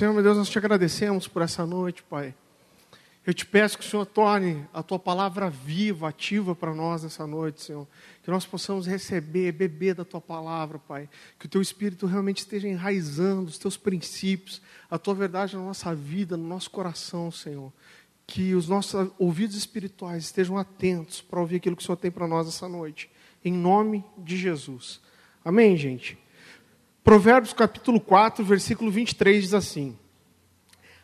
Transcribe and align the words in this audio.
Senhor, 0.00 0.14
meu 0.14 0.22
Deus, 0.22 0.38
nós 0.38 0.48
te 0.48 0.56
agradecemos 0.56 1.28
por 1.28 1.42
essa 1.42 1.66
noite, 1.66 2.02
Pai. 2.02 2.34
Eu 3.26 3.34
te 3.34 3.44
peço 3.44 3.76
que 3.76 3.84
o 3.84 3.86
Senhor 3.86 4.06
torne 4.06 4.66
a 4.72 4.82
tua 4.82 4.98
palavra 4.98 5.50
viva, 5.50 6.08
ativa 6.08 6.54
para 6.54 6.74
nós 6.74 7.02
nessa 7.02 7.26
noite, 7.26 7.62
Senhor. 7.62 7.86
Que 8.22 8.30
nós 8.30 8.46
possamos 8.46 8.86
receber, 8.86 9.52
beber 9.52 9.94
da 9.94 10.02
tua 10.02 10.18
palavra, 10.18 10.78
Pai. 10.78 11.06
Que 11.38 11.44
o 11.44 11.48
teu 11.50 11.60
espírito 11.60 12.06
realmente 12.06 12.38
esteja 12.38 12.66
enraizando 12.66 13.50
os 13.50 13.58
teus 13.58 13.76
princípios, 13.76 14.62
a 14.90 14.96
tua 14.96 15.12
verdade 15.12 15.54
na 15.54 15.62
nossa 15.62 15.94
vida, 15.94 16.34
no 16.34 16.48
nosso 16.48 16.70
coração, 16.70 17.30
Senhor. 17.30 17.70
Que 18.26 18.54
os 18.54 18.66
nossos 18.66 19.12
ouvidos 19.18 19.54
espirituais 19.54 20.24
estejam 20.24 20.56
atentos 20.56 21.20
para 21.20 21.40
ouvir 21.40 21.56
aquilo 21.56 21.76
que 21.76 21.82
o 21.82 21.84
Senhor 21.84 21.98
tem 21.98 22.10
para 22.10 22.26
nós 22.26 22.48
essa 22.48 22.66
noite. 22.66 23.10
Em 23.44 23.52
nome 23.52 24.02
de 24.16 24.38
Jesus. 24.38 24.98
Amém, 25.44 25.76
gente? 25.76 26.16
Provérbios 27.02 27.52
capítulo 27.52 28.00
4, 28.00 28.44
versículo 28.44 28.90
23 28.90 29.42
diz 29.42 29.54
assim: 29.54 29.98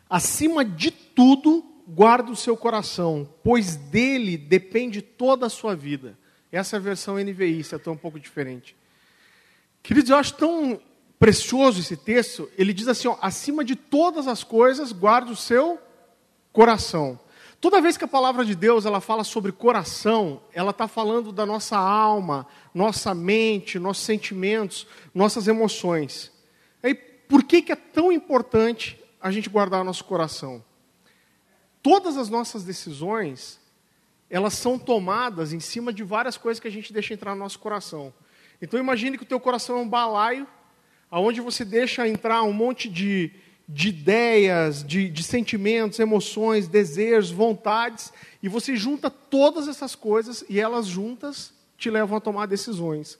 Acima 0.09 0.63
de 0.63 0.91
tudo, 0.91 1.63
guarda 1.87 2.31
o 2.31 2.35
seu 2.35 2.55
coração, 2.55 3.27
pois 3.43 3.75
dele 3.75 4.37
depende 4.37 5.01
toda 5.01 5.47
a 5.47 5.49
sua 5.49 5.75
vida. 5.75 6.17
Essa 6.51 6.75
é 6.75 6.79
a 6.79 6.81
versão 6.81 7.15
NVI, 7.15 7.63
se 7.63 7.75
é 7.75 7.77
tão 7.77 7.93
um 7.93 7.97
pouco 7.97 8.19
diferente. 8.19 8.75
Queridos, 9.81 10.09
eu 10.09 10.17
acho 10.17 10.33
tão 10.35 10.79
precioso 11.19 11.79
esse 11.79 11.97
texto. 11.97 12.49
Ele 12.57 12.73
diz 12.73 12.87
assim: 12.87 13.07
ó, 13.07 13.17
acima 13.21 13.63
de 13.63 13.75
todas 13.75 14.27
as 14.27 14.43
coisas, 14.43 14.91
guarda 14.91 15.31
o 15.31 15.35
seu 15.35 15.79
coração. 16.53 17.19
Toda 17.59 17.81
vez 17.81 17.97
que 17.97 18.03
a 18.03 18.07
palavra 18.07 18.45
de 18.45 18.53
Deus 18.53 18.85
ela 18.85 19.01
fala 19.01 19.23
sobre 19.23 19.51
coração, 19.51 20.41
ela 20.53 20.69
está 20.69 20.87
falando 20.87 21.31
da 21.31 21.45
nossa 21.45 21.75
alma, 21.75 22.45
nossa 22.73 23.15
mente, 23.15 23.79
nossos 23.79 24.03
sentimentos, 24.03 24.85
nossas 25.13 25.47
emoções. 25.47 26.31
E 26.83 26.93
por 26.93 27.43
que, 27.43 27.63
que 27.63 27.71
é 27.71 27.75
tão 27.75 28.11
importante 28.11 29.03
a 29.19 29.31
gente 29.31 29.49
guardar 29.49 29.83
nosso 29.83 30.05
coração? 30.05 30.63
Todas 31.81 32.15
as 32.15 32.29
nossas 32.29 32.63
decisões, 32.63 33.59
elas 34.29 34.53
são 34.53 34.77
tomadas 34.77 35.51
em 35.51 35.59
cima 35.59 35.91
de 35.91 36.03
várias 36.03 36.37
coisas 36.37 36.59
que 36.59 36.67
a 36.67 36.71
gente 36.71 36.93
deixa 36.93 37.15
entrar 37.15 37.33
no 37.33 37.39
nosso 37.39 37.57
coração. 37.57 38.13
Então 38.61 38.79
imagine 38.79 39.17
que 39.17 39.23
o 39.23 39.27
teu 39.27 39.39
coração 39.39 39.77
é 39.77 39.81
um 39.81 39.89
balaio, 39.89 40.45
aonde 41.09 41.41
você 41.41 41.65
deixa 41.65 42.07
entrar 42.07 42.43
um 42.43 42.53
monte 42.53 42.87
de 42.87 43.31
de 43.67 43.89
ideias, 43.89 44.83
de, 44.83 45.09
de 45.09 45.23
sentimentos, 45.23 45.99
emoções, 45.99 46.67
desejos, 46.67 47.31
vontades, 47.31 48.13
e 48.41 48.47
você 48.47 48.75
junta 48.77 49.09
todas 49.09 49.67
essas 49.67 49.93
coisas 49.93 50.45
e 50.47 50.59
elas 50.59 50.87
juntas 50.87 51.53
te 51.77 51.89
levam 51.89 52.17
a 52.17 52.21
tomar 52.21 52.45
decisões. 52.45 53.19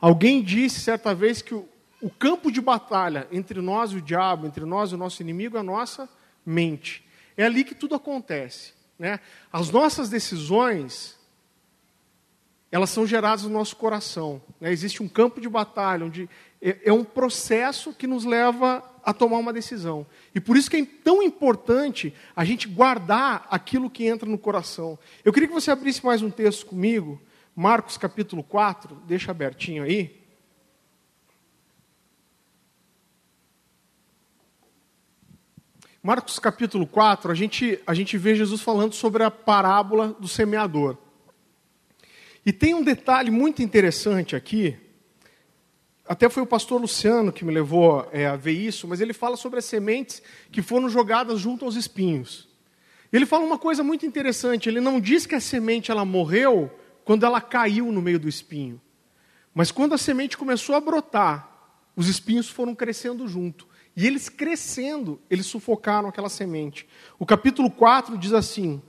Alguém 0.00 0.42
disse 0.42 0.80
certa 0.80 1.14
vez 1.14 1.40
que 1.40 1.54
o, 1.54 1.68
o 2.02 2.10
campo 2.10 2.50
de 2.50 2.60
batalha 2.60 3.28
entre 3.30 3.60
nós 3.60 3.92
e 3.92 3.96
o 3.96 4.02
diabo, 4.02 4.46
entre 4.46 4.64
nós 4.64 4.90
e 4.90 4.94
o 4.94 4.98
nosso 4.98 5.22
inimigo, 5.22 5.56
é 5.56 5.60
a 5.60 5.62
nossa 5.62 6.08
mente. 6.44 7.06
É 7.36 7.44
ali 7.44 7.62
que 7.62 7.74
tudo 7.74 7.94
acontece. 7.94 8.74
Né? 8.98 9.20
As 9.52 9.70
nossas 9.70 10.08
decisões, 10.08 11.16
elas 12.70 12.90
são 12.90 13.06
geradas 13.06 13.44
no 13.44 13.50
nosso 13.50 13.76
coração. 13.76 14.42
Né? 14.60 14.72
Existe 14.72 15.02
um 15.02 15.08
campo 15.08 15.40
de 15.40 15.48
batalha, 15.48 16.04
onde 16.04 16.28
é, 16.60 16.78
é 16.84 16.92
um 16.92 17.04
processo 17.04 17.92
que 17.92 18.06
nos 18.06 18.24
leva 18.24 18.82
a 19.04 19.12
tomar 19.12 19.38
uma 19.38 19.52
decisão. 19.52 20.06
E 20.34 20.40
por 20.40 20.56
isso 20.56 20.70
que 20.70 20.76
é 20.76 20.84
tão 20.84 21.22
importante 21.22 22.14
a 22.34 22.44
gente 22.44 22.66
guardar 22.66 23.46
aquilo 23.50 23.90
que 23.90 24.06
entra 24.06 24.28
no 24.28 24.38
coração. 24.38 24.98
Eu 25.24 25.32
queria 25.32 25.48
que 25.48 25.54
você 25.54 25.70
abrisse 25.70 26.04
mais 26.04 26.22
um 26.22 26.30
texto 26.30 26.66
comigo, 26.66 27.20
Marcos 27.54 27.96
capítulo 27.96 28.42
4, 28.42 28.96
deixa 29.06 29.30
abertinho 29.30 29.84
aí. 29.84 30.24
Marcos 36.02 36.38
capítulo 36.38 36.86
4, 36.86 37.32
a 37.32 37.34
gente, 37.34 37.80
a 37.86 37.94
gente 37.94 38.18
vê 38.18 38.34
Jesus 38.34 38.60
falando 38.60 38.92
sobre 38.92 39.22
a 39.22 39.30
parábola 39.30 40.08
do 40.20 40.28
semeador. 40.28 40.98
E 42.44 42.52
tem 42.52 42.74
um 42.74 42.82
detalhe 42.84 43.30
muito 43.30 43.62
interessante 43.62 44.36
aqui, 44.36 44.76
até 46.06 46.28
foi 46.28 46.42
o 46.42 46.46
pastor 46.46 46.80
Luciano 46.80 47.32
que 47.32 47.44
me 47.44 47.52
levou 47.52 48.06
é, 48.12 48.26
a 48.26 48.36
ver 48.36 48.52
isso, 48.52 48.86
mas 48.86 49.00
ele 49.00 49.12
fala 49.12 49.36
sobre 49.36 49.58
as 49.58 49.64
sementes 49.64 50.22
que 50.52 50.60
foram 50.60 50.88
jogadas 50.88 51.40
junto 51.40 51.64
aos 51.64 51.76
espinhos. 51.76 52.48
Ele 53.10 53.24
fala 53.24 53.44
uma 53.44 53.58
coisa 53.58 53.82
muito 53.82 54.04
interessante, 54.04 54.68
ele 54.68 54.80
não 54.80 55.00
diz 55.00 55.24
que 55.24 55.34
a 55.34 55.40
semente 55.40 55.90
ela 55.90 56.04
morreu 56.04 56.70
quando 57.04 57.24
ela 57.24 57.40
caiu 57.40 57.90
no 57.90 58.02
meio 58.02 58.18
do 58.18 58.28
espinho. 58.28 58.80
Mas 59.54 59.70
quando 59.70 59.94
a 59.94 59.98
semente 59.98 60.36
começou 60.36 60.74
a 60.74 60.80
brotar, 60.80 61.48
os 61.96 62.08
espinhos 62.08 62.48
foram 62.48 62.74
crescendo 62.74 63.26
junto. 63.28 63.66
E 63.96 64.06
eles 64.06 64.28
crescendo, 64.28 65.20
eles 65.30 65.46
sufocaram 65.46 66.08
aquela 66.08 66.28
semente. 66.28 66.86
O 67.18 67.24
capítulo 67.24 67.70
4 67.70 68.18
diz 68.18 68.32
assim: 68.32 68.82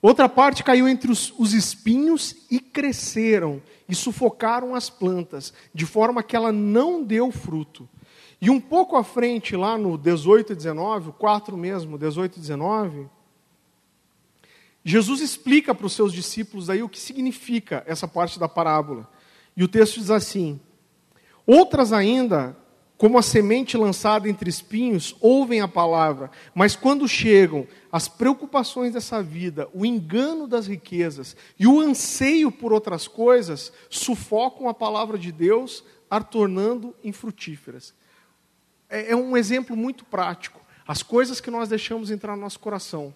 Outra 0.00 0.28
parte 0.28 0.62
caiu 0.62 0.88
entre 0.88 1.10
os, 1.10 1.32
os 1.38 1.52
espinhos 1.52 2.36
e 2.50 2.60
cresceram, 2.60 3.62
e 3.88 3.94
sufocaram 3.94 4.74
as 4.74 4.90
plantas, 4.90 5.52
de 5.74 5.86
forma 5.86 6.22
que 6.22 6.36
ela 6.36 6.52
não 6.52 7.02
deu 7.02 7.30
fruto. 7.30 7.88
E 8.40 8.50
um 8.50 8.60
pouco 8.60 8.96
à 8.96 9.02
frente, 9.02 9.56
lá 9.56 9.78
no 9.78 9.96
18 9.96 10.52
e 10.52 10.56
19, 10.56 11.10
o 11.10 11.12
4 11.12 11.56
mesmo, 11.56 11.98
18 11.98 12.36
e 12.36 12.40
19, 12.40 13.08
Jesus 14.84 15.20
explica 15.20 15.74
para 15.74 15.86
os 15.86 15.94
seus 15.94 16.12
discípulos 16.12 16.70
aí 16.70 16.82
o 16.82 16.88
que 16.88 17.00
significa 17.00 17.82
essa 17.86 18.06
parte 18.06 18.38
da 18.38 18.48
parábola. 18.48 19.10
E 19.56 19.64
o 19.64 19.68
texto 19.68 19.98
diz 19.98 20.10
assim: 20.10 20.60
Outras 21.46 21.92
ainda 21.92 22.56
como 22.96 23.18
a 23.18 23.22
semente 23.22 23.76
lançada 23.76 24.28
entre 24.28 24.48
espinhos, 24.48 25.14
ouvem 25.20 25.60
a 25.60 25.68
palavra, 25.68 26.30
mas 26.54 26.74
quando 26.74 27.06
chegam 27.06 27.66
as 27.92 28.08
preocupações 28.08 28.92
dessa 28.92 29.22
vida, 29.22 29.68
o 29.74 29.84
engano 29.84 30.46
das 30.46 30.66
riquezas 30.66 31.36
e 31.58 31.66
o 31.66 31.80
anseio 31.80 32.50
por 32.50 32.72
outras 32.72 33.06
coisas, 33.06 33.72
sufocam 33.90 34.68
a 34.68 34.74
palavra 34.74 35.18
de 35.18 35.30
Deus, 35.30 35.84
a 36.10 36.22
tornando 36.22 36.94
infrutíferas. 37.04 37.92
É, 38.88 39.12
é 39.12 39.16
um 39.16 39.36
exemplo 39.36 39.76
muito 39.76 40.04
prático. 40.04 40.60
As 40.86 41.02
coisas 41.02 41.40
que 41.40 41.50
nós 41.50 41.68
deixamos 41.68 42.10
entrar 42.10 42.36
no 42.36 42.42
nosso 42.42 42.60
coração, 42.60 43.12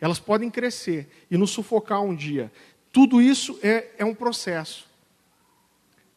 elas 0.00 0.20
podem 0.20 0.50
crescer 0.50 1.08
e 1.30 1.36
nos 1.36 1.50
sufocar 1.50 2.02
um 2.02 2.14
dia. 2.14 2.52
Tudo 2.92 3.20
isso 3.20 3.58
é, 3.62 3.88
é 3.98 4.04
um 4.04 4.14
processo. 4.14 4.89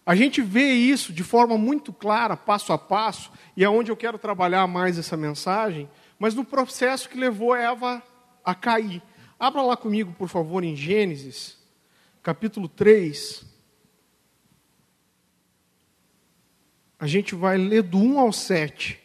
A 0.06 0.16
gente 0.16 0.41
vê 0.41 0.74
isso 0.74 1.14
de 1.14 1.24
forma 1.24 1.58
muito 1.58 1.94
clara, 1.94 2.36
passo 2.36 2.74
a 2.74 2.78
passo, 2.78 3.31
e 3.56 3.64
é 3.64 3.69
onde 3.69 3.90
eu 3.90 3.96
quero 3.96 4.18
trabalhar 4.18 4.68
mais 4.68 4.97
essa 4.97 5.16
mensagem, 5.16 5.90
mas 6.19 6.36
no 6.36 6.44
processo 6.44 7.08
que 7.08 7.18
levou 7.18 7.56
Eva 7.56 8.03
a 8.44 8.53
cair. 8.53 9.02
Abra 9.40 9.62
lá 9.62 9.78
comigo, 9.78 10.14
por 10.14 10.28
favor, 10.28 10.64
em 10.64 10.75
Gênesis, 10.75 11.58
capítulo 12.22 12.68
3. 12.68 13.46
A 17.00 17.08
gente 17.08 17.34
vai 17.35 17.58
ler 17.58 17.84
do 17.84 17.97
1 17.97 18.20
ao 18.20 18.31
7. 18.31 19.00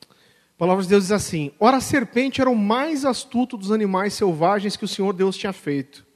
A 0.00 0.58
palavra 0.58 0.82
de 0.82 0.88
Deus 0.88 1.04
diz 1.04 1.12
assim: 1.12 1.52
Ora, 1.58 1.76
a 1.76 1.80
serpente 1.80 2.40
era 2.40 2.50
o 2.50 2.56
mais 2.56 3.04
astuto 3.04 3.56
dos 3.56 3.70
animais 3.70 4.12
selvagens 4.14 4.76
que 4.76 4.84
o 4.84 4.88
Senhor 4.88 5.12
Deus 5.12 5.36
tinha 5.36 5.52
feito. 5.52 6.06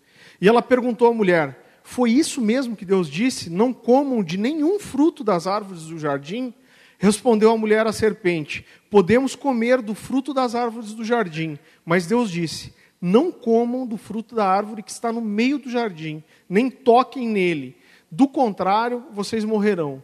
E 0.40 0.48
ela 0.48 0.60
perguntou 0.60 1.08
à 1.08 1.14
mulher: 1.14 1.61
foi 1.92 2.10
isso 2.10 2.40
mesmo 2.40 2.74
que 2.74 2.86
Deus 2.86 3.06
disse? 3.06 3.50
Não 3.50 3.70
comam 3.70 4.24
de 4.24 4.38
nenhum 4.38 4.80
fruto 4.80 5.22
das 5.22 5.46
árvores 5.46 5.82
do 5.82 5.98
jardim? 5.98 6.54
Respondeu 6.98 7.50
a 7.50 7.58
mulher 7.58 7.86
à 7.86 7.92
serpente: 7.92 8.64
Podemos 8.90 9.36
comer 9.36 9.82
do 9.82 9.94
fruto 9.94 10.32
das 10.32 10.54
árvores 10.54 10.94
do 10.94 11.04
jardim. 11.04 11.58
Mas 11.84 12.06
Deus 12.06 12.30
disse: 12.30 12.72
Não 12.98 13.30
comam 13.30 13.86
do 13.86 13.98
fruto 13.98 14.34
da 14.34 14.48
árvore 14.48 14.82
que 14.82 14.90
está 14.90 15.12
no 15.12 15.20
meio 15.20 15.58
do 15.58 15.68
jardim, 15.68 16.24
nem 16.48 16.70
toquem 16.70 17.28
nele. 17.28 17.76
Do 18.10 18.26
contrário, 18.26 19.04
vocês 19.12 19.44
morrerão. 19.44 20.02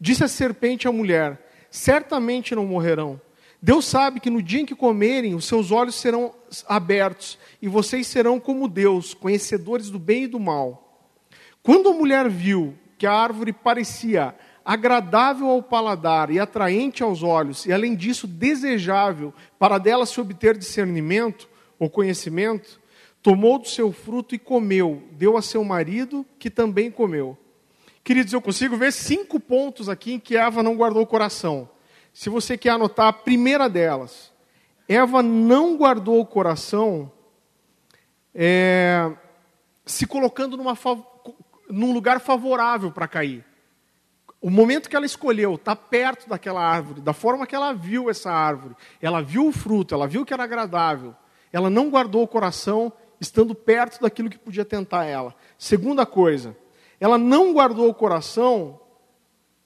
Disse 0.00 0.22
a 0.22 0.28
serpente 0.28 0.86
à 0.86 0.92
mulher: 0.92 1.44
Certamente 1.68 2.54
não 2.54 2.64
morrerão. 2.64 3.20
Deus 3.60 3.86
sabe 3.86 4.20
que 4.20 4.30
no 4.30 4.40
dia 4.40 4.60
em 4.60 4.66
que 4.66 4.76
comerem, 4.76 5.34
os 5.34 5.46
seus 5.46 5.72
olhos 5.72 5.96
serão 5.96 6.32
abertos, 6.68 7.40
e 7.60 7.66
vocês 7.66 8.06
serão 8.06 8.38
como 8.38 8.68
Deus, 8.68 9.14
conhecedores 9.14 9.90
do 9.90 9.98
bem 9.98 10.24
e 10.24 10.28
do 10.28 10.38
mal. 10.38 10.83
Quando 11.64 11.88
a 11.88 11.94
mulher 11.94 12.28
viu 12.28 12.74
que 12.98 13.06
a 13.06 13.12
árvore 13.14 13.50
parecia 13.50 14.34
agradável 14.62 15.48
ao 15.48 15.62
paladar 15.62 16.30
e 16.30 16.38
atraente 16.38 17.02
aos 17.02 17.22
olhos, 17.22 17.64
e 17.64 17.72
além 17.72 17.96
disso 17.96 18.26
desejável 18.26 19.32
para 19.58 19.78
dela 19.78 20.04
se 20.04 20.20
obter 20.20 20.58
discernimento 20.58 21.48
ou 21.78 21.88
conhecimento, 21.88 22.78
tomou 23.22 23.58
do 23.58 23.66
seu 23.66 23.90
fruto 23.92 24.34
e 24.34 24.38
comeu, 24.38 25.04
deu 25.12 25.38
a 25.38 25.42
seu 25.42 25.64
marido, 25.64 26.26
que 26.38 26.50
também 26.50 26.90
comeu. 26.90 27.34
Queridos, 28.04 28.34
eu 28.34 28.42
consigo 28.42 28.76
ver 28.76 28.92
cinco 28.92 29.40
pontos 29.40 29.88
aqui 29.88 30.12
em 30.12 30.20
que 30.20 30.36
Eva 30.36 30.62
não 30.62 30.76
guardou 30.76 31.02
o 31.02 31.06
coração. 31.06 31.66
Se 32.12 32.28
você 32.28 32.58
quer 32.58 32.70
anotar 32.72 33.06
a 33.06 33.12
primeira 33.12 33.70
delas, 33.70 34.30
Eva 34.86 35.22
não 35.22 35.78
guardou 35.78 36.20
o 36.20 36.26
coração 36.26 37.10
é, 38.34 39.10
se 39.86 40.06
colocando 40.06 40.58
numa 40.58 40.76
num 41.68 41.92
lugar 41.92 42.20
favorável 42.20 42.90
para 42.90 43.08
cair. 43.08 43.44
o 44.40 44.50
momento 44.50 44.90
que 44.90 44.96
ela 44.96 45.06
escolheu 45.06 45.54
estar 45.54 45.74
tá 45.74 45.82
perto 45.82 46.28
daquela 46.28 46.60
árvore, 46.60 47.00
da 47.00 47.14
forma 47.14 47.46
que 47.46 47.54
ela 47.54 47.72
viu 47.72 48.10
essa 48.10 48.30
árvore, 48.30 48.76
ela 49.00 49.22
viu 49.22 49.46
o 49.48 49.52
fruto, 49.52 49.94
ela 49.94 50.06
viu 50.06 50.24
que 50.24 50.34
era 50.34 50.44
agradável, 50.44 51.14
ela 51.50 51.70
não 51.70 51.88
guardou 51.88 52.22
o 52.22 52.28
coração 52.28 52.92
estando 53.18 53.54
perto 53.54 54.02
daquilo 54.02 54.28
que 54.28 54.38
podia 54.38 54.64
tentar 54.64 55.06
ela. 55.06 55.34
Segunda 55.56 56.04
coisa, 56.04 56.54
ela 57.00 57.16
não 57.16 57.54
guardou 57.54 57.88
o 57.88 57.94
coração 57.94 58.80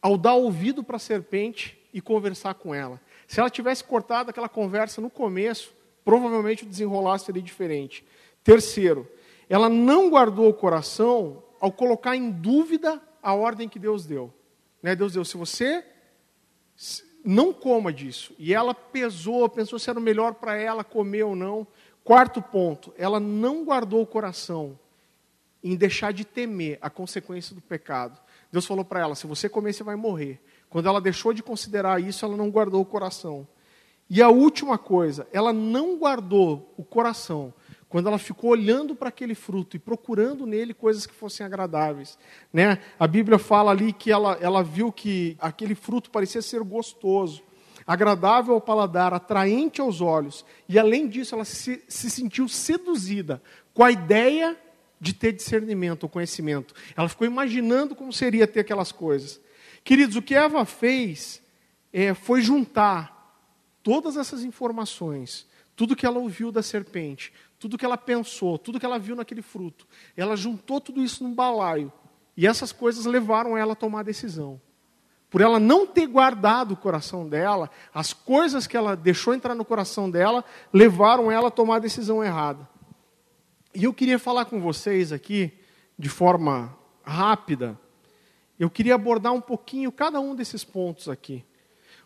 ao 0.01 0.17
dar 0.17 0.35
ouvido 0.35 0.85
para 0.85 0.97
a 0.97 1.01
serpente 1.01 1.79
e 1.93 2.01
conversar 2.01 2.55
com 2.55 2.75
ela. 2.75 3.01
Se 3.27 3.41
ela 3.41 3.51
tivesse 3.51 3.83
cortado 3.83 4.31
aquela 4.31 4.49
conversa 4.49 5.01
no 5.01 5.11
começo, 5.11 5.73
provavelmente 6.05 6.63
o 6.63 6.69
desenrolar 6.69 7.19
seria 7.19 7.43
diferente. 7.43 8.05
Terceiro, 8.45 9.07
ela 9.49 9.69
não 9.69 10.09
guardou 10.09 10.49
o 10.49 10.55
coração 10.55 11.43
ao 11.61 11.73
colocar 11.73 12.17
em 12.17 12.31
dúvida 12.31 13.01
a 13.23 13.35
ordem 13.35 13.69
que 13.69 13.79
Deus 13.79 14.07
deu. 14.07 14.33
Né? 14.83 14.95
Deus 14.95 15.13
deu, 15.13 15.25
se 15.25 15.37
você 15.37 15.85
não 17.25 17.53
coma 17.53 17.93
disso. 17.93 18.35
E 18.39 18.55
ela 18.55 18.75
pesou, 18.75 19.49
pensou 19.49 19.79
se 19.79 19.91
era 19.91 19.99
o 19.99 20.03
melhor 20.03 20.35
para 20.35 20.57
ela 20.57 20.85
comer 20.85 21.25
ou 21.25 21.37
não. 21.37 21.67
Quarto 22.05 22.41
ponto, 22.41 22.93
ela 22.97 23.21
não 23.21 23.65
guardou 23.65 24.03
o 24.03 24.07
coração 24.07 24.79
em 25.63 25.77
deixar 25.77 26.13
de 26.13 26.25
temer 26.25 26.79
a 26.81 26.89
consequência 26.89 27.55
do 27.55 27.61
pecado. 27.61 28.19
Deus 28.51 28.65
falou 28.65 28.85
para 28.85 29.01
ela: 29.01 29.15
se 29.15 29.27
você 29.27 29.49
comer, 29.49 29.73
você 29.73 29.83
vai 29.83 29.97
morrer. 29.97 30.41
Quando 30.71 30.89
ela 30.89 31.01
deixou 31.01 31.33
de 31.33 31.43
considerar 31.43 32.01
isso, 32.01 32.25
ela 32.25 32.37
não 32.37 32.51
guardou 32.51 32.81
o 32.81 32.87
coração. 32.87 33.47
E 34.09 34.23
a 34.23 34.31
última 34.31 34.79
coisa, 34.79 35.27
ela 35.33 35.53
não 35.53 35.99
guardou 35.99 36.73
o 36.77 36.85
coração 36.85 37.53
quando 37.89 38.09
ela 38.09 38.19
ficou 38.19 38.51
olhando 38.51 38.95
para 38.95 39.09
aquele 39.09 39.35
fruto 39.35 39.77
e 39.77 39.79
procurando 39.79 40.47
nele 40.47 40.75
coisas 40.75 41.07
que 41.07 41.15
fossem 41.15 41.45
agradáveis. 41.45 42.19
Né? 42.53 42.79
A 42.99 43.07
Bíblia 43.07 43.39
fala 43.39 43.71
ali 43.71 43.93
que 43.93 44.13
ela, 44.13 44.39
ela 44.41 44.63
viu 44.63 44.93
que 44.93 45.37
aquele 45.41 45.75
fruto 45.75 46.11
parecia 46.11 46.43
ser 46.43 46.63
gostoso, 46.63 47.43
agradável 47.87 48.55
ao 48.55 48.61
paladar, 48.61 49.15
atraente 49.15 49.81
aos 49.81 50.01
olhos, 50.01 50.45
e 50.69 50.79
além 50.79 51.09
disso, 51.09 51.35
ela 51.35 51.45
se, 51.45 51.83
se 51.89 52.11
sentiu 52.11 52.47
seduzida 52.47 53.43
com 53.73 53.83
a 53.83 53.91
ideia 53.91 54.57
de 55.01 55.15
ter 55.15 55.33
discernimento 55.33 56.03
ou 56.03 56.09
conhecimento. 56.09 56.75
Ela 56.97 57.09
ficou 57.09 57.27
imaginando 57.27 57.95
como 57.95 58.13
seria 58.13 58.47
ter 58.47 58.61
aquelas 58.61 58.93
coisas. 58.93 59.41
Queridos, 59.83 60.17
o 60.17 60.23
que 60.23 60.35
Eva 60.35 60.65
fez 60.67 61.41
é, 61.93 62.13
foi 62.13 62.43
juntar 62.43 63.17
todas 63.83 64.17
essas 64.17 64.45
informações, 64.45 65.47
tudo 65.75 65.97
que 65.97 66.05
ela 66.05 66.19
ouviu 66.19 66.53
da 66.53 66.63
serpente, 66.63 67.33
tudo 67.59 67.77
que 67.77 67.85
ela 67.85 67.97
pensou, 67.97 68.59
tudo 68.59 68.79
que 68.79 68.87
ela 68.87 68.99
viu 68.99 69.17
naquele 69.17 69.43
fruto. 69.43 69.87
Ela 70.17 70.37
juntou 70.37 70.81
tudo 70.81 71.03
isso 71.03 71.25
num 71.25 71.35
balaio. 71.35 71.93
E 72.37 72.47
essas 72.47 72.73
coisas 72.73 73.05
levaram 73.05 73.57
ela 73.57 73.73
a 73.73 73.77
tomar 73.77 74.01
a 74.01 74.05
decisão. 74.05 74.61
Por 75.29 75.41
ela 75.41 75.59
não 75.61 75.87
ter 75.87 76.07
guardado 76.07 76.73
o 76.73 76.77
coração 76.77 77.29
dela, 77.29 77.71
as 77.93 78.13
coisas 78.13 78.67
que 78.67 78.77
ela 78.77 78.97
deixou 78.97 79.35
entrar 79.35 79.55
no 79.55 79.65
coração 79.65 80.11
dela 80.11 80.45
levaram 80.73 81.31
ela 81.31 81.49
a 81.49 81.51
tomar 81.51 81.77
a 81.77 81.81
decisão 81.81 82.25
errada. 82.25 82.67
E 83.75 83.85
eu 83.85 83.93
queria 83.93 84.19
falar 84.19 84.47
com 84.47 84.61
vocês 84.61 85.13
aqui, 85.13 85.53
de 85.99 86.09
forma 86.09 86.75
rápida, 87.03 87.79
eu 88.59 88.71
queria 88.71 88.95
abordar 88.95 89.33
um 89.33 89.41
pouquinho 89.41 89.93
cada 89.93 90.19
um 90.19 90.35
desses 90.35 90.65
pontos 90.65 91.09
aqui. 91.09 91.45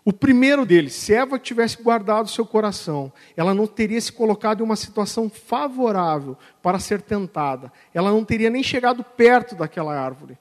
O 0.04 0.12
primeiro 0.12 0.66
deles, 0.66 0.94
se 0.94 1.14
Eva 1.14 1.38
tivesse 1.38 1.80
guardado 1.80 2.28
seu 2.28 2.44
coração, 2.44 3.12
ela 3.36 3.54
não 3.54 3.68
teria 3.68 4.00
se 4.00 4.10
colocado 4.10 4.60
em 4.60 4.64
uma 4.64 4.74
situação 4.74 5.30
favorável 5.30 6.36
para 6.60 6.80
ser 6.80 7.00
tentada. 7.00 7.72
Ela 7.94 8.10
não 8.10 8.24
teria 8.24 8.50
nem 8.50 8.64
chegado 8.64 9.04
perto 9.04 9.54
daquela 9.54 9.96
árvore. 9.96 10.36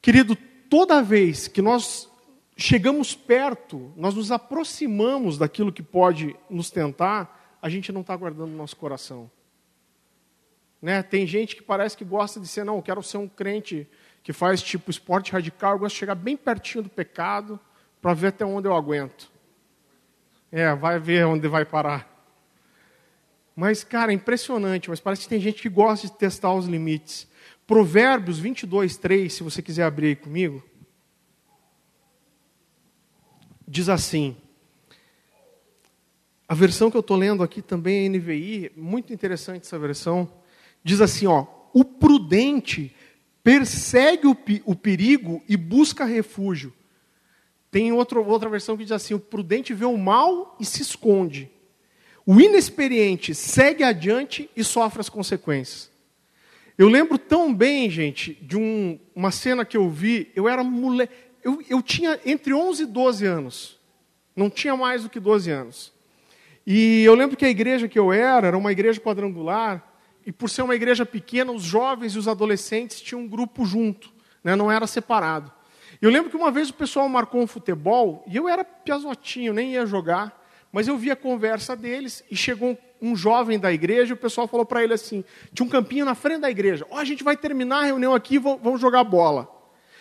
Querido, 0.00 0.34
toda 0.70 1.02
vez 1.02 1.46
que 1.46 1.60
nós 1.60 2.10
chegamos 2.56 3.14
perto, 3.14 3.92
nós 3.94 4.14
nos 4.14 4.32
aproximamos 4.32 5.36
daquilo 5.36 5.72
que 5.72 5.82
pode 5.82 6.34
nos 6.48 6.70
tentar, 6.70 7.58
a 7.60 7.68
gente 7.68 7.92
não 7.92 8.00
está 8.00 8.16
guardando 8.16 8.52
o 8.52 8.56
nosso 8.56 8.76
coração. 8.76 9.30
Né? 10.80 11.02
Tem 11.02 11.26
gente 11.26 11.54
que 11.54 11.62
parece 11.62 11.96
que 11.96 12.04
gosta 12.04 12.40
de 12.40 12.48
ser, 12.48 12.64
não, 12.64 12.76
eu 12.76 12.82
quero 12.82 13.02
ser 13.02 13.18
um 13.18 13.28
crente 13.28 13.86
que 14.22 14.32
faz 14.32 14.62
tipo 14.62 14.90
esporte 14.90 15.32
radical, 15.32 15.72
eu 15.72 15.80
gosto 15.80 15.94
de 15.94 16.00
chegar 16.00 16.14
bem 16.14 16.36
pertinho 16.36 16.84
do 16.84 16.90
pecado 16.90 17.60
para 18.00 18.14
ver 18.14 18.28
até 18.28 18.44
onde 18.44 18.68
eu 18.68 18.74
aguento. 18.74 19.30
É, 20.50 20.74
vai 20.74 20.98
ver 20.98 21.26
onde 21.26 21.46
vai 21.48 21.64
parar. 21.64 22.08
Mas, 23.54 23.82
cara, 23.82 24.12
é 24.12 24.14
impressionante, 24.14 24.88
mas 24.88 25.00
parece 25.00 25.22
que 25.22 25.28
tem 25.28 25.40
gente 25.40 25.60
que 25.60 25.68
gosta 25.68 26.06
de 26.06 26.12
testar 26.12 26.54
os 26.54 26.66
limites. 26.66 27.26
Provérbios 27.66 28.38
22, 28.38 28.96
3, 28.96 29.32
se 29.32 29.42
você 29.42 29.60
quiser 29.60 29.82
abrir 29.82 30.06
aí 30.06 30.16
comigo, 30.16 30.62
diz 33.66 33.88
assim. 33.88 34.36
A 36.48 36.54
versão 36.54 36.90
que 36.90 36.96
eu 36.96 37.00
estou 37.00 37.16
lendo 37.16 37.42
aqui 37.42 37.60
também 37.60 38.06
é 38.06 38.08
NVI, 38.08 38.72
muito 38.74 39.12
interessante 39.12 39.66
essa 39.66 39.78
versão. 39.78 40.32
Diz 40.82 41.00
assim, 41.00 41.26
ó, 41.26 41.46
o 41.74 41.84
prudente 41.84 42.94
persegue 43.42 44.26
o, 44.26 44.36
o 44.64 44.74
perigo 44.74 45.42
e 45.48 45.56
busca 45.56 46.04
refúgio. 46.04 46.72
Tem 47.70 47.92
outro, 47.92 48.24
outra 48.24 48.48
versão 48.48 48.76
que 48.76 48.84
diz 48.84 48.92
assim: 48.92 49.14
o 49.14 49.20
prudente 49.20 49.74
vê 49.74 49.84
o 49.84 49.96
mal 49.96 50.56
e 50.58 50.64
se 50.64 50.82
esconde. 50.82 51.50
O 52.24 52.40
inexperiente 52.40 53.34
segue 53.34 53.82
adiante 53.82 54.50
e 54.56 54.62
sofre 54.62 55.00
as 55.00 55.08
consequências. 55.08 55.90
Eu 56.76 56.88
lembro 56.88 57.18
tão 57.18 57.52
bem, 57.52 57.90
gente, 57.90 58.34
de 58.34 58.56
um, 58.56 58.98
uma 59.14 59.30
cena 59.30 59.64
que 59.64 59.76
eu 59.76 59.88
vi. 59.90 60.30
Eu 60.36 60.48
era 60.48 60.62
moleque. 60.62 61.12
Eu, 61.42 61.62
eu 61.68 61.82
tinha 61.82 62.20
entre 62.24 62.54
11 62.54 62.82
e 62.82 62.86
12 62.86 63.26
anos. 63.26 63.78
Não 64.36 64.48
tinha 64.48 64.76
mais 64.76 65.02
do 65.02 65.10
que 65.10 65.18
12 65.18 65.50
anos. 65.50 65.92
E 66.64 67.02
eu 67.02 67.14
lembro 67.14 67.36
que 67.36 67.44
a 67.44 67.50
igreja 67.50 67.88
que 67.88 67.98
eu 67.98 68.12
era 68.12 68.46
era 68.46 68.58
uma 68.58 68.70
igreja 68.70 69.00
quadrangular. 69.00 69.84
E 70.24 70.30
por 70.30 70.50
ser 70.50 70.62
uma 70.62 70.74
igreja 70.74 71.06
pequena, 71.06 71.50
os 71.50 71.62
jovens 71.62 72.14
e 72.14 72.18
os 72.18 72.28
adolescentes 72.28 73.00
tinham 73.00 73.22
um 73.22 73.28
grupo 73.28 73.64
junto, 73.64 74.12
né? 74.44 74.54
não 74.54 74.70
era 74.70 74.86
separado. 74.86 75.50
Eu 76.00 76.10
lembro 76.10 76.30
que 76.30 76.36
uma 76.36 76.50
vez 76.50 76.70
o 76.70 76.74
pessoal 76.74 77.08
marcou 77.08 77.40
um 77.40 77.46
futebol, 77.46 78.24
e 78.26 78.36
eu 78.36 78.48
era 78.48 78.64
piazotinho, 78.64 79.52
nem 79.52 79.72
ia 79.72 79.84
jogar, 79.84 80.46
mas 80.70 80.86
eu 80.86 80.96
vi 80.96 81.10
a 81.10 81.16
conversa 81.16 81.74
deles, 81.74 82.22
e 82.30 82.36
chegou 82.36 82.78
um 83.00 83.16
jovem 83.16 83.58
da 83.58 83.72
igreja, 83.72 84.12
e 84.12 84.14
o 84.14 84.16
pessoal 84.16 84.46
falou 84.46 84.64
para 84.64 84.82
ele 84.82 84.94
assim, 84.94 85.24
tinha 85.52 85.66
um 85.66 85.68
campinho 85.68 86.04
na 86.04 86.14
frente 86.14 86.40
da 86.40 86.50
igreja, 86.50 86.86
ó, 86.90 86.96
oh, 86.96 86.98
a 86.98 87.04
gente 87.04 87.24
vai 87.24 87.36
terminar 87.36 87.80
a 87.80 87.84
reunião 87.84 88.14
aqui, 88.14 88.38
vamos 88.38 88.80
jogar 88.80 89.04
bola. 89.04 89.48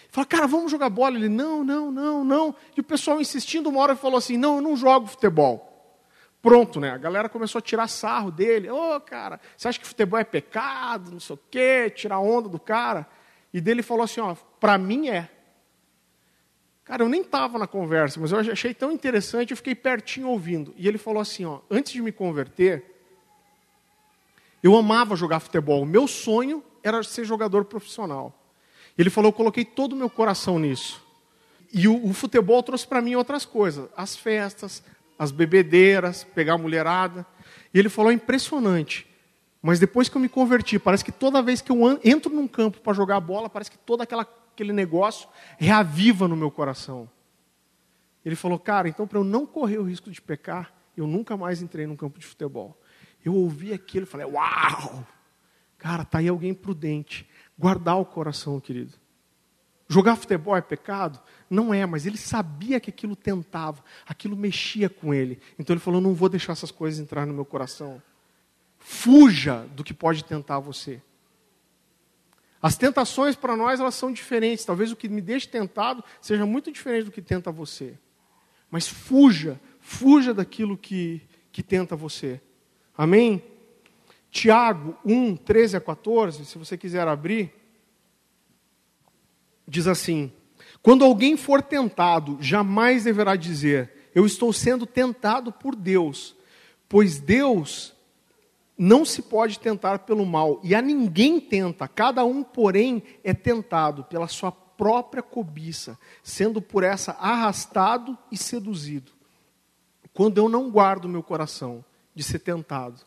Fala, 0.10 0.26
cara, 0.26 0.48
vamos 0.48 0.72
jogar 0.72 0.90
bola? 0.90 1.16
Ele, 1.16 1.30
não, 1.30 1.64
não, 1.64 1.92
não, 1.92 2.24
não. 2.24 2.56
E 2.76 2.80
o 2.80 2.84
pessoal 2.84 3.20
insistindo, 3.20 3.70
uma 3.70 3.82
hora 3.82 3.96
falou 3.96 4.18
assim, 4.18 4.38
não, 4.38 4.56
eu 4.56 4.62
não 4.62 4.76
jogo 4.76 5.08
futebol. 5.08 5.68
Pronto, 6.42 6.80
né? 6.80 6.92
A 6.92 6.98
galera 6.98 7.28
começou 7.28 7.60
a 7.60 7.62
tirar 7.62 7.88
sarro 7.88 8.32
dele. 8.32 8.70
Ô, 8.70 8.96
oh, 8.96 9.02
cara, 9.02 9.40
você 9.56 9.68
acha 9.68 9.80
que 9.80 9.86
futebol 9.86 10.20
é 10.20 10.24
pecado, 10.24 11.12
não 11.12 11.20
sei 11.20 11.36
o 11.36 11.40
quê, 11.52 11.90
tirar 11.90 12.20
onda 12.20 12.48
do 12.48 12.60
cara? 12.60 13.06
E 13.54 13.60
dele 13.60 13.84
falou 13.84 14.04
assim, 14.04 14.22
ó, 14.22 14.36
para 14.60 14.78
mim 14.78 15.10
é. 15.10 15.30
Cara, 16.88 17.04
eu 17.04 17.10
nem 17.10 17.22
estava 17.22 17.60
na 17.60 17.68
conversa, 17.68 18.20
mas 18.20 18.32
eu 18.32 18.40
achei 18.40 18.74
tão 18.74 18.92
interessante, 18.92 19.52
eu 19.52 19.58
fiquei 19.58 19.76
pertinho 19.76 20.30
ouvindo. 20.30 20.74
E 20.78 20.88
ele 20.88 20.98
falou 20.98 21.22
assim, 21.22 21.44
ó, 21.44 21.60
antes 21.70 21.92
de 21.92 22.02
me 22.02 22.12
converter, 22.12 22.84
eu 24.64 24.76
amava 24.76 25.16
jogar 25.16 25.42
futebol. 25.42 25.82
O 25.82 25.86
meu 25.86 26.08
sonho 26.08 26.64
era 26.82 27.04
ser 27.04 27.26
jogador 27.26 27.66
profissional. 27.66 28.34
Ele 28.98 29.10
falou, 29.10 29.30
eu 29.30 29.34
coloquei 29.34 29.66
todo 29.66 29.94
o 29.94 29.96
meu 29.98 30.10
coração 30.10 30.58
nisso. 30.58 31.06
E 31.74 31.88
o, 31.88 32.06
o 32.06 32.14
futebol 32.14 32.64
trouxe 32.64 32.88
para 32.88 33.02
mim 33.02 33.16
outras 33.16 33.46
coisas, 33.46 33.90
as 33.96 34.16
festas, 34.16 34.82
as 35.20 35.32
bebedeiras, 35.32 36.24
pegar 36.24 36.54
a 36.54 36.58
mulherada. 36.58 37.26
E 37.74 37.80
ele 37.80 37.90
falou: 37.90 38.12
é 38.12 38.14
impressionante. 38.14 39.06
Mas 39.62 39.80
depois 39.80 40.08
que 40.08 40.16
eu 40.16 40.22
me 40.22 40.30
converti, 40.30 40.80
parece 40.80 41.04
que 41.04 41.12
toda 41.12 41.42
vez 41.42 41.62
que 41.62 41.72
eu 41.72 42.00
entro 42.04 42.34
num 42.34 42.48
campo 42.48 42.80
para 42.80 42.94
jogar 42.94 43.20
bola, 43.20 43.50
parece 43.50 43.72
que 43.72 43.78
todo 43.78 44.02
aquela, 44.02 44.26
aquele 44.58 44.74
negócio 44.74 45.30
reaviva 45.60 46.28
no 46.28 46.36
meu 46.36 46.50
coração. 46.50 47.08
Ele 48.26 48.36
falou: 48.36 48.58
cara, 48.58 48.90
então 48.90 49.08
para 49.08 49.20
eu 49.20 49.24
não 49.24 49.46
correr 49.46 49.78
o 49.78 49.84
risco 49.84 50.10
de 50.10 50.20
pecar, 50.20 50.74
eu 50.96 51.06
nunca 51.06 51.38
mais 51.38 51.62
entrei 51.62 51.86
num 51.86 51.96
campo 51.96 52.18
de 52.18 52.26
futebol. 52.26 52.76
Eu 53.24 53.36
ouvi 53.36 53.72
aquilo 53.72 54.04
e 54.04 54.10
falei: 54.10 54.26
uau! 54.26 55.06
Cara, 55.78 56.04
tá 56.04 56.18
aí 56.18 56.28
alguém 56.28 56.56
prudente. 56.56 57.30
Guardar 57.58 58.00
o 58.00 58.06
coração, 58.06 58.60
querido. 58.60 58.94
Jogar 59.88 60.16
futebol 60.16 60.58
é 60.58 60.62
pecado? 60.62 61.22
Não 61.48 61.72
é, 61.72 61.86
mas 61.86 62.06
ele 62.08 62.18
sabia 62.18 62.80
que 62.80 62.90
aquilo 62.90 63.16
tentava, 63.16 63.84
aquilo 64.08 64.36
mexia 64.36 64.90
com 64.90 65.14
ele. 65.14 65.40
Então 65.60 65.74
ele 65.74 65.80
falou: 65.80 66.02
não 66.02 66.16
vou 66.16 66.30
deixar 66.30 66.54
essas 66.54 66.72
coisas 66.72 67.00
entrar 67.00 67.28
no 67.28 67.34
meu 67.34 67.46
coração. 67.46 68.02
Fuja 68.80 69.68
do 69.76 69.84
que 69.84 69.94
pode 69.94 70.26
tentar 70.26 70.60
você. 70.60 71.02
As 72.62 72.76
tentações 72.76 73.36
para 73.36 73.56
nós 73.56 73.80
elas 73.80 73.96
são 73.96 74.12
diferentes. 74.12 74.66
Talvez 74.66 74.92
o 74.92 74.96
que 74.96 75.08
me 75.08 75.22
deixe 75.22 75.48
tentado 75.48 76.04
seja 76.20 76.46
muito 76.46 76.72
diferente 76.72 77.06
do 77.06 77.12
que 77.12 77.22
tenta 77.22 77.52
você. 77.52 77.98
Mas 78.70 78.88
fuja, 78.88 79.60
fuja 79.80 80.34
daquilo 80.34 80.78
que, 80.78 81.22
que 81.52 81.64
tenta 81.64 81.96
você. 81.96 82.42
Amém? 82.98 83.44
Tiago 84.30 84.98
1, 85.06 85.36
13 85.38 85.78
a 85.78 85.82
14, 85.82 86.46
se 86.46 86.58
você 86.58 86.78
quiser 86.78 87.08
abrir, 87.08 87.54
diz 89.68 89.88
assim: 89.88 90.32
Quando 90.82 91.06
alguém 91.06 91.38
for 91.38 91.62
tentado, 91.62 92.38
jamais 92.42 93.04
deverá 93.04 93.36
dizer: 93.36 94.10
Eu 94.14 94.26
estou 94.26 94.52
sendo 94.52 94.86
tentado 94.86 95.52
por 95.52 95.76
Deus, 95.76 96.36
pois 96.90 97.20
Deus 97.20 97.96
não 98.78 99.04
se 99.04 99.24
pode 99.24 99.60
tentar 99.60 100.00
pelo 100.00 100.26
mal, 100.26 100.60
e 100.64 100.76
a 100.76 100.82
ninguém 100.82 101.40
tenta, 101.40 101.88
cada 101.88 102.24
um, 102.24 102.44
porém, 102.44 103.02
é 103.24 103.34
tentado 103.34 104.04
pela 104.04 104.28
sua 104.28 104.52
própria 104.52 105.24
cobiça, 105.24 105.98
sendo 106.22 106.62
por 106.62 106.84
essa 106.84 107.14
arrastado 107.14 108.18
e 108.32 108.38
seduzido. 108.38 109.12
Quando 110.14 110.38
eu 110.38 110.48
não 110.48 110.70
guardo 110.70 111.10
meu 111.10 111.24
coração 111.24 111.84
de 112.14 112.24
ser 112.24 112.40
tentado, 112.40 113.02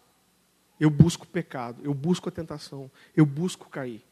eu 0.79 0.91
busco 0.91 1.27
pecado, 1.27 1.81
eu 1.85 1.95
busco 1.95 2.29
a 2.29 2.33
tentação, 2.33 2.91
eu 3.17 3.25
busco 3.25 3.69
cair. 3.69 4.03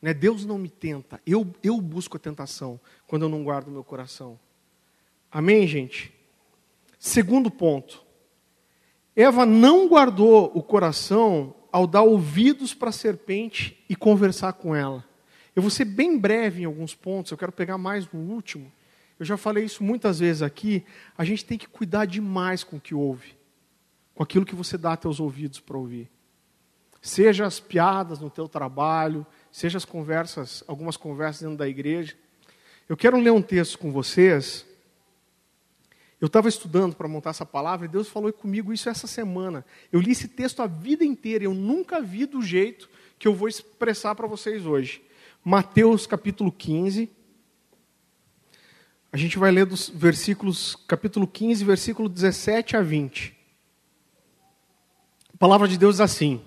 Né? 0.00 0.14
Deus 0.14 0.44
não 0.44 0.58
me 0.58 0.68
tenta, 0.68 1.20
eu, 1.26 1.46
eu 1.62 1.80
busco 1.80 2.16
a 2.16 2.20
tentação 2.20 2.80
quando 3.06 3.22
eu 3.22 3.28
não 3.28 3.44
guardo 3.44 3.70
meu 3.70 3.84
coração. 3.84 4.38
Amém, 5.30 5.66
gente? 5.66 6.12
Segundo 6.98 7.50
ponto. 7.50 8.09
Eva 9.20 9.44
não 9.44 9.86
guardou 9.86 10.50
o 10.54 10.62
coração 10.62 11.54
ao 11.70 11.86
dar 11.86 12.00
ouvidos 12.00 12.72
para 12.72 12.88
a 12.88 12.92
serpente 12.92 13.84
e 13.86 13.94
conversar 13.94 14.54
com 14.54 14.74
ela. 14.74 15.04
Eu 15.54 15.60
vou 15.60 15.70
ser 15.70 15.84
bem 15.84 16.18
breve 16.18 16.62
em 16.62 16.64
alguns 16.64 16.94
pontos, 16.94 17.30
eu 17.30 17.36
quero 17.36 17.52
pegar 17.52 17.76
mais 17.76 18.10
no 18.10 18.18
último. 18.18 18.72
Eu 19.18 19.26
já 19.26 19.36
falei 19.36 19.64
isso 19.64 19.84
muitas 19.84 20.20
vezes 20.20 20.40
aqui. 20.40 20.86
A 21.18 21.22
gente 21.22 21.44
tem 21.44 21.58
que 21.58 21.68
cuidar 21.68 22.06
demais 22.06 22.64
com 22.64 22.76
o 22.76 22.80
que 22.80 22.94
ouve, 22.94 23.36
com 24.14 24.22
aquilo 24.22 24.46
que 24.46 24.54
você 24.54 24.78
dá 24.78 24.96
teus 24.96 25.20
ouvidos 25.20 25.60
para 25.60 25.76
ouvir. 25.76 26.10
Seja 27.02 27.44
as 27.44 27.60
piadas 27.60 28.20
no 28.20 28.30
teu 28.30 28.48
trabalho, 28.48 29.26
seja 29.52 29.76
as 29.76 29.84
conversas, 29.84 30.64
algumas 30.66 30.96
conversas 30.96 31.42
dentro 31.42 31.58
da 31.58 31.68
igreja. 31.68 32.16
Eu 32.88 32.96
quero 32.96 33.20
ler 33.20 33.32
um 33.32 33.42
texto 33.42 33.78
com 33.78 33.92
vocês. 33.92 34.64
Eu 36.20 36.26
estava 36.26 36.48
estudando 36.48 36.94
para 36.94 37.08
montar 37.08 37.30
essa 37.30 37.46
palavra 37.46 37.86
e 37.86 37.88
Deus 37.88 38.08
falou 38.08 38.30
comigo 38.30 38.72
isso 38.72 38.90
essa 38.90 39.06
semana. 39.06 39.64
Eu 39.90 40.00
li 40.00 40.10
esse 40.10 40.28
texto 40.28 40.60
a 40.60 40.66
vida 40.66 41.02
inteira, 41.02 41.44
eu 41.44 41.54
nunca 41.54 42.00
vi 42.00 42.26
do 42.26 42.42
jeito 42.42 42.90
que 43.18 43.26
eu 43.26 43.34
vou 43.34 43.48
expressar 43.48 44.14
para 44.14 44.26
vocês 44.26 44.66
hoje. 44.66 45.02
Mateus 45.42 46.06
capítulo 46.06 46.52
15. 46.52 47.08
A 49.10 49.16
gente 49.16 49.38
vai 49.38 49.50
ler 49.50 49.64
dos 49.64 49.88
versículos, 49.88 50.76
capítulo 50.86 51.26
15, 51.26 51.64
versículo 51.64 52.08
17 52.08 52.76
a 52.76 52.82
20. 52.82 53.34
A 55.32 55.36
palavra 55.38 55.66
de 55.66 55.78
Deus 55.78 55.94
diz 55.94 56.00
assim: 56.02 56.42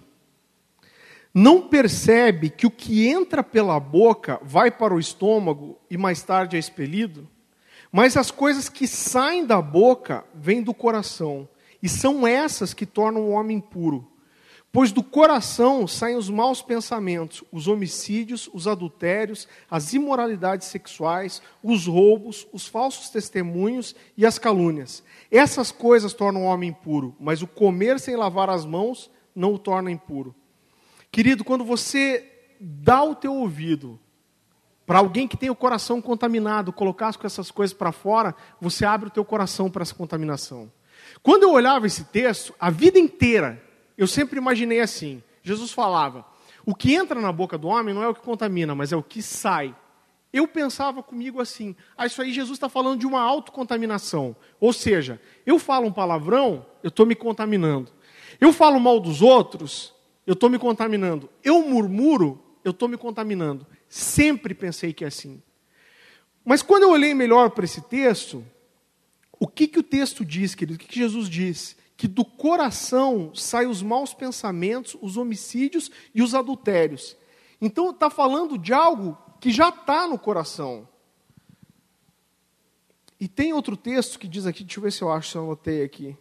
Não 1.33 1.67
percebe 1.67 2.51
que 2.51 2.67
o 2.67 2.71
que 2.71 3.07
entra 3.07 3.43
pela 3.43 3.79
boca 3.79 4.39
vai 4.43 4.69
para 4.69 4.93
o 4.93 4.99
estômago 4.99 5.81
e 5.89 5.97
mais 5.97 6.21
tarde 6.21 6.55
é 6.55 6.59
expelido? 6.59 7.27
Mas 7.95 8.17
as 8.17 8.31
coisas 8.31 8.67
que 8.67 8.87
saem 8.87 9.45
da 9.45 9.61
boca 9.61 10.25
vêm 10.33 10.63
do 10.63 10.73
coração, 10.73 11.47
e 11.79 11.87
são 11.87 12.25
essas 12.25 12.73
que 12.73 12.87
tornam 12.87 13.21
o 13.21 13.29
homem 13.29 13.59
puro. 13.59 14.11
Pois 14.71 14.91
do 14.91 15.03
coração 15.03 15.87
saem 15.87 16.15
os 16.15 16.27
maus 16.27 16.59
pensamentos, 16.59 17.43
os 17.51 17.67
homicídios, 17.67 18.49
os 18.51 18.67
adultérios, 18.67 19.47
as 19.69 19.93
imoralidades 19.93 20.69
sexuais, 20.69 21.39
os 21.61 21.85
roubos, 21.85 22.47
os 22.51 22.67
falsos 22.67 23.11
testemunhos 23.11 23.95
e 24.17 24.25
as 24.25 24.39
calúnias. 24.39 25.03
Essas 25.29 25.71
coisas 25.71 26.13
tornam 26.13 26.45
o 26.45 26.47
homem 26.47 26.71
impuro, 26.71 27.15
mas 27.19 27.43
o 27.43 27.47
comer 27.47 27.99
sem 27.99 28.15
lavar 28.15 28.49
as 28.49 28.65
mãos 28.65 29.11
não 29.35 29.53
o 29.53 29.59
torna 29.59 29.91
impuro. 29.91 30.33
Querido, 31.11 31.43
quando 31.43 31.63
você 31.63 32.27
dá 32.59 33.03
o 33.03 33.13
teu 33.13 33.35
ouvido 33.35 33.99
para 34.85 34.99
alguém 34.99 35.27
que 35.27 35.37
tem 35.37 35.49
o 35.49 35.55
coração 35.55 36.01
contaminado, 36.01 36.73
colocar 36.73 37.15
essas 37.23 37.49
coisas 37.49 37.73
para 37.73 37.91
fora, 37.91 38.35
você 38.59 38.85
abre 38.85 39.07
o 39.07 39.11
teu 39.11 39.23
coração 39.23 39.69
para 39.69 39.83
essa 39.83 39.95
contaminação. 39.95 40.71
Quando 41.21 41.43
eu 41.43 41.51
olhava 41.51 41.87
esse 41.87 42.05
texto, 42.05 42.53
a 42.59 42.69
vida 42.69 42.99
inteira, 42.99 43.61
eu 43.97 44.07
sempre 44.07 44.37
imaginei 44.37 44.81
assim: 44.81 45.23
Jesus 45.41 45.71
falava, 45.71 46.25
o 46.65 46.73
que 46.73 46.93
entra 46.93 47.19
na 47.19 47.31
boca 47.31 47.57
do 47.57 47.67
homem 47.67 47.93
não 47.93 48.03
é 48.03 48.07
o 48.07 48.13
que 48.13 48.21
contamina, 48.21 48.73
mas 48.73 48.91
é 48.91 48.95
o 48.95 49.03
que 49.03 49.21
sai. 49.21 49.75
Eu 50.31 50.47
pensava 50.47 51.03
comigo 51.03 51.39
assim: 51.39 51.75
ah, 51.95 52.05
isso 52.05 52.21
aí 52.21 52.33
Jesus 52.33 52.57
está 52.57 52.67
falando 52.67 52.99
de 52.99 53.05
uma 53.05 53.21
autocontaminação. 53.21 54.35
Ou 54.59 54.73
seja, 54.73 55.21
eu 55.45 55.59
falo 55.59 55.87
um 55.87 55.91
palavrão, 55.91 56.65
eu 56.81 56.89
estou 56.89 57.05
me 57.05 57.15
contaminando. 57.15 57.91
Eu 58.41 58.51
falo 58.51 58.79
mal 58.79 58.99
dos 58.99 59.21
outros, 59.21 59.93
eu 60.25 60.33
estou 60.33 60.49
me 60.49 60.57
contaminando. 60.57 61.29
Eu 61.43 61.61
murmuro, 61.67 62.42
eu 62.63 62.71
estou 62.71 62.87
me 62.87 62.97
contaminando. 62.97 63.65
Sempre 63.87 64.53
pensei 64.53 64.93
que 64.93 65.03
é 65.03 65.07
assim. 65.07 65.41
Mas 66.43 66.61
quando 66.61 66.83
eu 66.83 66.91
olhei 66.91 67.13
melhor 67.13 67.51
para 67.51 67.65
esse 67.65 67.81
texto, 67.81 68.45
o 69.39 69.47
que, 69.47 69.67
que 69.67 69.79
o 69.79 69.83
texto 69.83 70.25
diz, 70.25 70.55
querido? 70.55 70.75
O 70.75 70.79
que, 70.79 70.87
que 70.87 70.99
Jesus 70.99 71.29
diz? 71.29 71.75
que 71.95 72.07
do 72.07 72.25
coração 72.25 73.33
saem 73.33 73.69
os 73.69 73.81
maus 73.81 74.13
pensamentos, 74.13 74.97
os 75.01 75.15
homicídios 75.15 75.91
e 76.13 76.21
os 76.21 76.35
adultérios. 76.35 77.15
Então 77.61 77.91
está 77.91 78.09
falando 78.09 78.57
de 78.57 78.73
algo 78.73 79.17
que 79.39 79.51
já 79.51 79.69
está 79.69 80.07
no 80.07 80.19
coração. 80.19 80.87
E 83.19 83.27
tem 83.27 83.53
outro 83.53 83.77
texto 83.77 84.19
que 84.19 84.27
diz 84.27 84.45
aqui, 84.45 84.63
deixa 84.63 84.79
eu 84.79 84.83
ver 84.83 84.91
se 84.91 85.01
eu 85.01 85.11
acho, 85.11 85.29
se 85.31 85.37
eu 85.37 85.43
anotei 85.43 85.83
aqui. 85.83 86.17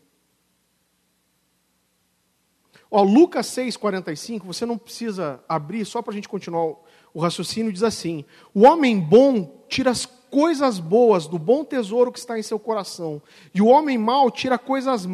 Ó, 2.94 3.02
Lucas 3.02 3.46
6,45, 3.46 4.42
você 4.44 4.66
não 4.66 4.76
precisa 4.76 5.42
abrir, 5.49 5.82
só 5.87 6.02
para 6.02 6.12
a 6.12 6.14
gente 6.14 6.28
continuar 6.28 6.75
o 7.14 7.20
raciocínio, 7.20 7.72
diz 7.72 7.82
assim: 7.82 8.22
O 8.54 8.64
homem 8.64 9.00
bom 9.00 9.64
tira 9.66 9.90
as 9.90 10.04
coisas 10.04 10.78
boas 10.78 11.26
do 11.26 11.38
bom 11.38 11.64
tesouro 11.64 12.12
que 12.12 12.18
está 12.18 12.38
em 12.38 12.42
seu 12.42 12.58
coração, 12.58 13.22
e 13.54 13.62
o 13.62 13.66
homem 13.66 13.96
mau 13.96 14.30
tira 14.30 14.58
coisas 14.58 15.08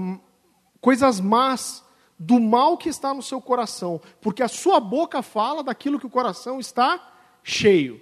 coisas 0.81 1.21
más, 1.21 1.85
do 2.19 2.41
mal 2.41 2.77
que 2.77 2.89
está 2.89 3.15
no 3.15 3.23
seu 3.23 3.41
coração, 3.41 4.01
porque 4.21 4.43
a 4.43 4.49
sua 4.49 4.81
boca 4.81 5.23
fala 5.23 5.63
daquilo 5.63 6.01
que 6.01 6.07
o 6.07 6.11
coração 6.11 6.59
está 6.59 7.13
cheio. 7.45 8.01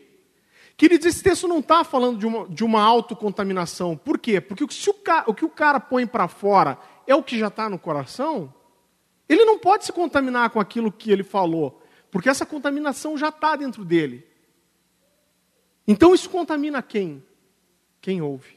Queridos, 0.74 1.06
esse 1.06 1.22
texto 1.22 1.46
não 1.46 1.58
está 1.58 1.84
falando 1.84 2.18
de 2.18 2.26
uma, 2.26 2.48
de 2.48 2.64
uma 2.64 2.82
autocontaminação. 2.82 3.94
Por 3.94 4.18
quê? 4.18 4.40
Porque 4.40 4.66
se 4.72 4.88
o, 4.88 4.94
o 5.26 5.34
que 5.34 5.44
o 5.44 5.50
cara 5.50 5.80
põe 5.80 6.06
para 6.06 6.28
fora 6.28 6.78
é 7.06 7.14
o 7.14 7.22
que 7.22 7.38
já 7.38 7.48
está 7.48 7.68
no 7.68 7.78
coração, 7.78 8.52
ele 9.28 9.44
não 9.44 9.58
pode 9.58 9.84
se 9.84 9.92
contaminar 9.92 10.50
com 10.50 10.60
aquilo 10.60 10.92
que 10.92 11.10
ele 11.10 11.24
falou, 11.24 11.82
porque 12.10 12.28
essa 12.28 12.46
contaminação 12.46 13.18
já 13.18 13.28
está 13.28 13.56
dentro 13.56 13.84
dele. 13.84 14.26
Então 15.86 16.14
isso 16.14 16.30
contamina 16.30 16.82
quem? 16.82 17.22
Quem 18.00 18.22
ouve. 18.22 18.56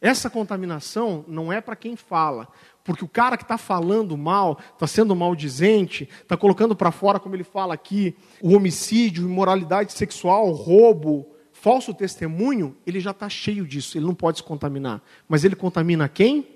Essa 0.00 0.28
contaminação 0.28 1.24
não 1.28 1.52
é 1.52 1.60
para 1.60 1.76
quem 1.76 1.94
fala, 1.94 2.48
porque 2.82 3.04
o 3.04 3.08
cara 3.08 3.36
que 3.36 3.44
está 3.44 3.56
falando 3.56 4.18
mal, 4.18 4.58
está 4.72 4.86
sendo 4.86 5.14
maldizente, 5.14 6.08
está 6.22 6.36
colocando 6.36 6.74
para 6.74 6.90
fora, 6.90 7.20
como 7.20 7.36
ele 7.36 7.44
fala 7.44 7.72
aqui, 7.72 8.16
o 8.42 8.56
homicídio, 8.56 9.24
imoralidade 9.24 9.92
sexual, 9.92 10.50
roubo, 10.50 11.32
falso 11.52 11.94
testemunho, 11.94 12.76
ele 12.84 12.98
já 12.98 13.12
está 13.12 13.28
cheio 13.28 13.64
disso, 13.64 13.96
ele 13.96 14.04
não 14.04 14.14
pode 14.14 14.38
se 14.38 14.42
contaminar. 14.42 15.00
Mas 15.28 15.44
ele 15.44 15.54
contamina 15.54 16.08
quem? 16.08 16.48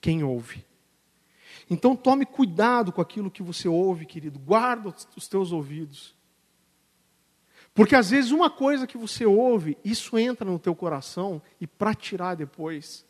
Quem 0.00 0.22
ouve. 0.22 0.64
Então 1.70 1.94
tome 1.94 2.26
cuidado 2.26 2.90
com 2.90 3.00
aquilo 3.00 3.30
que 3.30 3.44
você 3.44 3.68
ouve, 3.68 4.04
querido, 4.04 4.40
guarda 4.40 4.92
os 5.16 5.28
teus 5.28 5.52
ouvidos. 5.52 6.16
Porque 7.72 7.94
às 7.94 8.10
vezes 8.10 8.32
uma 8.32 8.50
coisa 8.50 8.88
que 8.88 8.98
você 8.98 9.24
ouve, 9.24 9.78
isso 9.84 10.18
entra 10.18 10.50
no 10.50 10.58
teu 10.58 10.74
coração 10.74 11.40
e 11.60 11.68
para 11.68 11.94
tirar 11.94 12.34
depois. 12.34 13.06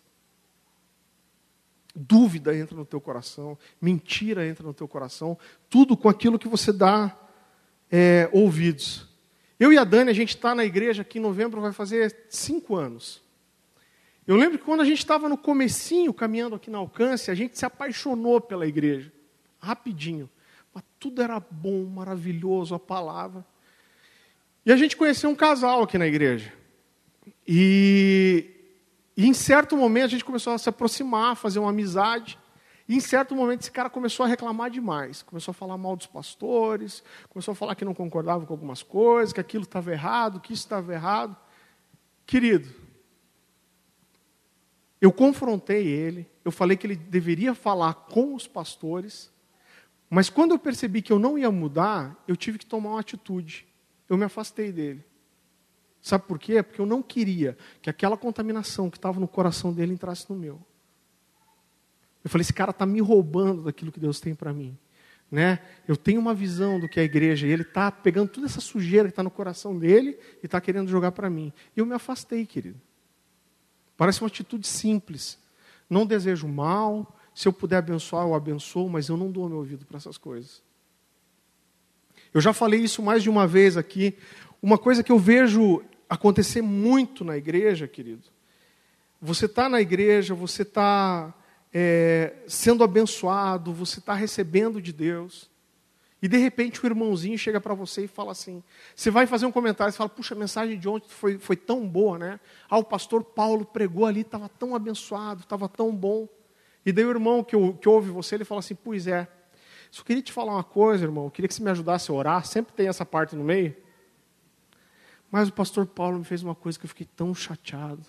Dúvida 1.97 2.55
entra 2.55 2.77
no 2.77 2.85
teu 2.85 3.01
coração, 3.01 3.59
mentira 3.81 4.47
entra 4.47 4.65
no 4.65 4.75
teu 4.75 4.87
coração, 4.87 5.39
tudo 5.69 5.97
com 5.97 6.09
aquilo 6.09 6.39
que 6.39 6.47
você 6.47 6.71
dá 6.71 7.19
é, 7.91 8.29
ouvidos. 8.31 9.09
Eu 9.59 9.73
e 9.73 9.79
a 9.79 9.85
Dani, 9.85 10.11
a 10.11 10.15
gente 10.15 10.37
está 10.37 10.55
na 10.55 10.65
igreja 10.65 11.03
aqui 11.03 11.19
em 11.19 11.23
novembro, 11.23 11.61
vai 11.61 11.73
fazer 11.73 12.27
cinco 12.29 12.77
anos. 12.77 13.23
Eu 14.31 14.37
lembro 14.37 14.59
que 14.59 14.65
quando 14.65 14.81
a 14.81 14.85
gente 14.85 15.01
estava 15.01 15.29
no 15.29 15.37
comecinho, 15.37 16.15
caminhando 16.15 16.55
aqui 16.55 16.71
na 16.71 16.79
Alcance, 16.79 17.33
a 17.33 17.35
gente 17.35 17.59
se 17.59 17.67
apaixonou 17.67 18.41
pela 18.41 18.65
igreja, 18.65 19.13
rapidinho. 19.59 20.31
Mas 20.73 20.85
tudo 21.01 21.21
era 21.21 21.41
bom, 21.41 21.85
maravilhoso, 21.87 22.73
a 22.73 22.79
palavra. 22.79 23.45
E 24.65 24.71
a 24.71 24.77
gente 24.77 24.97
conheceu 24.97 25.29
um 25.29 25.35
casal 25.35 25.83
aqui 25.83 25.99
na 25.99 26.07
igreja. 26.07 26.53
E, 27.45 28.49
e, 29.17 29.27
em 29.27 29.35
certo 29.35 29.77
momento 29.77 30.05
a 30.05 30.11
gente 30.11 30.25
começou 30.25 30.53
a 30.53 30.59
se 30.59 30.69
aproximar, 30.69 31.35
fazer 31.35 31.59
uma 31.59 31.71
amizade. 31.71 32.39
E 32.89 32.95
em 32.95 33.01
certo 33.01 33.35
momento 33.35 33.63
esse 33.63 33.73
cara 33.73 33.91
começou 33.91 34.25
a 34.25 34.29
reclamar 34.29 34.71
demais. 34.71 35.25
Começou 35.25 35.51
a 35.51 35.55
falar 35.55 35.77
mal 35.77 35.97
dos 35.97 36.07
pastores, 36.07 37.03
começou 37.31 37.51
a 37.51 37.57
falar 37.57 37.75
que 37.75 37.85
não 37.85 37.95
concordava 37.95 38.47
com 38.47 38.53
algumas 38.53 38.81
coisas, 38.81 39.33
que 39.33 39.41
aquilo 39.41 39.65
estava 39.65 39.91
errado, 39.91 40.39
que 40.39 40.53
isso 40.53 40.63
estava 40.63 40.95
errado. 40.95 41.37
Querido, 42.25 42.73
eu 45.01 45.13
confrontei 45.13 45.87
ele, 45.87 46.29
eu 46.45 46.53
falei 46.53 46.77
que 46.77 46.87
ele 46.87 46.97
deveria 46.97 47.55
falar 47.55 47.95
com 47.95 48.35
os 48.35 48.47
pastores, 48.47 49.31
mas 50.09 50.29
quando 50.29 50.51
eu 50.51 50.59
percebi 50.59 51.01
que 51.01 51.13
eu 51.13 51.19
não 51.19 51.39
ia 51.39 51.51
mudar, 51.51 52.23
eu 52.27 52.37
tive 52.37 52.59
que 52.59 52.67
tomar 52.67 52.91
uma 52.91 53.01
atitude 53.01 53.67
eu 54.11 54.19
me 54.19 54.25
afastei 54.25 54.73
dele. 54.73 55.05
Sabe 56.03 56.25
por 56.27 56.39
quê? 56.39 56.63
Porque 56.63 56.81
eu 56.81 56.87
não 56.87 57.01
queria 57.01 57.57
que 57.81 57.89
aquela 57.89 58.17
contaminação 58.17 58.91
que 58.91 58.99
estava 58.99 59.21
no 59.21 59.29
coração 59.29 59.73
dele 59.73 59.93
entrasse 59.93 60.27
no 60.29 60.37
meu. 60.37 60.61
Eu 62.25 62.29
falei, 62.29 62.43
esse 62.43 62.53
cara 62.53 62.73
está 62.73 62.85
me 62.85 63.01
roubando 63.01 63.63
daquilo 63.63 63.93
que 63.93 64.01
Deus 64.01 64.19
tem 64.19 64.35
para 64.35 64.53
mim. 64.53 64.77
Né? 65.31 65.61
Eu 65.87 65.97
tenho 65.97 66.21
uma 66.21 66.35
visão 66.35 66.81
do 66.81 66.89
que 66.89 66.99
é 66.99 67.03
a 67.03 67.07
igreja, 67.07 67.47
e 67.47 67.53
ele 67.53 67.63
está 67.63 67.91
pegando 67.93 68.31
toda 68.31 68.47
essa 68.47 68.61
sujeira 68.61 69.07
que 69.07 69.13
está 69.13 69.23
no 69.23 69.31
coração 69.31 69.79
dele 69.79 70.19
e 70.43 70.47
está 70.47 70.61
querendo 70.61 70.89
jogar 70.89 71.13
para 71.13 71.31
mim. 71.31 71.53
E 71.77 71.79
eu 71.79 71.87
me 71.87 71.95
afastei, 71.95 72.45
querido. 72.45 72.81
Parece 74.01 74.23
uma 74.23 74.29
atitude 74.29 74.67
simples. 74.67 75.39
Não 75.91 76.07
desejo 76.07 76.49
mal, 76.49 77.15
se 77.35 77.47
eu 77.47 77.53
puder 77.53 77.77
abençoar, 77.77 78.27
eu 78.27 78.35
abençoo, 78.35 78.89
mas 78.89 79.11
eu 79.11 79.17
não 79.19 79.31
dou 79.31 79.47
meu 79.47 79.59
ouvido 79.59 79.85
para 79.85 79.99
essas 79.99 80.17
coisas. 80.17 80.63
Eu 82.33 82.41
já 82.41 82.55
falei 82.55 82.81
isso 82.81 83.03
mais 83.03 83.23
de 83.23 83.29
uma 83.29 83.47
vez 83.47 83.77
aqui. 83.77 84.17
Uma 84.63 84.79
coisa 84.79 85.03
que 85.03 85.13
eu 85.13 85.19
vejo 85.19 85.83
acontecer 86.09 86.63
muito 86.63 87.27
na 87.27 87.37
igreja, 87.37 87.87
querido. 87.87 88.23
Você 89.21 89.45
está 89.45 89.69
na 89.69 89.83
igreja, 89.83 90.35
você 90.35 90.63
está 90.63 91.35
é, 91.71 92.37
sendo 92.49 92.83
abençoado, 92.83 93.71
você 93.71 93.99
está 93.99 94.15
recebendo 94.15 94.81
de 94.81 94.95
Deus. 94.95 95.50
E 96.23 96.29
de 96.29 96.37
repente 96.37 96.85
o 96.85 96.87
irmãozinho 96.87 97.39
chega 97.39 97.61
para 97.61 97.73
você 97.73 98.05
e 98.05 98.09
fala 98.09 98.33
assim: 98.33 98.63
você 98.95 99.11
vai 99.11 99.27
fazer 99.27 99.47
um 99.47 99.53
comentário, 99.53 99.93
você 99.93 99.99
fala, 99.99 100.11
puxa, 100.11 100.35
a 100.35 100.39
mensagem 100.39 100.79
de 100.79 100.89
ontem 100.89 101.09
foi, 101.09 101.39
foi 101.39 101.57
tão 101.57 101.87
boa, 101.89 102.19
né? 102.19 102.41
Ah, 102.69 102.79
o 102.79 102.85
pastor 102.85 103.25
Paulo 103.25 103.65
pregou 103.65 104.05
ali, 104.05 104.21
estava 104.21 104.49
tão 104.49 104.75
abençoado, 104.75 105.41
estava 105.41 105.69
tão 105.69 105.95
bom. 105.95 106.29
E 106.85 106.93
daí 106.93 107.05
o 107.05 107.11
irmão 107.11 107.43
que, 107.43 107.57
que 107.75 107.89
ouve 107.89 108.11
você, 108.11 108.35
ele 108.35 108.45
fala 108.45 108.59
assim: 108.59 108.75
pois 108.75 109.07
é, 109.07 109.27
só 109.91 110.03
queria 110.05 110.23
te 110.23 110.33
falar 110.33 110.53
uma 110.53 110.65
coisa, 110.65 111.05
irmão, 111.05 111.25
eu 111.25 111.31
queria 111.31 111.49
que 111.49 111.55
você 111.55 111.63
me 111.63 111.71
ajudasse 111.71 112.11
a 112.11 112.15
orar, 112.15 112.47
sempre 112.47 112.73
tem 112.75 112.87
essa 112.87 113.05
parte 113.05 113.35
no 113.35 113.43
meio. 113.43 113.75
Mas 115.31 115.49
o 115.49 115.53
pastor 115.53 115.87
Paulo 115.87 116.19
me 116.19 116.25
fez 116.25 116.43
uma 116.43 116.55
coisa 116.55 116.79
que 116.79 116.85
eu 116.85 116.89
fiquei 116.89 117.07
tão 117.17 117.35
chateado. 117.35 118.05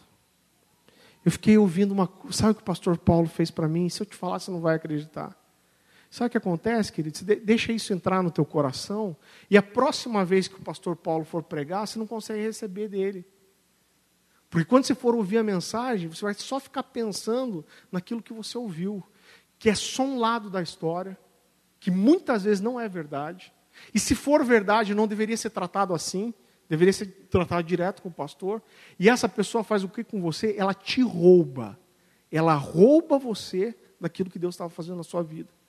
Eu 1.24 1.32
fiquei 1.32 1.58
ouvindo 1.58 1.92
uma 1.92 2.08
coisa. 2.08 2.36
Sabe 2.36 2.52
o 2.52 2.56
que 2.56 2.62
o 2.62 2.66
pastor 2.66 2.98
Paulo 2.98 3.28
fez 3.28 3.52
para 3.52 3.68
mim? 3.68 3.88
Se 3.90 4.02
eu 4.02 4.06
te 4.06 4.16
falar, 4.16 4.40
você 4.40 4.50
não 4.50 4.60
vai 4.60 4.76
acreditar. 4.76 5.36
Sabe 6.12 6.28
o 6.28 6.30
que 6.32 6.38
acontece, 6.38 6.92
querido? 6.92 7.18
Deixa 7.42 7.72
isso 7.72 7.94
entrar 7.94 8.22
no 8.22 8.30
teu 8.30 8.44
coração 8.44 9.16
e 9.50 9.58
a 9.58 9.64
próxima 9.64 10.26
vez 10.26 10.46
que 10.46 10.56
o 10.56 10.62
pastor 10.62 10.98
Paulo 10.98 11.24
for 11.24 11.42
pregar, 11.42 11.88
você 11.88 11.98
não 11.98 12.06
consegue 12.06 12.42
receber 12.42 12.90
dele. 12.90 13.26
Porque 14.50 14.66
quando 14.66 14.84
você 14.84 14.94
for 14.94 15.16
ouvir 15.16 15.38
a 15.38 15.44
mensagem, 15.44 16.10
você 16.10 16.22
vai 16.26 16.34
só 16.34 16.60
ficar 16.60 16.84
pensando 16.84 17.66
naquilo 17.90 18.22
que 18.22 18.34
você 18.34 18.58
ouviu, 18.58 19.02
que 19.58 19.70
é 19.70 19.74
só 19.74 20.04
um 20.04 20.20
lado 20.20 20.50
da 20.50 20.62
história, 20.62 21.18
que 21.80 21.90
muitas 21.90 22.44
vezes 22.44 22.60
não 22.60 22.78
é 22.78 22.90
verdade. 22.90 23.54
E 23.94 24.00
se 24.00 24.14
for 24.14 24.44
verdade, 24.44 24.94
não 24.94 25.08
deveria 25.08 25.38
ser 25.38 25.52
tratado 25.52 25.94
assim, 25.94 26.34
deveria 26.68 26.92
ser 26.92 27.06
tratado 27.30 27.64
direto 27.64 28.02
com 28.02 28.10
o 28.10 28.14
pastor. 28.14 28.62
E 29.00 29.10
essa 29.10 29.30
pessoa 29.30 29.64
faz 29.64 29.82
o 29.82 29.88
que 29.88 30.04
com 30.04 30.22
você? 30.22 30.56
Ela 30.58 30.74
te 30.74 31.02
rouba. 31.02 31.80
Ela 32.30 32.56
rouba 32.56 33.18
você 33.18 33.74
daquilo 33.98 34.30
que 34.30 34.38
Deus 34.38 34.56
estava 34.56 34.70
fazendo 34.70 34.98
na 34.98 35.04
sua 35.04 35.24
vida. 35.24 35.61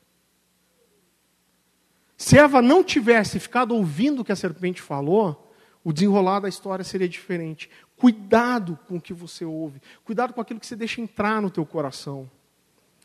Se 2.22 2.38
Eva 2.38 2.62
não 2.62 2.84
tivesse 2.84 3.40
ficado 3.40 3.74
ouvindo 3.74 4.22
o 4.22 4.24
que 4.24 4.30
a 4.30 4.36
serpente 4.36 4.80
falou, 4.80 5.52
o 5.82 5.92
desenrolar 5.92 6.38
da 6.38 6.48
história 6.48 6.84
seria 6.84 7.08
diferente. 7.08 7.68
Cuidado 7.96 8.78
com 8.86 8.98
o 8.98 9.00
que 9.00 9.12
você 9.12 9.44
ouve. 9.44 9.82
Cuidado 10.04 10.32
com 10.32 10.40
aquilo 10.40 10.60
que 10.60 10.66
você 10.68 10.76
deixa 10.76 11.00
entrar 11.00 11.42
no 11.42 11.50
teu 11.50 11.66
coração. 11.66 12.30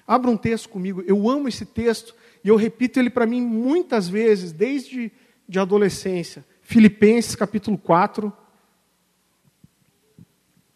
Abra 0.07 0.29
um 0.29 0.38
texto 0.38 0.69
comigo. 0.69 1.03
Eu 1.07 1.27
amo 1.27 1.47
esse 1.47 1.65
texto 1.65 2.13
e 2.43 2.50
eu 2.50 2.55
repito 2.55 3.00
ele 3.00 3.09
para 3.09 3.25
mim 3.25 3.41
muitas 3.41 4.07
vezes, 4.07 4.51
desde 4.51 5.12
de 5.50 5.57
adolescência. 5.57 6.46
Filipenses 6.61 7.33
capítulo 7.33 7.75
4. 7.75 8.31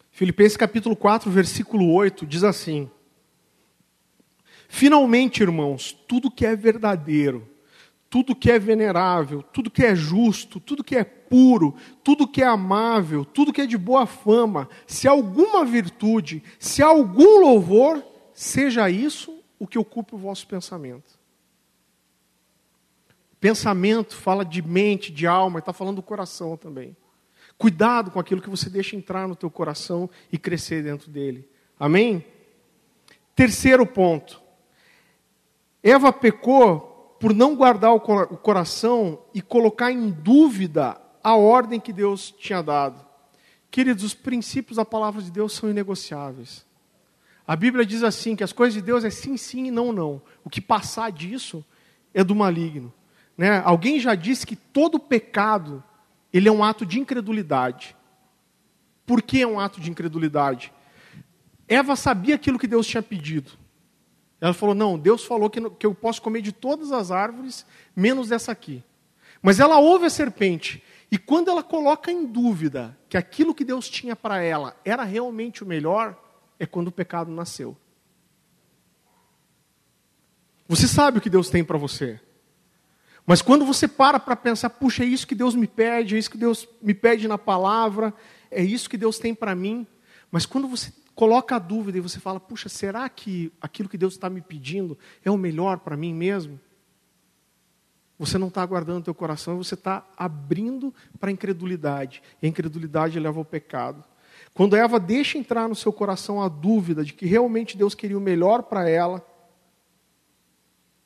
Filipenses 0.09 0.57
capítulo 0.57 0.95
4, 0.95 1.29
versículo 1.29 1.93
8, 1.93 2.25
diz 2.25 2.43
assim: 2.43 2.89
Finalmente, 4.67 5.43
irmãos, 5.43 5.95
tudo 6.07 6.31
que 6.31 6.43
é 6.43 6.55
verdadeiro, 6.55 7.50
tudo 8.11 8.35
que 8.35 8.51
é 8.51 8.59
venerável, 8.59 9.41
tudo 9.41 9.71
que 9.71 9.85
é 9.85 9.95
justo, 9.95 10.59
tudo 10.59 10.83
que 10.83 10.97
é 10.97 11.03
puro, 11.05 11.73
tudo 12.03 12.27
que 12.27 12.41
é 12.41 12.45
amável, 12.45 13.23
tudo 13.23 13.53
que 13.53 13.61
é 13.61 13.65
de 13.65 13.77
boa 13.77 14.05
fama, 14.05 14.67
se 14.85 15.07
alguma 15.07 15.63
virtude, 15.63 16.43
se 16.59 16.83
algum 16.83 17.39
louvor, 17.39 18.03
seja 18.33 18.89
isso 18.89 19.41
o 19.57 19.65
que 19.65 19.79
ocupe 19.79 20.13
o 20.13 20.17
vosso 20.17 20.45
pensamento. 20.45 21.17
Pensamento 23.39 24.17
fala 24.17 24.43
de 24.43 24.61
mente, 24.61 25.09
de 25.09 25.25
alma, 25.25 25.59
está 25.59 25.71
falando 25.71 25.95
do 25.95 26.03
coração 26.03 26.57
também. 26.57 26.97
Cuidado 27.57 28.11
com 28.11 28.19
aquilo 28.19 28.41
que 28.41 28.49
você 28.49 28.69
deixa 28.69 28.97
entrar 28.97 29.25
no 29.25 29.37
teu 29.37 29.49
coração 29.49 30.09
e 30.29 30.37
crescer 30.37 30.83
dentro 30.83 31.09
dele. 31.09 31.47
Amém? 31.79 32.25
Terceiro 33.33 33.85
ponto. 33.85 34.41
Eva 35.81 36.11
pecou 36.11 36.90
por 37.21 37.35
não 37.35 37.55
guardar 37.55 37.93
o 37.93 37.99
coração 37.99 39.19
e 39.31 39.43
colocar 39.43 39.91
em 39.91 40.09
dúvida 40.09 40.99
a 41.23 41.35
ordem 41.35 41.79
que 41.79 41.93
Deus 41.93 42.31
tinha 42.31 42.63
dado. 42.63 43.05
Queridos, 43.69 44.03
os 44.03 44.15
princípios 44.15 44.77
da 44.77 44.83
palavra 44.83 45.21
de 45.21 45.29
Deus 45.29 45.53
são 45.53 45.69
inegociáveis. 45.69 46.65
A 47.45 47.55
Bíblia 47.55 47.85
diz 47.85 48.01
assim 48.01 48.35
que 48.35 48.43
as 48.43 48.51
coisas 48.51 48.73
de 48.73 48.81
Deus 48.81 49.03
é 49.03 49.11
sim, 49.11 49.37
sim 49.37 49.67
e 49.67 49.71
não, 49.71 49.93
não. 49.93 50.19
O 50.43 50.49
que 50.49 50.59
passar 50.59 51.11
disso 51.11 51.63
é 52.11 52.23
do 52.23 52.33
maligno. 52.33 52.91
Né? 53.37 53.61
Alguém 53.63 53.99
já 53.99 54.15
disse 54.15 54.47
que 54.47 54.55
todo 54.55 54.99
pecado 54.99 55.83
ele 56.33 56.49
é 56.49 56.51
um 56.51 56.63
ato 56.63 56.87
de 56.87 56.99
incredulidade. 56.99 57.95
Por 59.05 59.21
que 59.21 59.43
é 59.43 59.47
um 59.47 59.59
ato 59.59 59.79
de 59.79 59.91
incredulidade? 59.91 60.73
Eva 61.67 61.95
sabia 61.95 62.33
aquilo 62.33 62.57
que 62.57 62.67
Deus 62.67 62.87
tinha 62.87 63.03
pedido. 63.03 63.60
Ela 64.41 64.53
falou: 64.53 64.73
Não, 64.73 64.97
Deus 64.97 65.23
falou 65.23 65.49
que, 65.49 65.69
que 65.69 65.85
eu 65.85 65.93
posso 65.93 66.19
comer 66.19 66.41
de 66.41 66.51
todas 66.51 66.91
as 66.91 67.11
árvores, 67.11 67.63
menos 67.95 68.29
dessa 68.29 68.51
aqui. 68.51 68.83
Mas 69.41 69.59
ela 69.59 69.79
ouve 69.79 70.07
a 70.07 70.09
serpente. 70.09 70.83
E 71.11 71.17
quando 71.17 71.49
ela 71.49 71.61
coloca 71.61 72.11
em 72.11 72.25
dúvida 72.25 72.97
que 73.07 73.17
aquilo 73.17 73.53
que 73.53 73.63
Deus 73.63 73.87
tinha 73.87 74.15
para 74.15 74.41
ela 74.41 74.75
era 74.83 75.03
realmente 75.03 75.63
o 75.63 75.67
melhor, 75.67 76.17
é 76.57 76.65
quando 76.65 76.87
o 76.87 76.91
pecado 76.91 77.29
nasceu. 77.29 77.77
Você 80.67 80.87
sabe 80.87 81.17
o 81.17 81.21
que 81.21 81.29
Deus 81.29 81.49
tem 81.49 81.63
para 81.63 81.77
você. 81.77 82.19
Mas 83.25 83.41
quando 83.41 83.65
você 83.65 83.87
para 83.87 84.19
para 84.19 84.35
pensar, 84.35 84.69
puxa, 84.69 85.03
é 85.03 85.05
isso 85.05 85.27
que 85.27 85.35
Deus 85.35 85.53
me 85.53 85.67
pede, 85.67 86.15
é 86.15 86.19
isso 86.19 86.31
que 86.31 86.37
Deus 86.37 86.67
me 86.81 86.93
pede 86.93 87.27
na 87.27 87.37
palavra, 87.37 88.13
é 88.49 88.63
isso 88.63 88.89
que 88.89 88.97
Deus 88.97 89.19
tem 89.19 89.35
para 89.35 89.53
mim. 89.53 89.85
Mas 90.31 90.45
quando 90.45 90.67
você 90.67 90.91
coloca 91.21 91.55
a 91.55 91.59
dúvida 91.59 91.99
e 91.99 92.01
você 92.01 92.19
fala, 92.19 92.39
puxa, 92.39 92.67
será 92.67 93.07
que 93.07 93.53
aquilo 93.61 93.87
que 93.87 93.95
Deus 93.95 94.13
está 94.13 94.27
me 94.27 94.41
pedindo 94.41 94.97
é 95.23 95.29
o 95.29 95.37
melhor 95.37 95.77
para 95.77 95.95
mim 95.95 96.15
mesmo? 96.15 96.59
Você 98.17 98.39
não 98.39 98.47
está 98.47 98.65
guardando 98.65 99.03
teu 99.03 99.13
coração, 99.13 99.55
você 99.55 99.75
está 99.75 100.03
abrindo 100.17 100.91
para 101.19 101.29
a 101.29 101.31
incredulidade. 101.31 102.23
E 102.41 102.47
a 102.47 102.49
incredulidade 102.49 103.19
leva 103.19 103.37
ao 103.37 103.45
pecado. 103.45 104.03
Quando 104.51 104.75
Eva 104.75 104.99
deixa 104.99 105.37
entrar 105.37 105.69
no 105.69 105.75
seu 105.75 105.93
coração 105.93 106.41
a 106.41 106.47
dúvida 106.47 107.05
de 107.05 107.13
que 107.13 107.27
realmente 107.27 107.77
Deus 107.77 107.93
queria 107.93 108.17
o 108.17 108.21
melhor 108.21 108.63
para 108.63 108.89
ela, 108.89 109.23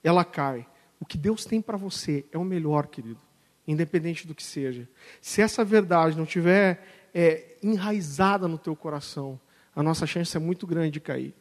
ela 0.01 0.23
cai. 0.23 0.65
O 0.97 1.06
que 1.06 1.17
Deus 1.17 1.43
tem 1.43 1.62
para 1.62 1.75
você 1.75 2.25
é 2.32 2.38
o 2.38 2.45
melhor, 2.45 2.88
querido, 2.88 3.19
independente 3.67 4.25
do 4.25 4.34
que 4.34 4.43
seja. 4.43 4.88
Se 5.19 5.41
essa 5.41 5.65
verdade 5.65 6.17
não 6.17 6.25
tiver 6.25 7.10
é, 7.13 7.58
enraizada 7.62 8.47
no 8.47 8.58
teu 8.58 8.78
coração, 8.78 9.38
a 9.75 9.83
nossa 9.83 10.07
chance 10.07 10.35
é 10.35 10.39
muito 10.39 10.65
grande 10.65 10.91
de 10.91 10.99
cair. 10.99 11.33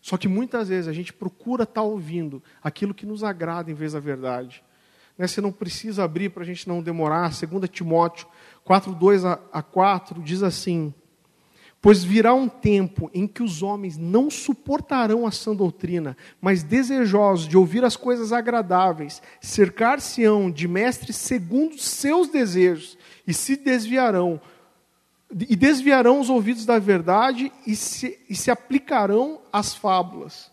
Só 0.00 0.16
que 0.16 0.28
muitas 0.28 0.68
vezes 0.68 0.86
a 0.86 0.92
gente 0.92 1.12
procura 1.12 1.64
estar 1.64 1.74
tá 1.74 1.82
ouvindo 1.82 2.42
aquilo 2.62 2.94
que 2.94 3.04
nos 3.04 3.24
agrada 3.24 3.70
em 3.70 3.74
vez 3.74 3.92
da 3.92 4.00
verdade. 4.00 4.62
Né? 5.18 5.26
Você 5.26 5.40
não 5.40 5.50
precisa 5.50 6.04
abrir 6.04 6.30
para 6.30 6.42
a 6.42 6.46
gente 6.46 6.68
não 6.68 6.82
demorar. 6.82 7.30
2 7.30 7.68
Timóteo 7.68 8.28
4, 8.64 8.94
2 8.94 9.24
a 9.24 9.62
4 9.62 10.22
diz 10.22 10.42
assim: 10.44 10.94
Pois 11.80 12.02
virá 12.02 12.34
um 12.34 12.48
tempo 12.48 13.10
em 13.12 13.26
que 13.26 13.42
os 13.42 13.62
homens 13.62 13.96
não 13.96 14.30
suportarão 14.30 15.26
a 15.26 15.30
sã 15.30 15.54
doutrina, 15.54 16.16
mas 16.40 16.62
desejosos 16.62 17.48
de 17.48 17.56
ouvir 17.56 17.84
as 17.84 17.96
coisas 17.96 18.32
agradáveis, 18.32 19.22
cercar-se-ão 19.40 20.50
de 20.50 20.66
mestres 20.66 21.16
segundo 21.16 21.78
seus 21.78 22.28
desejos, 22.28 22.96
e 23.26 23.34
se 23.34 23.56
desviarão, 23.56 24.40
e 25.30 25.56
desviarão 25.56 26.20
os 26.20 26.30
ouvidos 26.30 26.64
da 26.64 26.78
verdade 26.78 27.52
e 27.66 27.74
se, 27.74 28.18
e 28.28 28.34
se 28.34 28.50
aplicarão 28.50 29.40
às 29.52 29.74
fábulas. 29.74 30.50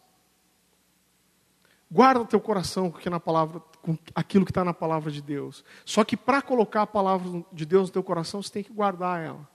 Guarda 1.91 2.25
teu 2.25 2.39
coração 2.39 2.89
com, 2.89 3.09
na 3.09 3.19
palavra, 3.19 3.59
com 3.81 3.95
aquilo 4.15 4.45
que 4.45 4.51
está 4.51 4.63
na 4.63 4.73
palavra 4.73 5.11
de 5.11 5.21
Deus. 5.21 5.63
Só 5.85 6.03
que 6.03 6.17
para 6.17 6.41
colocar 6.41 6.81
a 6.81 6.87
palavra 6.87 7.45
de 7.53 7.65
Deus 7.65 7.89
no 7.89 7.93
teu 7.93 8.03
coração, 8.03 8.41
você 8.41 8.51
tem 8.51 8.63
que 8.63 8.73
guardar 8.73 9.23
ela. 9.23 9.47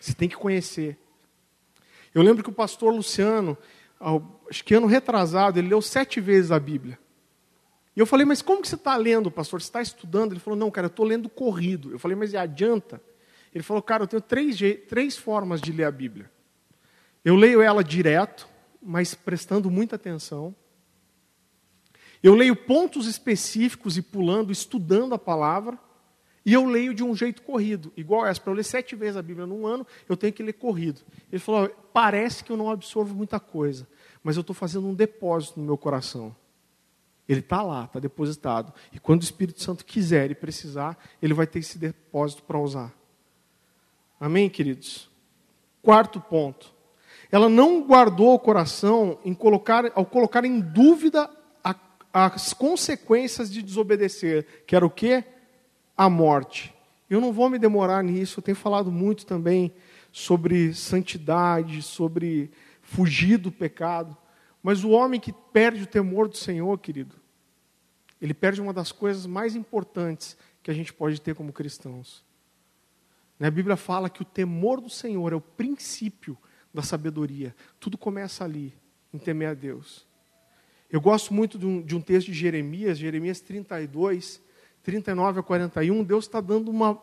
Você 0.00 0.14
tem 0.14 0.28
que 0.28 0.36
conhecer. 0.36 0.98
Eu 2.14 2.22
lembro 2.22 2.42
que 2.42 2.48
o 2.48 2.54
pastor 2.54 2.94
Luciano, 2.94 3.56
acho 4.48 4.64
que 4.64 4.74
ano 4.74 4.86
retrasado, 4.86 5.58
ele 5.58 5.68
leu 5.68 5.82
sete 5.82 6.20
vezes 6.20 6.50
a 6.50 6.58
Bíblia. 6.58 6.98
E 7.94 8.00
eu 8.00 8.06
falei, 8.06 8.24
mas 8.24 8.40
como 8.40 8.62
que 8.62 8.68
você 8.68 8.74
está 8.74 8.96
lendo, 8.96 9.30
pastor? 9.30 9.60
Você 9.60 9.68
está 9.68 9.82
estudando? 9.82 10.32
Ele 10.32 10.40
falou, 10.40 10.58
não, 10.58 10.70
cara, 10.70 10.86
eu 10.86 10.90
estou 10.90 11.04
lendo 11.04 11.28
corrido. 11.28 11.90
Eu 11.92 11.98
falei, 11.98 12.16
mas 12.16 12.34
adianta? 12.34 13.02
Ele 13.54 13.62
falou, 13.62 13.82
cara, 13.82 14.04
eu 14.04 14.06
tenho 14.06 14.22
três, 14.22 14.58
três 14.88 15.16
formas 15.16 15.60
de 15.60 15.72
ler 15.72 15.84
a 15.84 15.90
Bíblia. 15.90 16.30
Eu 17.24 17.36
leio 17.36 17.60
ela 17.60 17.84
direto, 17.84 18.48
mas 18.82 19.14
prestando 19.14 19.70
muita 19.70 19.96
atenção. 19.96 20.54
Eu 22.22 22.34
leio 22.34 22.54
pontos 22.54 23.06
específicos 23.06 23.96
e 23.96 24.02
pulando, 24.02 24.52
estudando 24.52 25.14
a 25.14 25.18
palavra. 25.18 25.78
E 26.44 26.52
eu 26.52 26.64
leio 26.64 26.92
de 26.92 27.04
um 27.04 27.14
jeito 27.14 27.42
corrido, 27.42 27.92
igual 27.96 28.26
essa. 28.26 28.40
Para 28.40 28.52
eu 28.52 28.56
ler 28.56 28.64
sete 28.64 28.96
vezes 28.96 29.16
a 29.16 29.22
Bíblia 29.22 29.46
num 29.46 29.64
ano, 29.66 29.86
eu 30.08 30.16
tenho 30.16 30.32
que 30.32 30.42
ler 30.42 30.54
corrido. 30.54 31.00
Ele 31.30 31.38
falou: 31.38 31.68
parece 31.92 32.42
que 32.42 32.50
eu 32.50 32.56
não 32.56 32.70
absorvo 32.70 33.14
muita 33.14 33.38
coisa, 33.38 33.86
mas 34.24 34.36
eu 34.36 34.40
estou 34.40 34.54
fazendo 34.54 34.86
um 34.88 34.94
depósito 34.94 35.60
no 35.60 35.66
meu 35.66 35.78
coração. 35.78 36.34
Ele 37.28 37.40
está 37.40 37.62
lá, 37.62 37.84
está 37.84 38.00
depositado. 38.00 38.72
E 38.92 38.98
quando 38.98 39.20
o 39.20 39.24
Espírito 39.24 39.62
Santo 39.62 39.84
quiser 39.84 40.32
e 40.32 40.34
precisar, 40.34 40.98
ele 41.20 41.32
vai 41.32 41.46
ter 41.46 41.60
esse 41.60 41.78
depósito 41.78 42.42
para 42.42 42.58
usar. 42.58 42.92
Amém, 44.22 44.48
queridos? 44.48 45.10
Quarto 45.82 46.20
ponto. 46.20 46.72
Ela 47.28 47.48
não 47.48 47.82
guardou 47.82 48.34
o 48.34 48.38
coração 48.38 49.18
em 49.24 49.34
colocar, 49.34 49.90
ao 49.96 50.06
colocar 50.06 50.44
em 50.44 50.60
dúvida 50.60 51.28
a, 51.64 51.74
as 52.12 52.52
consequências 52.52 53.50
de 53.50 53.60
desobedecer, 53.60 54.62
que 54.64 54.76
era 54.76 54.86
o 54.86 54.90
quê? 54.90 55.24
A 55.96 56.08
morte. 56.08 56.72
Eu 57.10 57.20
não 57.20 57.32
vou 57.32 57.50
me 57.50 57.58
demorar 57.58 58.04
nisso, 58.04 58.38
eu 58.38 58.44
tenho 58.44 58.56
falado 58.56 58.92
muito 58.92 59.26
também 59.26 59.74
sobre 60.12 60.72
santidade, 60.72 61.82
sobre 61.82 62.52
fugir 62.80 63.38
do 63.38 63.50
pecado. 63.50 64.16
Mas 64.62 64.84
o 64.84 64.90
homem 64.90 65.18
que 65.18 65.32
perde 65.32 65.82
o 65.82 65.86
temor 65.86 66.28
do 66.28 66.36
Senhor, 66.36 66.78
querido, 66.78 67.16
ele 68.20 68.34
perde 68.34 68.60
uma 68.60 68.72
das 68.72 68.92
coisas 68.92 69.26
mais 69.26 69.56
importantes 69.56 70.36
que 70.62 70.70
a 70.70 70.74
gente 70.74 70.92
pode 70.92 71.20
ter 71.20 71.34
como 71.34 71.52
cristãos. 71.52 72.22
A 73.46 73.50
Bíblia 73.50 73.76
fala 73.76 74.08
que 74.08 74.22
o 74.22 74.24
temor 74.24 74.80
do 74.80 74.88
Senhor 74.88 75.32
é 75.32 75.36
o 75.36 75.40
princípio 75.40 76.36
da 76.72 76.82
sabedoria. 76.82 77.54
Tudo 77.80 77.98
começa 77.98 78.44
ali, 78.44 78.74
em 79.12 79.18
temer 79.18 79.48
a 79.48 79.54
Deus. 79.54 80.06
Eu 80.90 81.00
gosto 81.00 81.32
muito 81.32 81.58
de 81.58 81.66
um, 81.66 81.80
de 81.80 81.96
um 81.96 82.00
texto 82.00 82.26
de 82.26 82.34
Jeremias, 82.34 82.98
Jeremias 82.98 83.40
32, 83.40 84.42
39 84.82 85.40
a 85.40 85.42
41. 85.42 86.04
Deus 86.04 86.26
está 86.26 86.40
dando 86.40 86.70
uma, 86.70 87.00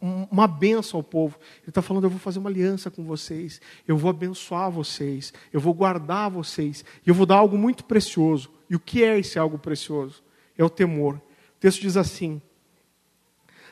uma 0.00 0.48
benção 0.48 1.00
ao 1.00 1.04
povo. 1.04 1.38
Ele 1.58 1.68
está 1.68 1.82
falando: 1.82 2.04
eu 2.04 2.10
vou 2.10 2.18
fazer 2.18 2.38
uma 2.38 2.48
aliança 2.48 2.90
com 2.90 3.04
vocês, 3.04 3.60
eu 3.86 3.96
vou 3.96 4.10
abençoar 4.10 4.70
vocês, 4.70 5.34
eu 5.52 5.60
vou 5.60 5.74
guardar 5.74 6.30
vocês, 6.30 6.84
e 7.04 7.10
eu 7.10 7.14
vou 7.14 7.26
dar 7.26 7.36
algo 7.36 7.58
muito 7.58 7.84
precioso. 7.84 8.50
E 8.70 8.74
o 8.74 8.80
que 8.80 9.04
é 9.04 9.18
esse 9.18 9.38
algo 9.38 9.58
precioso? 9.58 10.24
É 10.56 10.64
o 10.64 10.70
temor. 10.70 11.16
O 11.16 11.60
texto 11.60 11.82
diz 11.82 11.96
assim: 11.96 12.40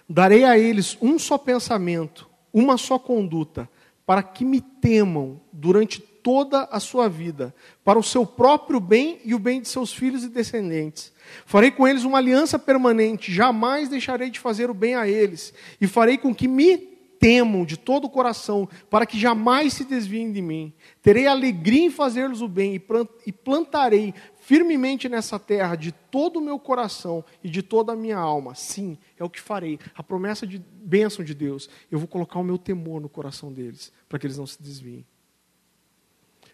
Darei 0.08 0.44
a 0.44 0.58
eles 0.58 0.98
um 1.00 1.18
só 1.18 1.38
pensamento, 1.38 2.28
uma 2.52 2.76
só 2.76 2.98
conduta, 2.98 3.68
para 4.06 4.22
que 4.22 4.44
me 4.44 4.60
temam 4.60 5.40
durante 5.52 6.00
toda 6.00 6.62
a 6.70 6.80
sua 6.80 7.08
vida, 7.08 7.54
para 7.84 7.98
o 7.98 8.02
seu 8.02 8.24
próprio 8.24 8.80
bem 8.80 9.20
e 9.24 9.34
o 9.34 9.38
bem 9.38 9.60
de 9.60 9.68
seus 9.68 9.92
filhos 9.92 10.24
e 10.24 10.28
descendentes. 10.28 11.12
Farei 11.44 11.70
com 11.70 11.86
eles 11.86 12.04
uma 12.04 12.18
aliança 12.18 12.58
permanente, 12.58 13.32
jamais 13.32 13.88
deixarei 13.88 14.30
de 14.30 14.40
fazer 14.40 14.70
o 14.70 14.74
bem 14.74 14.94
a 14.94 15.06
eles, 15.06 15.52
e 15.80 15.86
farei 15.86 16.16
com 16.16 16.34
que 16.34 16.48
me 16.48 16.94
temam 17.18 17.64
de 17.64 17.78
todo 17.78 18.04
o 18.04 18.10
coração, 18.10 18.68
para 18.90 19.06
que 19.06 19.18
jamais 19.18 19.74
se 19.74 19.84
desviem 19.84 20.32
de 20.32 20.42
mim. 20.42 20.72
Terei 21.02 21.26
alegria 21.26 21.84
em 21.84 21.90
fazer-lhes 21.90 22.40
o 22.40 22.48
bem, 22.48 22.82
e 23.26 23.32
plantarei 23.32 24.14
firmemente 24.44 25.08
nessa 25.08 25.38
terra 25.38 25.74
de 25.74 25.90
todo 25.90 26.38
o 26.38 26.40
meu 26.40 26.58
coração 26.58 27.24
e 27.42 27.48
de 27.48 27.62
toda 27.62 27.92
a 27.92 27.96
minha 27.96 28.18
alma. 28.18 28.54
Sim, 28.54 28.98
é 29.18 29.24
o 29.24 29.30
que 29.30 29.40
farei. 29.40 29.78
A 29.94 30.02
promessa 30.02 30.46
de 30.46 30.58
bênção 30.58 31.24
de 31.24 31.34
Deus. 31.34 31.68
Eu 31.90 31.98
vou 31.98 32.06
colocar 32.06 32.38
o 32.38 32.44
meu 32.44 32.58
temor 32.58 33.00
no 33.00 33.08
coração 33.08 33.50
deles, 33.50 33.90
para 34.06 34.18
que 34.18 34.26
eles 34.26 34.36
não 34.36 34.46
se 34.46 34.62
desviem. 34.62 35.06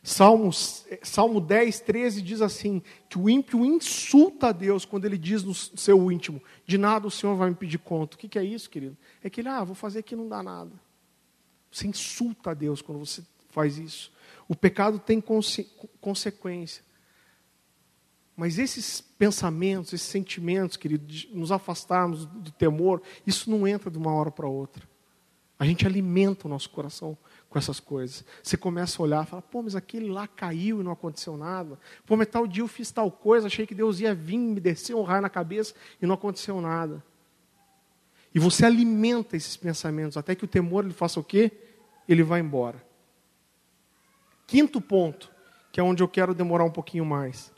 Salmos, 0.04 0.86
Salmo 1.02 1.40
10, 1.40 1.80
13 1.80 2.22
diz 2.22 2.40
assim: 2.40 2.80
que 3.08 3.18
o 3.18 3.28
ímpio 3.28 3.64
insulta 3.64 4.48
a 4.48 4.52
Deus 4.52 4.84
quando 4.84 5.04
ele 5.04 5.18
diz 5.18 5.42
no 5.42 5.52
seu 5.52 6.12
íntimo: 6.12 6.40
de 6.64 6.78
nada 6.78 7.08
o 7.08 7.10
Senhor 7.10 7.34
vai 7.34 7.50
me 7.50 7.56
pedir 7.56 7.78
conta. 7.78 8.14
O 8.14 8.18
que, 8.18 8.28
que 8.28 8.38
é 8.38 8.44
isso, 8.44 8.70
querido? 8.70 8.96
É 9.22 9.28
que 9.28 9.40
ele, 9.40 9.48
ah, 9.48 9.64
vou 9.64 9.74
fazer 9.74 9.98
aqui 9.98 10.14
não 10.14 10.28
dá 10.28 10.42
nada. 10.42 10.70
Você 11.70 11.88
insulta 11.88 12.52
a 12.52 12.54
Deus 12.54 12.80
quando 12.80 12.98
você 12.98 13.22
faz 13.50 13.78
isso. 13.78 14.12
O 14.48 14.54
pecado 14.54 15.00
tem 15.00 15.20
conse 15.20 15.68
consequência. 16.00 16.88
Mas 18.36 18.58
esses 18.58 19.00
pensamentos, 19.00 19.92
esses 19.92 20.08
sentimentos, 20.08 20.76
querido, 20.76 21.04
de 21.04 21.28
nos 21.32 21.52
afastarmos 21.52 22.24
do 22.26 22.50
temor, 22.50 23.02
isso 23.26 23.50
não 23.50 23.66
entra 23.66 23.90
de 23.90 23.98
uma 23.98 24.12
hora 24.12 24.30
para 24.30 24.48
outra. 24.48 24.88
A 25.58 25.66
gente 25.66 25.86
alimenta 25.86 26.46
o 26.46 26.50
nosso 26.50 26.70
coração 26.70 27.18
com 27.50 27.58
essas 27.58 27.78
coisas. 27.78 28.24
Você 28.42 28.56
começa 28.56 29.00
a 29.00 29.04
olhar 29.04 29.26
e 29.26 29.28
fala, 29.28 29.42
pô, 29.42 29.62
mas 29.62 29.76
aquele 29.76 30.08
lá 30.08 30.26
caiu 30.26 30.80
e 30.80 30.82
não 30.82 30.90
aconteceu 30.90 31.36
nada. 31.36 31.78
Pô, 32.06 32.16
mas 32.16 32.28
tal 32.28 32.46
dia 32.46 32.62
eu 32.62 32.68
fiz 32.68 32.90
tal 32.90 33.10
coisa, 33.12 33.46
achei 33.46 33.66
que 33.66 33.74
Deus 33.74 34.00
ia 34.00 34.14
vir 34.14 34.38
me 34.38 34.58
descer 34.58 34.96
um 34.96 35.02
raio 35.02 35.20
na 35.20 35.28
cabeça 35.28 35.74
e 36.00 36.06
não 36.06 36.14
aconteceu 36.14 36.58
nada. 36.62 37.04
E 38.34 38.38
você 38.38 38.64
alimenta 38.64 39.36
esses 39.36 39.54
pensamentos 39.54 40.16
até 40.16 40.34
que 40.34 40.44
o 40.46 40.48
temor 40.48 40.84
ele 40.84 40.94
faça 40.94 41.20
o 41.20 41.24
quê? 41.24 41.52
Ele 42.08 42.22
vai 42.22 42.40
embora. 42.40 42.82
Quinto 44.46 44.80
ponto, 44.80 45.30
que 45.70 45.78
é 45.78 45.82
onde 45.82 46.02
eu 46.02 46.08
quero 46.08 46.32
demorar 46.32 46.64
um 46.64 46.70
pouquinho 46.70 47.04
mais. 47.04 47.52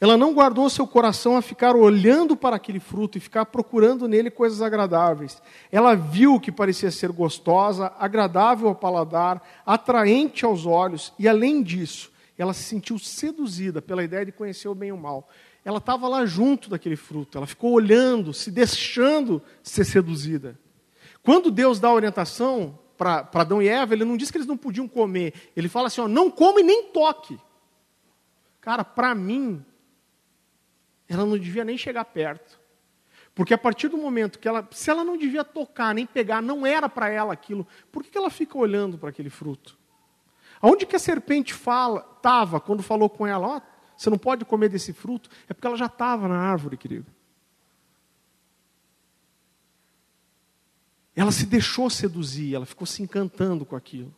Ela 0.00 0.16
não 0.16 0.34
guardou 0.34 0.70
seu 0.70 0.86
coração 0.86 1.36
a 1.36 1.42
ficar 1.42 1.74
olhando 1.74 2.36
para 2.36 2.56
aquele 2.56 2.80
fruto 2.80 3.18
e 3.18 3.20
ficar 3.20 3.46
procurando 3.46 4.06
nele 4.06 4.30
coisas 4.30 4.62
agradáveis. 4.62 5.42
Ela 5.72 5.94
viu 5.94 6.38
que 6.38 6.52
parecia 6.52 6.90
ser 6.90 7.10
gostosa, 7.10 7.92
agradável 7.98 8.68
ao 8.68 8.74
paladar, 8.74 9.42
atraente 9.66 10.44
aos 10.44 10.66
olhos, 10.66 11.12
e 11.18 11.28
além 11.28 11.62
disso, 11.62 12.12
ela 12.36 12.54
se 12.54 12.62
sentiu 12.62 12.98
seduzida 12.98 13.82
pela 13.82 14.04
ideia 14.04 14.24
de 14.24 14.32
conhecer 14.32 14.68
o 14.68 14.74
bem 14.74 14.90
e 14.90 14.92
o 14.92 14.96
mal. 14.96 15.28
Ela 15.64 15.78
estava 15.78 16.06
lá 16.08 16.24
junto 16.24 16.70
daquele 16.70 16.96
fruto, 16.96 17.36
ela 17.36 17.46
ficou 17.46 17.72
olhando, 17.72 18.32
se 18.32 18.50
deixando 18.50 19.42
ser 19.62 19.84
seduzida. 19.84 20.58
Quando 21.22 21.50
Deus 21.50 21.80
dá 21.80 21.92
orientação 21.92 22.78
para 22.96 23.28
Adão 23.34 23.60
e 23.60 23.68
Eva, 23.68 23.92
ele 23.92 24.04
não 24.04 24.16
diz 24.16 24.30
que 24.30 24.38
eles 24.38 24.46
não 24.46 24.56
podiam 24.56 24.88
comer, 24.88 25.34
ele 25.56 25.68
fala 25.68 25.88
assim: 25.88 26.00
ó, 26.00 26.08
não 26.08 26.30
come 26.30 26.62
nem 26.62 26.84
toque. 26.84 27.38
Cara, 28.68 28.84
para 28.84 29.14
mim, 29.14 29.64
ela 31.08 31.24
não 31.24 31.38
devia 31.38 31.64
nem 31.64 31.78
chegar 31.78 32.04
perto. 32.04 32.60
Porque 33.34 33.54
a 33.54 33.56
partir 33.56 33.88
do 33.88 33.96
momento 33.96 34.38
que 34.38 34.46
ela, 34.46 34.68
se 34.72 34.90
ela 34.90 35.02
não 35.02 35.16
devia 35.16 35.42
tocar 35.42 35.94
nem 35.94 36.04
pegar, 36.04 36.42
não 36.42 36.66
era 36.66 36.86
para 36.86 37.08
ela 37.08 37.32
aquilo, 37.32 37.66
por 37.90 38.04
que 38.04 38.18
ela 38.18 38.28
fica 38.28 38.58
olhando 38.58 38.98
para 38.98 39.08
aquele 39.08 39.30
fruto? 39.30 39.78
Aonde 40.60 40.84
que 40.84 40.94
a 40.94 40.98
serpente 40.98 41.54
fala, 41.54 42.06
estava 42.18 42.60
quando 42.60 42.82
falou 42.82 43.08
com 43.08 43.26
ela, 43.26 43.48
ó, 43.48 43.56
oh, 43.56 43.62
você 43.96 44.10
não 44.10 44.18
pode 44.18 44.44
comer 44.44 44.68
desse 44.68 44.92
fruto? 44.92 45.30
É 45.48 45.54
porque 45.54 45.66
ela 45.66 45.78
já 45.78 45.86
estava 45.86 46.28
na 46.28 46.36
árvore, 46.36 46.76
querido. 46.76 47.06
Ela 51.16 51.32
se 51.32 51.46
deixou 51.46 51.88
seduzir, 51.88 52.54
ela 52.54 52.66
ficou 52.66 52.86
se 52.86 53.02
encantando 53.02 53.64
com 53.64 53.76
aquilo. 53.76 54.14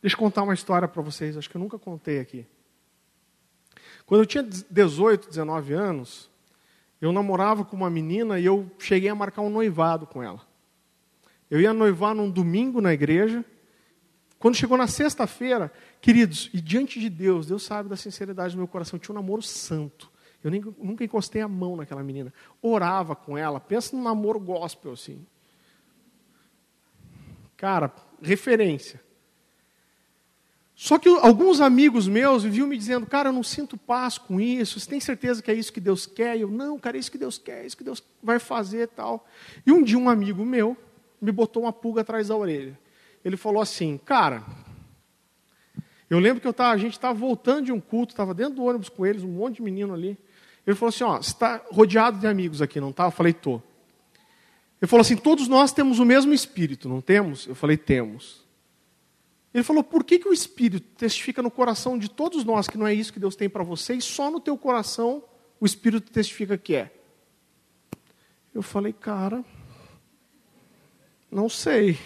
Deixa 0.00 0.14
eu 0.14 0.20
contar 0.20 0.44
uma 0.44 0.54
história 0.54 0.86
para 0.86 1.02
vocês, 1.02 1.36
acho 1.36 1.50
que 1.50 1.56
eu 1.56 1.60
nunca 1.60 1.80
contei 1.80 2.20
aqui. 2.20 2.46
Quando 4.04 4.22
eu 4.22 4.26
tinha 4.26 4.42
18, 4.42 5.28
19 5.28 5.72
anos, 5.72 6.30
eu 7.00 7.12
namorava 7.12 7.64
com 7.64 7.76
uma 7.76 7.90
menina 7.90 8.38
e 8.38 8.44
eu 8.44 8.70
cheguei 8.78 9.08
a 9.08 9.14
marcar 9.14 9.42
um 9.42 9.50
noivado 9.50 10.06
com 10.06 10.22
ela. 10.22 10.40
Eu 11.50 11.60
ia 11.60 11.72
noivar 11.72 12.14
num 12.14 12.30
domingo 12.30 12.80
na 12.80 12.92
igreja. 12.92 13.44
Quando 14.38 14.56
chegou 14.56 14.76
na 14.76 14.86
sexta-feira, 14.86 15.72
queridos, 16.00 16.50
e 16.52 16.60
diante 16.60 17.00
de 17.00 17.08
Deus, 17.08 17.46
Deus 17.46 17.62
sabe 17.62 17.88
da 17.88 17.96
sinceridade 17.96 18.54
do 18.54 18.58
meu 18.58 18.68
coração, 18.68 18.98
tinha 18.98 19.12
um 19.14 19.20
namoro 19.20 19.42
santo. 19.42 20.10
Eu 20.42 20.50
nem, 20.50 20.60
nunca 20.78 21.04
encostei 21.04 21.42
a 21.42 21.48
mão 21.48 21.76
naquela 21.76 22.02
menina. 22.02 22.32
Orava 22.60 23.16
com 23.16 23.36
ela, 23.36 23.58
pensa 23.58 23.96
num 23.96 24.02
namoro 24.02 24.38
gospel 24.38 24.92
assim. 24.92 25.26
Cara, 27.56 27.92
referência. 28.22 29.00
Só 30.78 30.98
que 30.98 31.08
alguns 31.08 31.58
amigos 31.62 32.06
meus 32.06 32.42
viviam 32.42 32.66
me 32.66 32.76
dizendo, 32.76 33.06
cara, 33.06 33.30
eu 33.30 33.32
não 33.32 33.42
sinto 33.42 33.78
paz 33.78 34.18
com 34.18 34.38
isso, 34.38 34.78
você 34.78 34.90
tem 34.90 35.00
certeza 35.00 35.42
que 35.42 35.50
é 35.50 35.54
isso 35.54 35.72
que 35.72 35.80
Deus 35.80 36.04
quer? 36.04 36.36
E 36.36 36.42
eu, 36.42 36.50
não, 36.50 36.78
cara, 36.78 36.98
é 36.98 37.00
isso 37.00 37.10
que 37.10 37.16
Deus 37.16 37.38
quer, 37.38 37.62
é 37.62 37.66
isso 37.66 37.78
que 37.78 37.82
Deus 37.82 38.04
vai 38.22 38.38
fazer 38.38 38.88
tal. 38.88 39.26
E 39.66 39.72
um 39.72 39.82
dia 39.82 39.98
um 39.98 40.10
amigo 40.10 40.44
meu 40.44 40.76
me 41.18 41.32
botou 41.32 41.62
uma 41.62 41.72
pulga 41.72 42.02
atrás 42.02 42.28
da 42.28 42.36
orelha. 42.36 42.78
Ele 43.24 43.38
falou 43.38 43.62
assim, 43.62 43.96
cara, 43.96 44.44
eu 46.10 46.18
lembro 46.18 46.42
que 46.42 46.46
eu 46.46 46.52
tava, 46.52 46.74
a 46.74 46.76
gente 46.76 46.92
estava 46.92 47.14
voltando 47.14 47.64
de 47.64 47.72
um 47.72 47.80
culto, 47.80 48.12
estava 48.12 48.34
dentro 48.34 48.56
do 48.56 48.64
ônibus 48.64 48.90
com 48.90 49.06
eles, 49.06 49.22
um 49.22 49.28
monte 49.28 49.56
de 49.56 49.62
menino 49.62 49.94
ali. 49.94 50.18
Ele 50.66 50.76
falou 50.76 50.90
assim, 50.90 51.04
ó, 51.04 51.16
você 51.16 51.30
está 51.30 51.62
rodeado 51.70 52.18
de 52.18 52.26
amigos 52.26 52.60
aqui, 52.60 52.78
não 52.80 52.92
tá? 52.92 53.04
Eu 53.06 53.10
falei, 53.10 53.32
tô. 53.32 53.62
Ele 54.80 54.88
falou 54.88 55.00
assim, 55.00 55.16
todos 55.16 55.48
nós 55.48 55.72
temos 55.72 55.98
o 55.98 56.04
mesmo 56.04 56.34
espírito, 56.34 56.86
não 56.86 57.00
temos? 57.00 57.46
Eu 57.46 57.54
falei, 57.54 57.78
temos. 57.78 58.45
Ele 59.56 59.64
falou: 59.64 59.82
por 59.82 60.04
que, 60.04 60.18
que 60.18 60.28
o 60.28 60.34
Espírito 60.34 60.86
testifica 60.98 61.40
no 61.40 61.50
coração 61.50 61.98
de 61.98 62.10
todos 62.10 62.44
nós 62.44 62.68
que 62.68 62.76
não 62.76 62.86
é 62.86 62.92
isso 62.92 63.10
que 63.10 63.18
Deus 63.18 63.34
tem 63.34 63.48
para 63.48 63.64
você, 63.64 63.94
e 63.94 64.02
só 64.02 64.30
no 64.30 64.38
teu 64.38 64.54
coração 64.58 65.24
o 65.58 65.64
Espírito 65.64 66.12
testifica 66.12 66.58
que 66.58 66.74
é? 66.74 66.92
Eu 68.52 68.60
falei, 68.60 68.92
cara, 68.92 69.42
não 71.30 71.48
sei. 71.48 71.98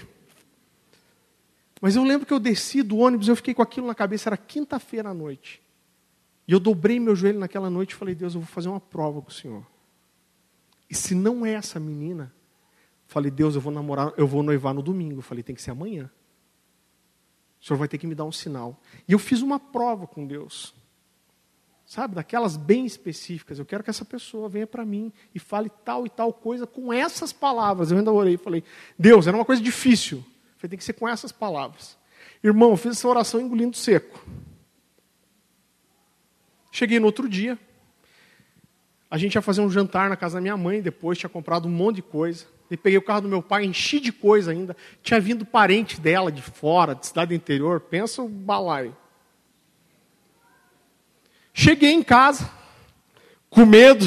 Mas 1.80 1.96
eu 1.96 2.04
lembro 2.04 2.24
que 2.24 2.32
eu 2.32 2.38
desci 2.38 2.84
do 2.84 2.98
ônibus, 2.98 3.26
eu 3.26 3.34
fiquei 3.34 3.52
com 3.52 3.62
aquilo 3.62 3.88
na 3.88 3.96
cabeça, 3.96 4.28
era 4.28 4.36
quinta-feira 4.36 5.08
à 5.08 5.14
noite. 5.14 5.60
E 6.46 6.52
eu 6.52 6.60
dobrei 6.60 7.00
meu 7.00 7.16
joelho 7.16 7.40
naquela 7.40 7.68
noite 7.68 7.94
e 7.94 7.96
falei: 7.96 8.14
Deus, 8.14 8.36
eu 8.36 8.40
vou 8.40 8.48
fazer 8.48 8.68
uma 8.68 8.80
prova 8.80 9.20
com 9.20 9.28
o 9.28 9.34
Senhor. 9.34 9.66
E 10.88 10.94
se 10.94 11.16
não 11.16 11.44
é 11.44 11.54
essa 11.54 11.80
menina, 11.80 12.32
falei: 13.08 13.28
Deus, 13.28 13.56
eu 13.56 13.60
vou 13.60 13.72
namorar, 13.72 14.12
eu 14.16 14.28
vou 14.28 14.40
noivar 14.40 14.72
no 14.72 14.82
domingo. 14.82 15.20
falei: 15.20 15.42
tem 15.42 15.56
que 15.56 15.60
ser 15.60 15.72
amanhã. 15.72 16.08
O 17.61 17.66
Senhor 17.66 17.79
vai 17.79 17.88
ter 17.88 17.99
que 17.99 18.07
me 18.07 18.14
dar 18.14 18.25
um 18.25 18.33
sinal. 18.33 18.81
E 19.07 19.12
eu 19.12 19.18
fiz 19.18 19.42
uma 19.42 19.61
prova 19.61 20.07
com 20.07 20.27
Deus. 20.27 20.75
Sabe, 21.85 22.14
daquelas 22.14 22.57
bem 22.57 22.87
específicas. 22.87 23.59
Eu 23.59 23.66
quero 23.66 23.83
que 23.83 23.90
essa 23.90 24.05
pessoa 24.05 24.49
venha 24.49 24.66
para 24.66 24.85
mim 24.85 25.12
e 25.35 25.40
fale 25.40 25.68
tal 25.85 26.07
e 26.07 26.09
tal 26.09 26.33
coisa 26.33 26.66
com 26.66 26.92
essas 26.92 27.33
palavras. 27.33 27.90
Eu 27.90 27.99
ainda 27.99 28.12
orei 28.12 28.35
e 28.35 28.38
falei: 28.38 28.62
Deus, 28.99 29.27
era 29.27 29.37
uma 29.37 29.44
coisa 29.44 29.61
difícil. 29.61 30.25
Falei, 30.57 30.70
tem 30.70 30.79
que 30.79 30.85
ser 30.85 30.92
com 30.92 31.09
essas 31.09 31.33
palavras. 31.33 31.99
Irmão, 32.42 32.70
eu 32.70 32.77
fiz 32.77 32.92
essa 32.92 33.09
oração 33.09 33.40
engolindo 33.40 33.77
seco. 33.77 34.25
Cheguei 36.70 37.01
no 37.01 37.07
outro 37.07 37.29
dia. 37.29 37.59
A 39.11 39.18
gente 39.18 39.35
ia 39.35 39.42
fazer 39.42 39.61
um 39.61 39.68
jantar 39.68 40.09
na 40.09 40.16
casa 40.16 40.37
da 40.37 40.40
minha 40.40 40.57
mãe, 40.57 40.81
depois 40.81 41.18
tinha 41.18 41.29
comprado 41.29 41.66
um 41.66 41.70
monte 41.70 41.96
de 41.96 42.03
coisa. 42.03 42.46
E 42.70 42.76
peguei 42.76 42.98
o 42.98 43.02
carro 43.02 43.22
do 43.22 43.28
meu 43.28 43.42
pai, 43.42 43.64
enchi 43.64 43.98
de 43.98 44.12
coisa 44.12 44.52
ainda. 44.52 44.76
Tinha 45.02 45.20
vindo 45.20 45.44
parente 45.44 46.00
dela 46.00 46.30
de 46.30 46.40
fora, 46.40 46.94
de 46.94 47.06
cidade 47.06 47.35
interior. 47.35 47.80
Pensa 47.80 48.22
o 48.22 48.28
balaio. 48.28 48.96
Cheguei 51.52 51.90
em 51.90 52.02
casa, 52.02 52.48
com 53.48 53.66
medo. 53.66 54.06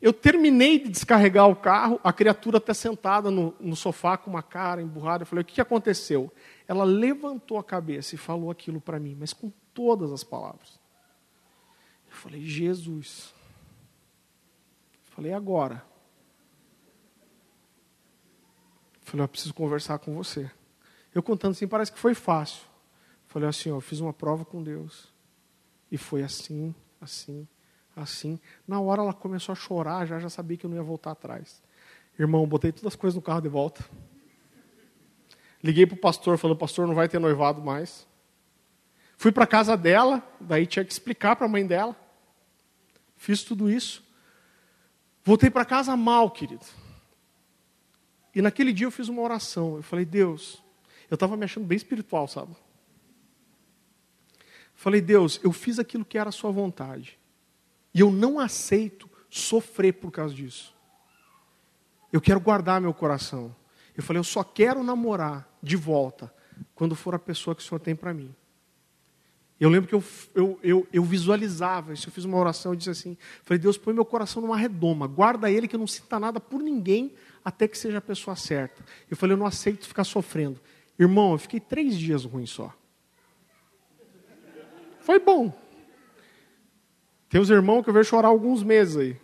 Eu 0.00 0.12
terminei 0.12 0.78
de 0.78 0.90
descarregar 0.90 1.48
o 1.48 1.56
carro, 1.56 1.98
a 2.04 2.12
criatura 2.12 2.58
até 2.58 2.72
sentada 2.72 3.30
no, 3.30 3.52
no 3.58 3.74
sofá 3.74 4.16
com 4.16 4.30
uma 4.30 4.42
cara 4.42 4.80
emburrada. 4.80 5.22
Eu 5.22 5.26
falei: 5.26 5.42
o 5.42 5.44
que 5.44 5.60
aconteceu? 5.60 6.32
Ela 6.68 6.84
levantou 6.84 7.58
a 7.58 7.64
cabeça 7.64 8.14
e 8.14 8.18
falou 8.18 8.50
aquilo 8.50 8.80
para 8.80 9.00
mim, 9.00 9.16
mas 9.18 9.32
com 9.32 9.50
todas 9.74 10.12
as 10.12 10.22
palavras. 10.22 10.78
Eu 12.08 12.14
falei: 12.14 12.44
Jesus. 12.44 13.34
Eu 15.06 15.14
falei: 15.16 15.32
agora. 15.32 15.84
Eu 18.94 18.97
falei: 19.08 19.24
eu 19.24 19.28
preciso 19.28 19.54
conversar 19.54 19.98
com 19.98 20.14
você. 20.14 20.50
Eu 21.14 21.22
contando 21.22 21.52
assim, 21.52 21.66
parece 21.66 21.90
que 21.90 21.98
foi 21.98 22.14
fácil. 22.14 22.62
Falei 23.26 23.48
assim: 23.48 23.70
eu 23.70 23.80
fiz 23.80 24.00
uma 24.00 24.12
prova 24.12 24.44
com 24.44 24.62
Deus. 24.62 25.12
E 25.90 25.96
foi 25.96 26.22
assim, 26.22 26.74
assim, 27.00 27.48
assim. 27.96 28.38
Na 28.66 28.80
hora 28.80 29.02
ela 29.02 29.14
começou 29.14 29.52
a 29.52 29.56
chorar, 29.56 30.06
já, 30.06 30.18
já 30.18 30.28
sabia 30.28 30.56
que 30.56 30.66
eu 30.66 30.70
não 30.70 30.76
ia 30.76 30.82
voltar 30.82 31.12
atrás. 31.12 31.62
Irmão, 32.18 32.46
botei 32.46 32.72
todas 32.72 32.88
as 32.88 32.96
coisas 32.96 33.14
no 33.14 33.22
carro 33.22 33.40
de 33.40 33.48
volta. 33.48 33.84
Liguei 35.62 35.86
para 35.86 35.96
o 35.96 36.00
pastor, 36.00 36.36
falando, 36.38 36.58
pastor, 36.58 36.86
não 36.86 36.94
vai 36.94 37.08
ter 37.08 37.18
noivado 37.18 37.60
mais. 37.60 38.06
Fui 39.16 39.32
para 39.32 39.46
casa 39.46 39.76
dela, 39.76 40.22
daí 40.40 40.66
tinha 40.66 40.84
que 40.84 40.92
explicar 40.92 41.34
para 41.34 41.46
a 41.46 41.48
mãe 41.48 41.66
dela. 41.66 41.96
Fiz 43.16 43.42
tudo 43.42 43.68
isso. 43.70 44.04
Voltei 45.24 45.50
para 45.50 45.64
casa 45.64 45.96
mal, 45.96 46.30
querido. 46.30 46.64
E 48.34 48.42
naquele 48.42 48.72
dia 48.72 48.86
eu 48.86 48.90
fiz 48.90 49.08
uma 49.08 49.22
oração. 49.22 49.76
Eu 49.76 49.82
falei, 49.82 50.04
Deus, 50.04 50.62
eu 51.10 51.14
estava 51.14 51.36
me 51.36 51.44
achando 51.44 51.66
bem 51.66 51.76
espiritual, 51.76 52.28
sabe? 52.28 52.54
Falei, 54.74 55.00
Deus, 55.00 55.40
eu 55.42 55.52
fiz 55.52 55.78
aquilo 55.78 56.04
que 56.04 56.18
era 56.18 56.28
a 56.28 56.32
sua 56.32 56.50
vontade. 56.50 57.18
E 57.92 58.00
eu 58.00 58.10
não 58.10 58.38
aceito 58.38 59.08
sofrer 59.28 59.94
por 59.94 60.10
causa 60.10 60.34
disso. 60.34 60.74
Eu 62.12 62.20
quero 62.20 62.40
guardar 62.40 62.80
meu 62.80 62.94
coração. 62.94 63.54
Eu 63.96 64.02
falei, 64.02 64.20
eu 64.20 64.24
só 64.24 64.44
quero 64.44 64.82
namorar 64.84 65.48
de 65.62 65.76
volta 65.76 66.32
quando 66.74 66.94
for 66.94 67.14
a 67.14 67.18
pessoa 67.18 67.54
que 67.54 67.62
o 67.62 67.64
Senhor 67.64 67.80
tem 67.80 67.96
para 67.96 68.14
mim. 68.14 68.34
Eu 69.58 69.68
lembro 69.68 69.88
que 69.88 69.94
eu, 69.94 70.04
eu, 70.34 70.60
eu, 70.62 70.88
eu, 70.92 71.02
visualizava 71.02 71.92
isso, 71.92 72.08
eu 72.08 72.12
fiz 72.12 72.24
uma 72.24 72.36
oração 72.36 72.72
e 72.72 72.76
disse 72.76 72.90
assim: 72.90 73.18
falei, 73.42 73.58
Deus, 73.58 73.76
põe 73.76 73.92
meu 73.92 74.04
coração 74.04 74.40
numa 74.40 74.56
redoma, 74.56 75.08
guarda 75.08 75.50
ele 75.50 75.66
que 75.66 75.74
eu 75.74 75.80
não 75.80 75.86
sinta 75.86 76.20
nada 76.20 76.38
por 76.38 76.62
ninguém 76.62 77.12
até 77.44 77.68
que 77.68 77.76
seja 77.76 77.98
a 77.98 78.02
pessoa 78.02 78.36
certa. 78.36 78.84
Eu 79.10 79.16
falei, 79.16 79.34
eu 79.34 79.38
não 79.38 79.46
aceito 79.46 79.86
ficar 79.86 80.04
sofrendo. 80.04 80.60
Irmão, 80.98 81.32
eu 81.32 81.38
fiquei 81.38 81.60
três 81.60 81.96
dias 81.96 82.24
ruim 82.24 82.46
só. 82.46 82.74
Foi 85.00 85.18
bom. 85.18 85.52
Tem 87.28 87.40
os 87.40 87.50
irmãos 87.50 87.82
que 87.82 87.90
eu 87.90 87.94
vejo 87.94 88.08
chorar 88.08 88.28
alguns 88.28 88.62
meses 88.62 88.96
aí. 88.96 89.16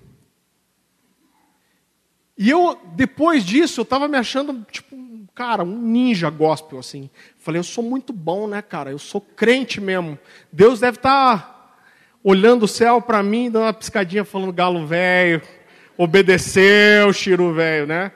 E 2.37 2.51
eu, 2.51 2.79
depois 2.95 3.45
disso, 3.45 3.81
eu 3.81 3.85
estava 3.85 4.09
me 4.09 4.17
achando, 4.17 4.65
tipo, 4.71 4.97
cara, 5.35 5.63
um 5.63 5.79
ninja 5.79 6.29
gospel, 6.31 6.79
assim. 6.79 7.09
Falei, 7.39 7.59
eu 7.59 7.65
sou 7.65 7.83
muito 7.83 8.13
bom, 8.13 8.47
né, 8.47 8.61
cara? 8.61 8.91
Eu 8.91 8.99
sou 8.99 9.21
crente 9.21 9.81
mesmo. 9.81 10.19
Deus 10.53 10.81
deve 10.81 10.97
estar 10.97 11.39
tá 11.39 11.77
olhando 12.23 12.65
o 12.65 12.69
céu 12.69 13.01
para 13.01 13.23
mim, 13.23 13.51
dando 13.51 13.65
uma 13.65 13.73
piscadinha, 13.73 14.25
falando 14.25 14.53
galo 14.53 14.87
velho, 14.87 15.43
obedeceu, 15.97 17.13
Chiru 17.13 17.53
velho, 17.53 17.87
né? 17.87 18.13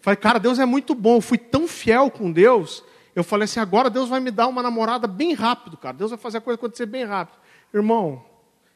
Falei, 0.00 0.16
cara, 0.16 0.38
Deus 0.38 0.58
é 0.58 0.64
muito 0.64 0.94
bom. 0.94 1.16
Eu 1.16 1.20
fui 1.20 1.38
tão 1.38 1.66
fiel 1.66 2.10
com 2.10 2.30
Deus. 2.30 2.84
Eu 3.14 3.24
falei 3.24 3.44
assim, 3.44 3.60
agora 3.60 3.90
Deus 3.90 4.08
vai 4.08 4.20
me 4.20 4.30
dar 4.30 4.46
uma 4.46 4.62
namorada 4.62 5.06
bem 5.06 5.32
rápido, 5.32 5.76
cara. 5.76 5.96
Deus 5.96 6.10
vai 6.10 6.18
fazer 6.18 6.38
a 6.38 6.40
coisa 6.40 6.56
acontecer 6.56 6.86
bem 6.86 7.04
rápido. 7.04 7.38
Irmão, 7.72 8.24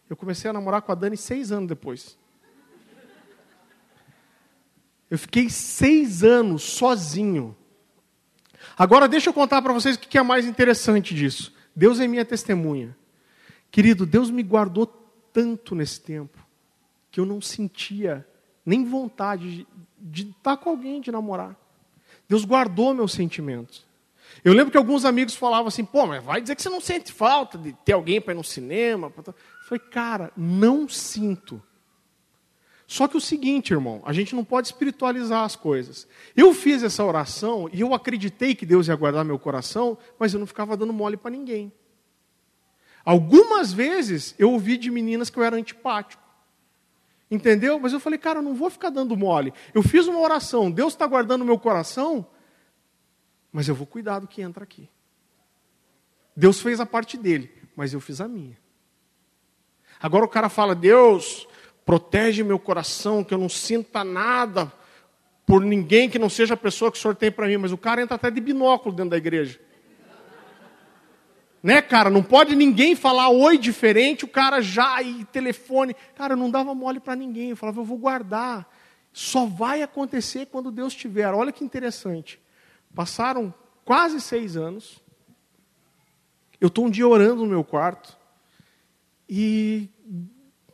eu 0.08 0.16
comecei 0.16 0.50
a 0.50 0.52
namorar 0.52 0.82
com 0.82 0.90
a 0.90 0.94
Dani 0.94 1.16
seis 1.16 1.52
anos 1.52 1.68
depois. 1.68 2.18
Eu 5.10 5.18
fiquei 5.18 5.48
seis 5.50 6.24
anos 6.24 6.62
sozinho. 6.62 7.56
Agora 8.76 9.06
deixa 9.06 9.28
eu 9.28 9.34
contar 9.34 9.60
para 9.60 9.72
vocês 9.72 9.96
o 9.96 10.00
que 10.00 10.18
é 10.18 10.22
mais 10.22 10.46
interessante 10.46 11.14
disso. 11.14 11.52
Deus 11.74 12.00
é 12.00 12.06
minha 12.06 12.24
testemunha. 12.24 12.96
Querido, 13.70 14.04
Deus 14.04 14.30
me 14.30 14.42
guardou 14.42 14.86
tanto 15.32 15.74
nesse 15.74 16.00
tempo 16.00 16.38
que 17.10 17.20
eu 17.20 17.26
não 17.26 17.40
sentia 17.40 18.26
nem 18.70 18.84
vontade 18.84 19.66
de, 19.98 20.30
estar 20.30 20.56
com 20.56 20.70
alguém, 20.70 21.00
de 21.00 21.10
namorar. 21.10 21.56
Deus 22.28 22.44
guardou 22.44 22.94
meus 22.94 23.12
sentimentos. 23.12 23.84
Eu 24.44 24.52
lembro 24.52 24.70
que 24.70 24.78
alguns 24.78 25.04
amigos 25.04 25.34
falavam 25.34 25.66
assim: 25.66 25.84
pô, 25.84 26.06
mas 26.06 26.22
vai 26.22 26.40
dizer 26.40 26.54
que 26.54 26.62
você 26.62 26.68
não 26.68 26.80
sente 26.80 27.12
falta 27.12 27.58
de 27.58 27.72
ter 27.84 27.92
alguém 27.92 28.20
para 28.20 28.32
ir 28.32 28.36
no 28.36 28.44
cinema. 28.44 29.12
Falei, 29.66 29.84
cara, 29.90 30.32
não 30.36 30.88
sinto. 30.88 31.60
Só 32.86 33.08
que 33.08 33.16
o 33.16 33.20
seguinte, 33.20 33.72
irmão, 33.72 34.02
a 34.04 34.12
gente 34.12 34.34
não 34.34 34.44
pode 34.44 34.68
espiritualizar 34.68 35.44
as 35.44 35.56
coisas. 35.56 36.06
Eu 36.36 36.54
fiz 36.54 36.82
essa 36.84 37.04
oração 37.04 37.68
e 37.72 37.80
eu 37.80 37.92
acreditei 37.92 38.54
que 38.54 38.66
Deus 38.66 38.86
ia 38.86 38.94
guardar 38.94 39.24
meu 39.24 39.38
coração, 39.38 39.98
mas 40.18 40.32
eu 40.32 40.38
não 40.40 40.46
ficava 40.46 40.76
dando 40.76 40.92
mole 40.92 41.16
para 41.16 41.30
ninguém. 41.30 41.72
Algumas 43.04 43.72
vezes 43.72 44.34
eu 44.38 44.52
ouvi 44.52 44.76
de 44.76 44.90
meninas 44.90 45.28
que 45.28 45.38
eu 45.38 45.42
era 45.42 45.56
antipático. 45.56 46.29
Entendeu? 47.30 47.78
Mas 47.78 47.92
eu 47.92 48.00
falei, 48.00 48.18
cara, 48.18 48.40
eu 48.40 48.42
não 48.42 48.54
vou 48.54 48.68
ficar 48.68 48.90
dando 48.90 49.16
mole. 49.16 49.52
Eu 49.72 49.82
fiz 49.82 50.06
uma 50.06 50.18
oração, 50.18 50.70
Deus 50.70 50.92
está 50.92 51.06
guardando 51.06 51.44
meu 51.44 51.58
coração, 51.58 52.26
mas 53.52 53.68
eu 53.68 53.74
vou 53.74 53.86
cuidar 53.86 54.18
do 54.18 54.26
que 54.26 54.42
entra 54.42 54.64
aqui. 54.64 54.88
Deus 56.34 56.60
fez 56.60 56.80
a 56.80 56.86
parte 56.86 57.16
dele, 57.16 57.52
mas 57.76 57.92
eu 57.92 58.00
fiz 58.00 58.20
a 58.20 58.26
minha. 58.26 58.58
Agora 60.00 60.24
o 60.24 60.28
cara 60.28 60.48
fala: 60.48 60.74
Deus, 60.74 61.46
protege 61.84 62.42
meu 62.42 62.58
coração, 62.58 63.22
que 63.22 63.34
eu 63.34 63.38
não 63.38 63.48
sinta 63.48 64.02
nada 64.02 64.72
por 65.46 65.60
ninguém 65.62 66.08
que 66.08 66.18
não 66.18 66.30
seja 66.30 66.54
a 66.54 66.56
pessoa 66.56 66.90
que 66.90 66.98
o 66.98 67.00
Senhor 67.00 67.14
tem 67.14 67.30
para 67.30 67.46
mim. 67.46 67.56
Mas 67.58 67.72
o 67.72 67.78
cara 67.78 68.00
entra 68.00 68.14
até 68.14 68.30
de 68.30 68.40
binóculo 68.40 68.94
dentro 68.94 69.10
da 69.10 69.16
igreja. 69.16 69.60
Né, 71.62 71.82
cara? 71.82 72.08
Não 72.08 72.22
pode 72.22 72.56
ninguém 72.56 72.96
falar 72.96 73.28
oi 73.28 73.58
diferente, 73.58 74.24
o 74.24 74.28
cara 74.28 74.62
já 74.62 75.02
e 75.02 75.24
telefone. 75.26 75.94
Cara, 76.14 76.32
eu 76.32 76.36
não 76.36 76.50
dava 76.50 76.74
mole 76.74 77.00
para 77.00 77.14
ninguém. 77.14 77.50
Eu 77.50 77.56
falava, 77.56 77.80
eu 77.80 77.84
vou 77.84 77.98
guardar. 77.98 78.66
Só 79.12 79.44
vai 79.44 79.82
acontecer 79.82 80.46
quando 80.46 80.70
Deus 80.70 80.94
tiver. 80.94 81.32
Olha 81.34 81.52
que 81.52 81.64
interessante. 81.64 82.40
Passaram 82.94 83.52
quase 83.84 84.20
seis 84.20 84.56
anos. 84.56 85.02
Eu 86.60 86.68
estou 86.68 86.86
um 86.86 86.90
dia 86.90 87.06
orando 87.06 87.42
no 87.42 87.50
meu 87.50 87.64
quarto. 87.64 88.16
E 89.28 89.88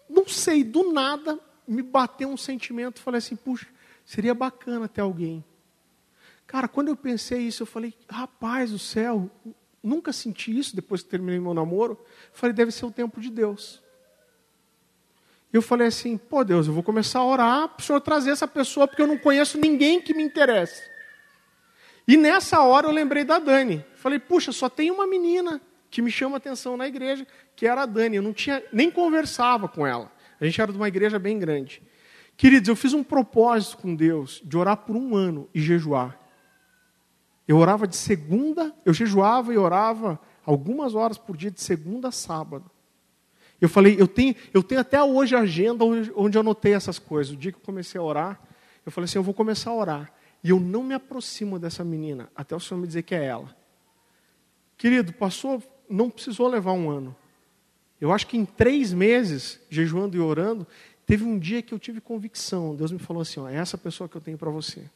não 0.08 0.26
sei, 0.28 0.62
do 0.62 0.92
nada 0.92 1.38
me 1.66 1.82
bateu 1.82 2.28
um 2.28 2.36
sentimento. 2.36 3.00
Falei 3.00 3.18
assim, 3.18 3.34
puxa, 3.36 3.66
seria 4.04 4.34
bacana 4.34 4.88
ter 4.88 5.00
alguém. 5.00 5.44
Cara, 6.46 6.68
quando 6.68 6.88
eu 6.88 6.96
pensei 6.96 7.40
isso, 7.40 7.64
eu 7.64 7.66
falei, 7.66 7.92
rapaz 8.08 8.70
do 8.70 8.78
céu, 8.78 9.28
nunca 9.86 10.12
senti 10.12 10.56
isso 10.56 10.74
depois 10.74 11.02
que 11.02 11.08
terminei 11.08 11.38
meu 11.38 11.54
namoro. 11.54 11.98
Falei, 12.32 12.52
deve 12.52 12.72
ser 12.72 12.84
o 12.86 12.90
tempo 12.90 13.20
de 13.20 13.30
Deus. 13.30 13.82
Eu 15.52 15.62
falei 15.62 15.86
assim, 15.86 16.16
pô 16.16 16.44
Deus, 16.44 16.66
eu 16.66 16.72
vou 16.72 16.82
começar 16.82 17.20
a 17.20 17.24
orar 17.24 17.68
para 17.68 17.80
o 17.80 17.82
Senhor 17.82 18.00
trazer 18.00 18.30
essa 18.30 18.48
pessoa, 18.48 18.86
porque 18.86 19.00
eu 19.00 19.06
não 19.06 19.16
conheço 19.16 19.58
ninguém 19.58 20.00
que 20.00 20.12
me 20.12 20.22
interesse. 20.22 20.82
E 22.06 22.16
nessa 22.16 22.60
hora 22.60 22.86
eu 22.86 22.92
lembrei 22.92 23.24
da 23.24 23.38
Dani. 23.38 23.84
Falei, 23.94 24.18
puxa, 24.18 24.52
só 24.52 24.68
tem 24.68 24.90
uma 24.90 25.06
menina 25.06 25.60
que 25.90 26.02
me 26.02 26.10
chama 26.10 26.36
atenção 26.36 26.76
na 26.76 26.86
igreja, 26.86 27.26
que 27.54 27.66
era 27.66 27.82
a 27.82 27.86
Dani. 27.86 28.16
Eu 28.16 28.22
não 28.22 28.32
tinha 28.32 28.62
nem 28.72 28.90
conversava 28.90 29.68
com 29.68 29.86
ela. 29.86 30.12
A 30.40 30.44
gente 30.44 30.60
era 30.60 30.70
de 30.70 30.76
uma 30.76 30.88
igreja 30.88 31.18
bem 31.18 31.38
grande. 31.38 31.82
Queridos, 32.36 32.68
eu 32.68 32.76
fiz 32.76 32.92
um 32.92 33.02
propósito 33.02 33.78
com 33.78 33.94
Deus 33.94 34.42
de 34.44 34.56
orar 34.56 34.76
por 34.76 34.94
um 34.94 35.16
ano 35.16 35.48
e 35.54 35.60
jejuar. 35.60 36.25
Eu 37.46 37.58
orava 37.58 37.86
de 37.86 37.96
segunda, 37.96 38.74
eu 38.84 38.92
jejuava 38.92 39.54
e 39.54 39.58
orava 39.58 40.20
algumas 40.44 40.94
horas 40.94 41.16
por 41.18 41.36
dia, 41.36 41.50
de 41.50 41.60
segunda 41.60 42.08
a 42.08 42.12
sábado. 42.12 42.70
Eu 43.60 43.68
falei, 43.68 43.96
eu 43.98 44.06
tenho, 44.06 44.34
eu 44.52 44.62
tenho 44.62 44.80
até 44.80 45.02
hoje 45.02 45.34
a 45.34 45.40
agenda 45.40 45.84
onde 45.84 46.36
eu 46.36 46.40
anotei 46.40 46.74
essas 46.74 46.98
coisas. 46.98 47.32
O 47.32 47.36
dia 47.36 47.52
que 47.52 47.58
eu 47.58 47.62
comecei 47.62 47.98
a 47.98 48.04
orar, 48.04 48.40
eu 48.84 48.92
falei 48.92 49.06
assim: 49.06 49.18
eu 49.18 49.22
vou 49.22 49.34
começar 49.34 49.70
a 49.70 49.74
orar. 49.74 50.12
E 50.44 50.50
eu 50.50 50.60
não 50.60 50.82
me 50.82 50.94
aproximo 50.94 51.58
dessa 51.58 51.82
menina 51.82 52.30
até 52.36 52.54
o 52.54 52.60
Senhor 52.60 52.78
me 52.80 52.86
dizer 52.86 53.02
que 53.02 53.14
é 53.14 53.24
ela. 53.24 53.56
Querido, 54.76 55.12
passou, 55.12 55.62
não 55.88 56.10
precisou 56.10 56.46
levar 56.46 56.72
um 56.72 56.90
ano. 56.90 57.16
Eu 58.00 58.12
acho 58.12 58.26
que 58.26 58.36
em 58.36 58.44
três 58.44 58.92
meses, 58.92 59.58
jejuando 59.70 60.16
e 60.16 60.20
orando, 60.20 60.66
teve 61.06 61.24
um 61.24 61.38
dia 61.38 61.62
que 61.62 61.72
eu 61.72 61.78
tive 61.78 62.00
convicção. 62.00 62.76
Deus 62.76 62.92
me 62.92 62.98
falou 62.98 63.22
assim: 63.22 63.40
ó, 63.40 63.48
é 63.48 63.56
essa 63.56 63.78
pessoa 63.78 64.08
que 64.08 64.16
eu 64.16 64.20
tenho 64.20 64.36
para 64.36 64.50
você. 64.50 64.88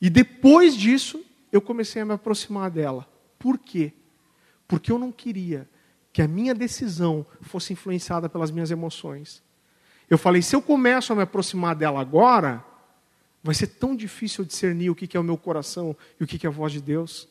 E 0.00 0.08
depois 0.08 0.76
disso, 0.76 1.22
eu 1.52 1.60
comecei 1.60 2.00
a 2.02 2.04
me 2.04 2.14
aproximar 2.14 2.70
dela. 2.70 3.06
Por 3.38 3.58
quê? 3.58 3.92
Porque 4.66 4.90
eu 4.90 4.98
não 4.98 5.12
queria 5.12 5.68
que 6.12 6.22
a 6.22 6.28
minha 6.28 6.54
decisão 6.54 7.24
fosse 7.42 7.72
influenciada 7.72 8.28
pelas 8.28 8.50
minhas 8.50 8.70
emoções. 8.70 9.42
Eu 10.08 10.18
falei, 10.18 10.42
se 10.42 10.56
eu 10.56 10.62
começo 10.62 11.12
a 11.12 11.16
me 11.16 11.22
aproximar 11.22 11.74
dela 11.76 12.00
agora, 12.00 12.64
vai 13.42 13.54
ser 13.54 13.68
tão 13.68 13.94
difícil 13.94 14.44
discernir 14.44 14.90
o 14.90 14.94
que 14.94 15.16
é 15.16 15.20
o 15.20 15.24
meu 15.24 15.36
coração 15.36 15.96
e 16.18 16.24
o 16.24 16.26
que 16.26 16.44
é 16.46 16.48
a 16.48 16.52
voz 16.52 16.72
de 16.72 16.80
Deus. 16.80 17.28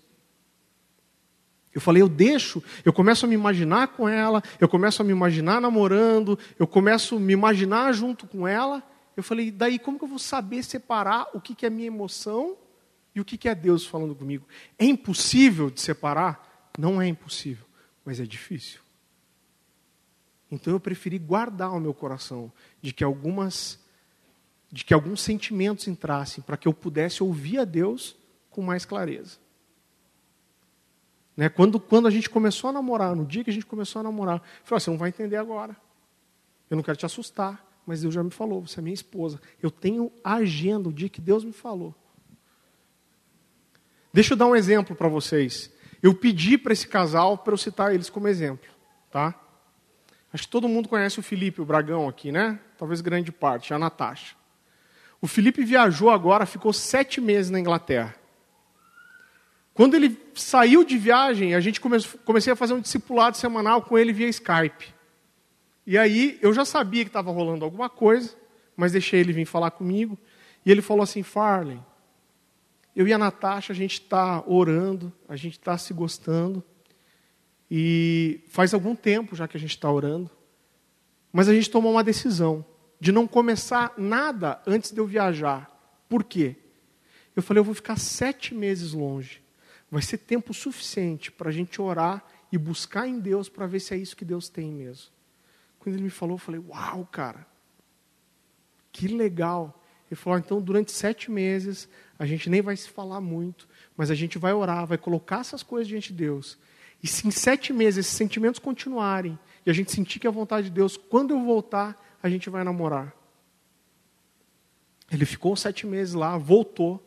Eu 1.74 1.82
falei, 1.82 2.02
eu 2.02 2.10
deixo, 2.10 2.64
eu 2.84 2.92
começo 2.92 3.26
a 3.26 3.30
me 3.30 3.36
imaginar 3.36 3.90
com 3.90 4.10
ela, 4.10 4.42
eu 4.60 4.68
começo 4.68 5.02
a 5.02 5.06
me 5.06 5.12
imaginar 5.12 5.62
namorando, 5.62 6.38
eu 6.58 6.66
começo 6.66 7.16
a 7.16 7.20
me 7.20 7.34
imaginar 7.34 7.92
junto 7.94 8.26
com 8.26 8.48
ela. 8.48 8.84
Eu 9.16 9.24
falei, 9.24 9.52
daí 9.52 9.80
como 9.80 9.98
que 9.98 10.04
eu 10.04 10.10
vou 10.10 10.20
saber 10.20 10.64
separar 10.64 11.28
o 11.34 11.42
que 11.42 11.66
é 11.66 11.70
minha 11.70 11.88
emoção 11.88 12.58
e 13.14 13.20
o 13.20 13.26
que 13.26 13.48
é 13.48 13.56
Deus 13.56 13.86
falando 13.86 14.16
comigo? 14.16 14.48
É 14.78 14.86
impossível 14.86 15.70
de 15.70 15.82
separar? 15.82 16.72
Não 16.78 17.02
é 17.02 17.08
impossível 17.08 17.70
mas 18.10 18.20
é 18.20 18.26
difícil. 18.26 18.82
Então 20.50 20.74
eu 20.74 20.80
preferi 20.80 21.20
guardar 21.20 21.72
o 21.72 21.80
meu 21.80 21.94
coração 21.94 22.52
de 22.82 22.92
que 22.92 23.04
algumas 23.04 23.80
de 24.72 24.84
que 24.84 24.96
alguns 24.96 25.22
sentimentos 25.22 25.88
entrassem 25.88 26.44
para 26.44 26.58
que 26.58 26.68
eu 26.68 26.74
pudesse 26.74 27.22
ouvir 27.22 27.60
a 27.60 27.66
Deus 27.66 28.16
com 28.50 28.64
mais 28.64 28.84
clareza. 28.84 29.38
Né? 31.38 31.50
Quando, 31.50 31.80
quando 31.80 32.08
a 32.08 32.12
gente 32.12 32.28
começou 32.30 32.72
a 32.72 32.74
namorar, 32.74 33.16
no 33.16 33.28
dia 33.28 33.44
que 33.44 33.52
a 33.52 33.54
gente 33.54 33.66
começou 33.68 34.00
a 34.00 34.04
namorar, 34.04 34.38
eu 34.38 34.66
falei, 34.66 34.80
você 34.80 34.90
não 34.90 34.98
vai 34.98 35.10
entender 35.10 35.38
agora. 35.38 35.78
Eu 36.68 36.78
não 36.78 36.84
quero 36.84 36.98
te 36.98 37.06
assustar, 37.06 37.64
mas 37.90 38.04
Deus 38.04 38.14
já 38.14 38.24
me 38.24 38.30
falou, 38.30 38.62
você 38.62 38.80
é 38.80 38.84
minha 38.84 38.94
esposa. 38.94 39.42
Eu 39.60 39.72
tenho 39.72 40.12
agenda, 40.24 40.88
o 40.88 40.94
dia 40.94 41.10
que 41.10 41.20
Deus 41.20 41.44
me 41.44 41.52
falou. 41.52 41.96
Deixa 44.14 44.34
eu 44.34 44.38
dar 44.38 44.46
um 44.46 44.56
exemplo 44.56 44.96
para 44.96 45.08
vocês. 45.08 45.74
Eu 46.00 46.14
pedi 46.14 46.56
para 46.56 46.72
esse 46.72 46.88
casal 46.88 47.36
para 47.36 47.52
eu 47.52 47.58
citar 47.58 47.92
eles 47.92 48.08
como 48.08 48.28
exemplo, 48.28 48.70
tá? 49.10 49.34
Acho 50.32 50.44
que 50.44 50.50
todo 50.50 50.70
mundo 50.70 50.88
conhece 50.88 51.20
o 51.20 51.24
Felipe, 51.24 51.62
o 51.62 51.66
Bragão 51.66 52.08
aqui, 52.08 52.32
né? 52.32 52.60
Talvez 52.78 53.02
grande 53.02 53.32
parte, 53.32 53.74
a 53.74 53.80
Natasha. 53.80 54.36
O 55.20 55.26
Felipe 55.26 55.66
viajou 55.66 56.12
agora, 56.12 56.46
ficou 56.46 56.72
sete 56.72 57.20
meses 57.20 57.50
na 57.50 57.60
Inglaterra. 57.60 58.14
Quando 59.74 59.96
ele 59.96 60.16
saiu 60.36 60.84
de 60.84 60.96
viagem, 60.96 61.56
a 61.56 61.60
gente 61.60 61.82
comecei 61.82 62.54
a 62.54 62.56
fazer 62.56 62.76
um 62.76 62.82
discipulado 62.82 63.36
semanal 63.36 63.82
com 63.82 63.98
ele 63.98 64.14
via 64.14 64.28
Skype. 64.28 64.94
E 65.90 65.98
aí 65.98 66.38
eu 66.40 66.54
já 66.54 66.64
sabia 66.66 67.04
que 67.04 67.10
estava 67.10 67.32
rolando 67.32 67.66
alguma 67.66 67.90
coisa, 67.90 68.36
mas 68.78 68.92
deixei 68.92 69.22
ele 69.22 69.34
vir 69.34 69.46
falar 69.46 69.72
comigo. 69.72 70.20
E 70.64 70.70
ele 70.70 70.84
falou 70.84 71.02
assim: 71.02 71.24
Farley, 71.24 71.80
eu 72.96 73.08
e 73.08 73.12
a 73.12 73.18
Natasha, 73.18 73.74
a 73.74 73.76
gente 73.76 73.94
está 73.94 74.44
orando, 74.46 75.12
a 75.28 75.36
gente 75.36 75.54
está 75.54 75.76
se 75.80 75.92
gostando. 75.92 76.64
E 77.72 78.42
faz 78.50 78.72
algum 78.72 78.96
tempo 78.96 79.36
já 79.36 79.48
que 79.48 79.58
a 79.58 79.60
gente 79.60 79.72
está 79.72 79.92
orando. 79.92 80.30
Mas 81.34 81.50
a 81.50 81.56
gente 81.56 81.72
tomou 81.72 81.94
uma 81.94 82.04
decisão 82.04 82.64
de 83.00 83.12
não 83.12 83.26
começar 83.26 83.92
nada 83.98 84.62
antes 84.68 84.92
de 84.92 85.00
eu 85.00 85.08
viajar. 85.08 85.76
Por 86.08 86.24
quê? 86.24 86.56
Eu 87.36 87.42
falei, 87.42 87.62
eu 87.62 87.66
vou 87.66 87.74
ficar 87.74 87.98
sete 87.98 88.54
meses 88.54 88.94
longe. 88.94 89.42
Vai 89.90 90.04
ser 90.04 90.20
tempo 90.20 90.54
suficiente 90.54 91.32
para 91.32 91.50
a 91.50 91.52
gente 91.52 91.82
orar 91.82 92.24
e 92.52 92.60
buscar 92.60 93.08
em 93.08 93.20
Deus 93.20 93.50
para 93.50 93.66
ver 93.66 93.80
se 93.80 93.96
é 93.96 93.98
isso 93.98 94.16
que 94.16 94.24
Deus 94.24 94.50
tem 94.50 94.72
mesmo. 94.72 95.18
Quando 95.80 95.96
ele 95.96 96.04
me 96.04 96.10
falou, 96.10 96.36
eu 96.36 96.40
falei, 96.40 96.60
uau, 96.60 97.08
cara, 97.12 97.48
que 98.92 99.08
legal. 99.08 99.82
Ele 100.10 100.16
falou, 100.16 100.38
ah, 100.38 100.40
então 100.40 100.62
durante 100.62 100.92
sete 100.92 101.32
meses 101.32 101.88
a 102.18 102.26
gente 102.26 102.50
nem 102.50 102.62
vai 102.62 102.76
se 102.76 102.90
falar 102.90 103.22
muito, 103.22 103.68
mas 103.96 104.12
a 104.12 104.16
gente 104.16 104.38
vai 104.38 104.54
orar, 104.54 104.86
vai 104.86 104.98
colocar 104.98 105.40
essas 105.40 105.64
coisas 105.64 105.88
diante 105.88 106.12
de 106.12 106.20
Deus. 106.20 106.58
E 107.02 107.08
se 107.08 107.26
em 107.28 107.32
sete 107.32 107.72
meses 107.72 108.06
esses 108.06 108.18
sentimentos 108.18 108.60
continuarem, 108.60 109.40
e 109.66 109.70
a 109.70 109.74
gente 109.74 109.92
sentir 109.92 110.20
que 110.20 110.28
é 110.28 110.30
a 110.30 110.34
vontade 110.34 110.68
de 110.68 110.74
Deus, 110.74 110.98
quando 110.98 111.32
eu 111.32 111.44
voltar, 111.44 111.98
a 112.22 112.30
gente 112.30 112.50
vai 112.50 112.64
namorar. 112.64 113.14
Ele 115.12 115.26
ficou 115.26 115.56
sete 115.56 115.88
meses 115.88 116.14
lá, 116.14 116.38
voltou. 116.38 117.04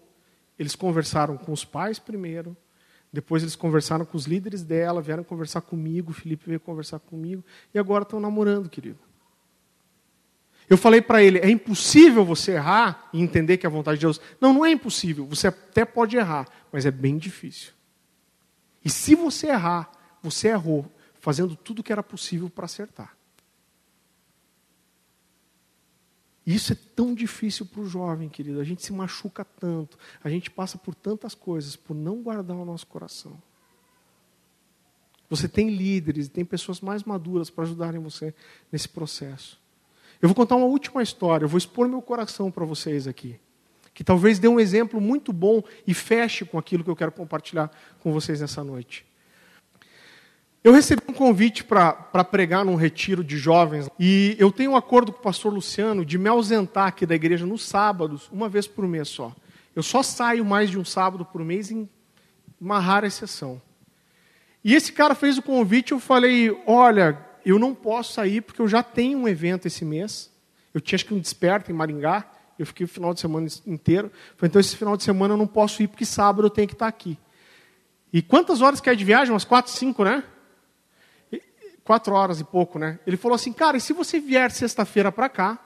Eles 0.58 0.74
conversaram 0.74 1.36
com 1.36 1.52
os 1.52 1.64
pais 1.64 1.98
primeiro, 1.98 2.56
depois 3.12 3.42
eles 3.42 3.54
conversaram 3.54 4.04
com 4.04 4.16
os 4.16 4.24
líderes 4.24 4.62
dela, 4.62 5.02
vieram 5.02 5.22
conversar 5.22 5.60
comigo, 5.60 6.10
o 6.10 6.14
Felipe 6.14 6.46
veio 6.46 6.60
conversar 6.60 6.98
comigo, 6.98 7.44
e 7.74 7.78
agora 7.78 8.04
estão 8.04 8.18
namorando, 8.18 8.70
querido. 8.70 8.98
Eu 10.68 10.78
falei 10.78 11.02
para 11.02 11.22
ele: 11.22 11.38
é 11.38 11.50
impossível 11.50 12.24
você 12.24 12.52
errar 12.52 13.10
e 13.12 13.20
entender 13.20 13.58
que 13.58 13.66
é 13.66 13.68
a 13.68 13.72
vontade 13.72 13.98
de 13.98 14.06
Deus. 14.06 14.20
Não, 14.40 14.54
não 14.54 14.64
é 14.64 14.70
impossível. 14.70 15.26
Você 15.26 15.48
até 15.48 15.84
pode 15.84 16.16
errar, 16.16 16.48
mas 16.72 16.86
é 16.86 16.90
bem 16.90 17.18
difícil. 17.18 17.72
E 18.82 18.88
se 18.88 19.14
você 19.14 19.48
errar, 19.48 19.92
você 20.22 20.48
errou, 20.48 20.90
fazendo 21.20 21.54
tudo 21.54 21.80
o 21.80 21.82
que 21.82 21.92
era 21.92 22.02
possível 22.02 22.48
para 22.48 22.64
acertar. 22.64 23.14
Isso 26.46 26.72
é 26.72 26.76
tão 26.96 27.14
difícil 27.14 27.66
para 27.66 27.80
o 27.80 27.86
jovem, 27.86 28.28
querido. 28.28 28.60
A 28.60 28.64
gente 28.64 28.82
se 28.82 28.92
machuca 28.92 29.44
tanto, 29.44 29.96
a 30.22 30.28
gente 30.28 30.50
passa 30.50 30.76
por 30.76 30.94
tantas 30.94 31.34
coisas 31.34 31.76
por 31.76 31.94
não 31.94 32.22
guardar 32.22 32.56
o 32.56 32.64
nosso 32.64 32.86
coração. 32.86 33.40
Você 35.30 35.48
tem 35.48 35.70
líderes, 35.70 36.28
tem 36.28 36.44
pessoas 36.44 36.80
mais 36.80 37.04
maduras 37.04 37.48
para 37.48 37.64
ajudarem 37.64 38.00
você 38.00 38.34
nesse 38.70 38.88
processo. 38.88 39.58
Eu 40.20 40.28
vou 40.28 40.34
contar 40.34 40.56
uma 40.56 40.66
última 40.66 41.02
história, 41.02 41.44
eu 41.44 41.48
vou 41.48 41.58
expor 41.58 41.88
meu 41.88 42.02
coração 42.02 42.50
para 42.50 42.64
vocês 42.64 43.06
aqui. 43.06 43.38
Que 43.94 44.02
talvez 44.04 44.38
dê 44.38 44.48
um 44.48 44.60
exemplo 44.60 45.00
muito 45.00 45.32
bom 45.32 45.62
e 45.86 45.94
feche 45.94 46.44
com 46.44 46.58
aquilo 46.58 46.82
que 46.82 46.90
eu 46.90 46.96
quero 46.96 47.12
compartilhar 47.12 47.70
com 48.00 48.12
vocês 48.12 48.40
nessa 48.40 48.64
noite. 48.64 49.06
Eu 50.64 50.72
recebi 50.72 51.02
um 51.08 51.12
convite 51.12 51.64
para 51.64 51.92
pregar 52.22 52.64
num 52.64 52.76
retiro 52.76 53.24
de 53.24 53.36
jovens 53.36 53.90
e 53.98 54.36
eu 54.38 54.52
tenho 54.52 54.70
um 54.70 54.76
acordo 54.76 55.12
com 55.12 55.18
o 55.18 55.22
pastor 55.22 55.52
Luciano 55.52 56.04
de 56.04 56.16
me 56.16 56.28
ausentar 56.28 56.86
aqui 56.86 57.04
da 57.04 57.16
igreja 57.16 57.44
nos 57.44 57.66
sábados, 57.66 58.28
uma 58.30 58.48
vez 58.48 58.68
por 58.68 58.86
mês 58.86 59.08
só. 59.08 59.34
Eu 59.74 59.82
só 59.82 60.04
saio 60.04 60.44
mais 60.44 60.70
de 60.70 60.78
um 60.78 60.84
sábado 60.84 61.24
por 61.24 61.42
mês 61.44 61.72
em 61.72 61.88
uma 62.60 62.78
rara 62.78 63.08
exceção. 63.08 63.60
E 64.62 64.72
esse 64.76 64.92
cara 64.92 65.16
fez 65.16 65.36
o 65.36 65.42
convite, 65.42 65.90
eu 65.90 65.98
falei: 65.98 66.56
olha, 66.64 67.18
eu 67.44 67.58
não 67.58 67.74
posso 67.74 68.12
sair 68.12 68.40
porque 68.40 68.62
eu 68.62 68.68
já 68.68 68.84
tenho 68.84 69.18
um 69.18 69.26
evento 69.26 69.66
esse 69.66 69.84
mês. 69.84 70.30
Eu 70.72 70.80
tinha 70.80 70.96
acho 70.96 71.06
que 71.06 71.12
um 71.12 71.18
desperto 71.18 71.72
em 71.72 71.74
Maringá. 71.74 72.24
Eu 72.56 72.66
fiquei 72.66 72.84
o 72.84 72.88
final 72.88 73.12
de 73.12 73.18
semana 73.18 73.48
inteiro. 73.66 74.12
Falei, 74.36 74.48
então 74.48 74.60
esse 74.60 74.76
final 74.76 74.96
de 74.96 75.02
semana 75.02 75.34
eu 75.34 75.38
não 75.38 75.46
posso 75.46 75.82
ir 75.82 75.88
porque 75.88 76.04
sábado 76.04 76.46
eu 76.46 76.50
tenho 76.50 76.68
que 76.68 76.74
estar 76.74 76.86
aqui. 76.86 77.18
E 78.12 78.22
quantas 78.22 78.60
horas 78.60 78.80
que 78.80 78.88
é 78.88 78.94
de 78.94 79.04
viagem? 79.04 79.32
Umas 79.32 79.44
quatro, 79.44 79.72
cinco, 79.72 80.04
né? 80.04 80.22
Quatro 81.84 82.14
horas 82.14 82.40
e 82.40 82.44
pouco, 82.44 82.78
né? 82.78 82.98
Ele 83.06 83.16
falou 83.16 83.34
assim, 83.34 83.52
cara, 83.52 83.76
e 83.76 83.80
se 83.80 83.92
você 83.92 84.20
vier 84.20 84.50
sexta-feira 84.50 85.10
para 85.10 85.28
cá, 85.28 85.58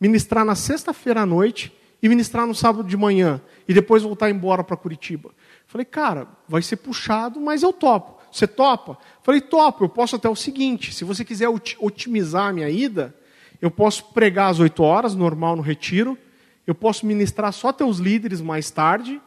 ministrar 0.00 0.44
na 0.44 0.54
sexta-feira 0.54 1.22
à 1.22 1.26
noite 1.26 1.72
e 2.02 2.08
ministrar 2.08 2.46
no 2.46 2.54
sábado 2.54 2.86
de 2.86 2.96
manhã 2.96 3.40
e 3.66 3.72
depois 3.72 4.02
voltar 4.02 4.30
embora 4.30 4.62
para 4.62 4.76
Curitiba? 4.76 5.30
Falei, 5.66 5.84
cara, 5.84 6.28
vai 6.46 6.60
ser 6.60 6.76
puxado, 6.76 7.40
mas 7.40 7.62
eu 7.62 7.72
topo. 7.72 8.22
Você 8.30 8.46
topa? 8.46 8.98
Falei, 9.22 9.40
topo, 9.40 9.84
eu 9.84 9.88
posso 9.88 10.16
até 10.16 10.28
o 10.28 10.34
seguinte: 10.34 10.92
se 10.92 11.04
você 11.04 11.24
quiser 11.24 11.48
otimizar 11.48 12.48
a 12.48 12.52
minha 12.52 12.68
ida, 12.68 13.14
eu 13.62 13.70
posso 13.70 14.06
pregar 14.06 14.50
às 14.50 14.58
8 14.58 14.82
horas, 14.82 15.14
normal 15.14 15.56
no 15.56 15.62
retiro, 15.62 16.18
eu 16.66 16.74
posso 16.74 17.06
ministrar 17.06 17.52
só 17.52 17.74
os 17.86 17.98
líderes 17.98 18.40
mais 18.40 18.70
tarde, 18.70 19.22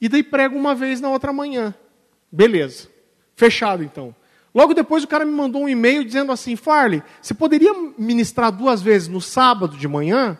e 0.00 0.08
daí 0.08 0.22
prego 0.22 0.56
uma 0.56 0.74
vez 0.74 1.00
na 1.00 1.10
outra 1.10 1.32
manhã. 1.32 1.74
Beleza. 2.32 2.88
Fechado 3.36 3.82
então. 3.82 4.14
Logo 4.54 4.74
depois 4.74 5.04
o 5.04 5.08
cara 5.08 5.24
me 5.24 5.32
mandou 5.32 5.62
um 5.62 5.68
e-mail 5.68 6.04
dizendo 6.04 6.32
assim: 6.32 6.56
Farley, 6.56 7.02
você 7.20 7.34
poderia 7.34 7.72
ministrar 7.96 8.50
duas 8.50 8.82
vezes 8.82 9.08
no 9.08 9.20
sábado 9.20 9.76
de 9.76 9.86
manhã? 9.86 10.38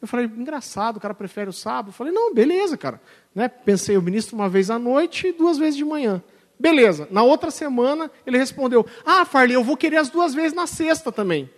Eu 0.00 0.08
falei, 0.08 0.26
engraçado, 0.26 0.96
o 0.96 1.00
cara 1.00 1.14
prefere 1.14 1.48
o 1.48 1.52
sábado. 1.52 1.90
Eu 1.90 1.92
falei, 1.92 2.12
não, 2.12 2.34
beleza, 2.34 2.76
cara. 2.76 3.00
Né? 3.32 3.46
Pensei, 3.46 3.94
eu 3.94 4.02
ministro 4.02 4.34
uma 4.34 4.48
vez 4.48 4.68
à 4.68 4.76
noite 4.76 5.28
e 5.28 5.32
duas 5.32 5.58
vezes 5.58 5.76
de 5.76 5.84
manhã. 5.84 6.20
Beleza. 6.58 7.08
Na 7.10 7.22
outra 7.22 7.50
semana, 7.50 8.10
ele 8.26 8.38
respondeu: 8.38 8.86
Ah, 9.04 9.24
Farley, 9.24 9.54
eu 9.54 9.64
vou 9.64 9.76
querer 9.76 9.96
as 9.96 10.08
duas 10.08 10.34
vezes 10.34 10.52
na 10.52 10.66
sexta 10.66 11.10
também. 11.10 11.50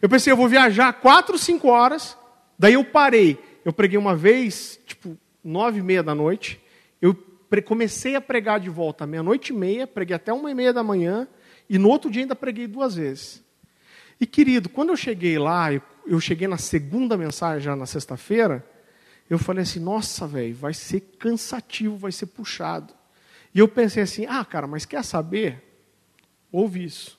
Eu 0.00 0.08
pensei, 0.08 0.32
eu 0.32 0.36
vou 0.36 0.48
viajar 0.48 0.92
quatro, 0.92 1.36
cinco 1.36 1.68
horas. 1.68 2.16
Daí 2.56 2.74
eu 2.74 2.84
parei. 2.84 3.38
Eu 3.64 3.72
preguei 3.72 3.98
uma 3.98 4.14
vez, 4.14 4.78
tipo, 4.86 5.18
nove 5.42 5.80
e 5.80 5.82
meia 5.82 6.02
da 6.02 6.14
noite. 6.14 6.60
Eu 7.02 7.12
comecei 7.64 8.14
a 8.14 8.20
pregar 8.20 8.60
de 8.60 8.68
volta 8.68 9.06
meia-noite 9.06 9.52
e 9.52 9.56
meia, 9.56 9.86
preguei 9.86 10.16
até 10.16 10.32
uma 10.32 10.50
e 10.50 10.54
meia 10.54 10.72
da 10.72 10.82
manhã, 10.82 11.26
e 11.68 11.78
no 11.78 11.88
outro 11.88 12.10
dia 12.10 12.22
ainda 12.22 12.36
preguei 12.36 12.66
duas 12.66 12.94
vezes. 12.94 13.42
E 14.20 14.26
querido, 14.26 14.68
quando 14.68 14.90
eu 14.90 14.96
cheguei 14.96 15.38
lá, 15.38 15.72
eu, 16.06 16.20
cheguei 16.20 16.48
na 16.48 16.58
segunda 16.58 17.16
mensagem, 17.16 17.62
já 17.62 17.76
na 17.76 17.86
sexta-feira, 17.86 18.64
eu 19.30 19.38
falei 19.38 19.62
assim: 19.62 19.80
nossa, 19.80 20.26
velho, 20.26 20.54
vai 20.54 20.74
ser 20.74 21.00
cansativo, 21.18 21.96
vai 21.96 22.12
ser 22.12 22.26
puxado. 22.26 22.92
E 23.54 23.58
eu 23.58 23.68
pensei 23.68 24.02
assim: 24.02 24.26
ah, 24.26 24.44
cara, 24.44 24.66
mas 24.66 24.84
quer 24.84 25.04
saber? 25.04 25.62
Ouve 26.50 26.84
isso. 26.84 27.18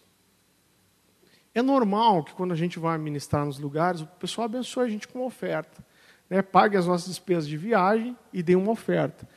É 1.53 1.61
normal 1.61 2.23
que 2.23 2.33
quando 2.33 2.51
a 2.51 2.55
gente 2.55 2.77
vai 2.79 2.97
ministrar 2.97 3.45
nos 3.45 3.59
lugares, 3.59 4.01
o 4.01 4.07
pessoal 4.07 4.45
abençoe 4.45 4.85
a 4.85 4.89
gente 4.89 5.07
com 5.07 5.19
uma 5.19 5.27
oferta. 5.27 5.83
Né? 6.29 6.41
Pague 6.41 6.77
as 6.77 6.85
nossas 6.85 7.07
despesas 7.07 7.47
de 7.47 7.57
viagem 7.57 8.15
e 8.31 8.43
dê 8.43 8.55
uma 8.55 8.71
oferta. 8.71 9.27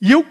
E 0.00 0.10
eu, 0.12 0.24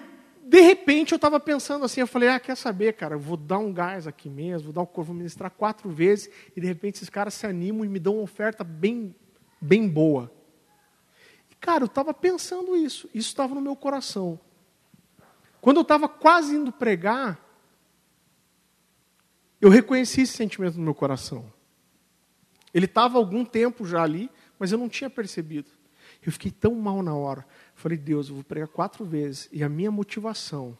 de 0.43 0.61
repente, 0.61 1.11
eu 1.11 1.17
estava 1.17 1.39
pensando 1.39 1.86
assim, 1.86 2.01
eu 2.01 2.07
falei, 2.07 2.30
ah, 2.30 2.39
quer 2.39 2.55
saber, 2.55 2.93
cara, 2.93 3.15
eu 3.15 3.20
vou 3.20 3.38
dar 3.38 3.59
um 3.59 3.72
gás 3.72 4.07
aqui 4.07 4.30
mesmo, 4.30 4.65
vou 4.65 4.74
dar 4.74 4.82
o 4.82 4.88
corpo, 4.88 5.09
vou 5.09 5.15
ministrar 5.15 5.51
quatro 5.51 5.89
vezes, 5.89 6.30
e 6.55 6.59
de 6.59 6.65
repente 6.65 6.95
esses 6.95 7.09
caras 7.09 7.36
se 7.36 7.45
animam 7.45 7.86
e 7.86 7.89
me 7.89 7.99
dão 7.99 8.15
uma 8.15 8.24
oferta 8.24 8.63
bem, 8.63 9.15
bem 9.61 9.88
boa. 9.88 10.32
E, 11.51 11.55
cara, 11.55 11.84
eu 11.84 11.88
estava 11.88 12.13
pensando 12.13 12.76
isso, 12.76 13.07
isso 13.13 13.30
estava 13.30 13.53
no 13.53 13.61
meu 13.61 13.76
coração. 13.76 14.39
Quando 15.61 15.78
eu 15.78 15.84
estava 15.84 16.09
quase 16.09 16.55
indo 16.55 16.72
pregar, 16.72 17.39
eu 19.61 19.70
reconheci 19.70 20.22
esse 20.22 20.34
sentimento 20.34 20.78
no 20.78 20.84
meu 20.84 20.95
coração. 20.95 21.51
Ele 22.74 22.86
estava 22.86 23.17
algum 23.17 23.43
tempo 23.43 23.86
já 23.86 24.01
ali, 24.01 24.32
mas 24.57 24.72
eu 24.72 24.78
não 24.78 24.88
tinha 24.88 25.09
percebido. 25.09 25.70
Eu 26.26 26.32
fiquei 26.32 26.51
tão 26.51 26.76
mal 26.76 27.01
na 27.01 27.15
hora. 27.15 27.45
Falei, 27.74 27.97
Deus, 27.97 28.30
eu 28.30 28.36
vou 28.36 28.43
pregar 28.43 28.67
quatro 28.67 29.05
vezes 29.05 29.47
e 29.51 29.63
a 29.63 29.70
minha 29.70 29.91
motivação 29.91 30.78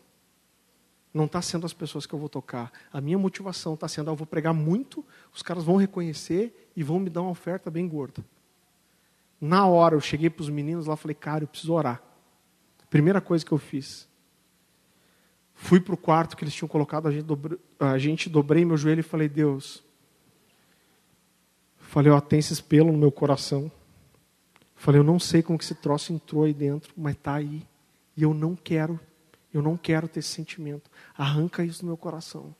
não 1.14 1.26
está 1.26 1.42
sendo 1.42 1.66
as 1.66 1.74
pessoas 1.74 2.06
que 2.06 2.14
eu 2.14 2.20
vou 2.20 2.30
tocar. 2.30 2.72
A 2.92 3.02
minha 3.02 3.18
motivação 3.18 3.74
está 3.74 3.88
sendo, 3.88 4.10
ah, 4.10 4.14
eu 4.14 4.16
vou 4.16 4.28
pregar 4.28 4.54
muito, 4.54 5.04
os 5.34 5.42
caras 5.42 5.64
vão 5.64 5.76
reconhecer 5.76 6.72
e 6.76 6.84
vão 6.84 7.00
me 7.00 7.10
dar 7.10 7.22
uma 7.22 7.32
oferta 7.32 7.72
bem 7.72 7.88
gorda. 7.88 8.24
Na 9.42 9.66
hora, 9.66 9.96
eu 9.96 10.02
cheguei 10.02 10.30
para 10.30 10.44
os 10.44 10.50
meninos 10.50 10.86
lá 10.86 10.96
falei, 10.96 11.16
cara, 11.16 11.44
eu 11.44 11.48
preciso 11.48 11.74
orar. 11.74 12.02
Primeira 12.90 13.22
coisa 13.22 13.46
que 13.46 13.52
eu 13.52 13.58
fiz. 13.58 14.08
Fui 15.54 15.80
para 15.80 15.94
o 15.94 15.98
quarto 15.98 16.38
que 16.38 16.44
eles 16.44 16.54
tinham 16.54 16.70
colocado, 16.70 17.08
a 17.08 17.12
gente, 17.12 17.24
dobre, 17.24 17.60
a 17.80 17.98
gente 17.98 18.30
dobrei 18.30 18.64
meu 18.64 18.78
joelho 18.78 19.00
e 19.00 19.04
falei, 19.04 19.28
Deus. 19.28 19.84
Falei, 21.78 22.12
ó, 22.12 22.22
tem 22.22 22.40
esses 22.40 22.62
pelos 22.62 22.94
no 22.94 23.00
meu 23.00 23.12
coração. 23.12 23.72
Falei, 24.80 24.98
eu 24.98 25.04
não 25.04 25.20
sei 25.20 25.44
como 25.44 25.60
que 25.60 25.66
esse 25.66 25.76
troço 25.76 26.14
entrou 26.14 26.46
aí 26.46 26.54
dentro, 26.54 26.94
mas 26.96 27.14
está 27.14 27.36
aí. 27.36 27.68
E 28.16 28.24
eu 28.24 28.34
não 28.34 28.56
quero, 28.56 28.98
eu 29.54 29.62
não 29.62 29.76
quero 29.76 30.08
ter 30.08 30.22
esse 30.22 30.30
sentimento. 30.30 30.90
Arranca 31.18 31.66
isso 31.66 31.82
do 31.82 31.88
meu 31.88 31.98
coração. 31.98 32.56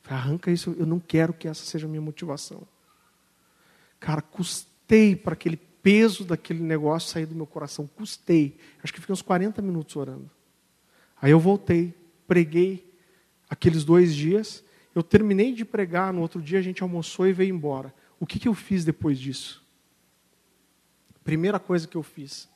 Falei, 0.00 0.18
arranca 0.18 0.50
isso, 0.50 0.74
eu 0.78 0.86
não 0.86 0.98
quero 0.98 1.34
que 1.34 1.46
essa 1.46 1.62
seja 1.62 1.86
a 1.86 1.90
minha 1.90 2.00
motivação. 2.00 2.62
Cara, 4.00 4.22
custei 4.22 5.14
para 5.14 5.34
aquele 5.34 5.58
peso 5.58 6.24
daquele 6.24 6.62
negócio 6.62 7.10
sair 7.10 7.26
do 7.26 7.34
meu 7.34 7.46
coração. 7.46 7.86
Custei. 7.86 8.56
Acho 8.82 8.90
que 8.90 9.00
fiquei 9.00 9.12
uns 9.12 9.20
40 9.20 9.60
minutos 9.60 9.94
orando. 9.94 10.30
Aí 11.20 11.32
eu 11.32 11.38
voltei, 11.38 11.94
preguei 12.26 12.90
aqueles 13.50 13.84
dois 13.84 14.14
dias. 14.14 14.64
Eu 14.94 15.02
terminei 15.02 15.52
de 15.52 15.66
pregar, 15.66 16.14
no 16.14 16.22
outro 16.22 16.40
dia 16.40 16.58
a 16.58 16.62
gente 16.62 16.82
almoçou 16.82 17.28
e 17.28 17.32
veio 17.34 17.54
embora. 17.54 17.94
O 18.18 18.24
que, 18.24 18.38
que 18.38 18.48
eu 18.48 18.54
fiz 18.54 18.86
depois 18.86 19.20
disso? 19.20 19.61
Primeira 21.24 21.58
coisa 21.58 21.86
que 21.86 21.96
eu 21.96 22.02
fiz. 22.02 22.48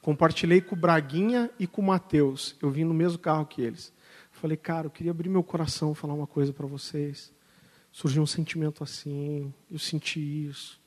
Compartilhei 0.00 0.60
com 0.60 0.74
o 0.74 0.78
Braguinha 0.78 1.50
e 1.58 1.66
com 1.66 1.80
o 1.80 1.84
Mateus. 1.84 2.56
Eu 2.60 2.70
vim 2.70 2.84
no 2.84 2.92
mesmo 2.92 3.18
carro 3.18 3.46
que 3.46 3.62
eles. 3.62 3.92
Falei, 4.30 4.56
cara, 4.56 4.86
eu 4.86 4.90
queria 4.90 5.12
abrir 5.12 5.28
meu 5.28 5.42
coração, 5.42 5.94
falar 5.94 6.14
uma 6.14 6.26
coisa 6.26 6.52
para 6.52 6.66
vocês. 6.66 7.32
Surgiu 7.90 8.22
um 8.22 8.26
sentimento 8.26 8.82
assim, 8.82 9.54
eu 9.70 9.78
senti 9.78 10.20
isso. 10.20 10.80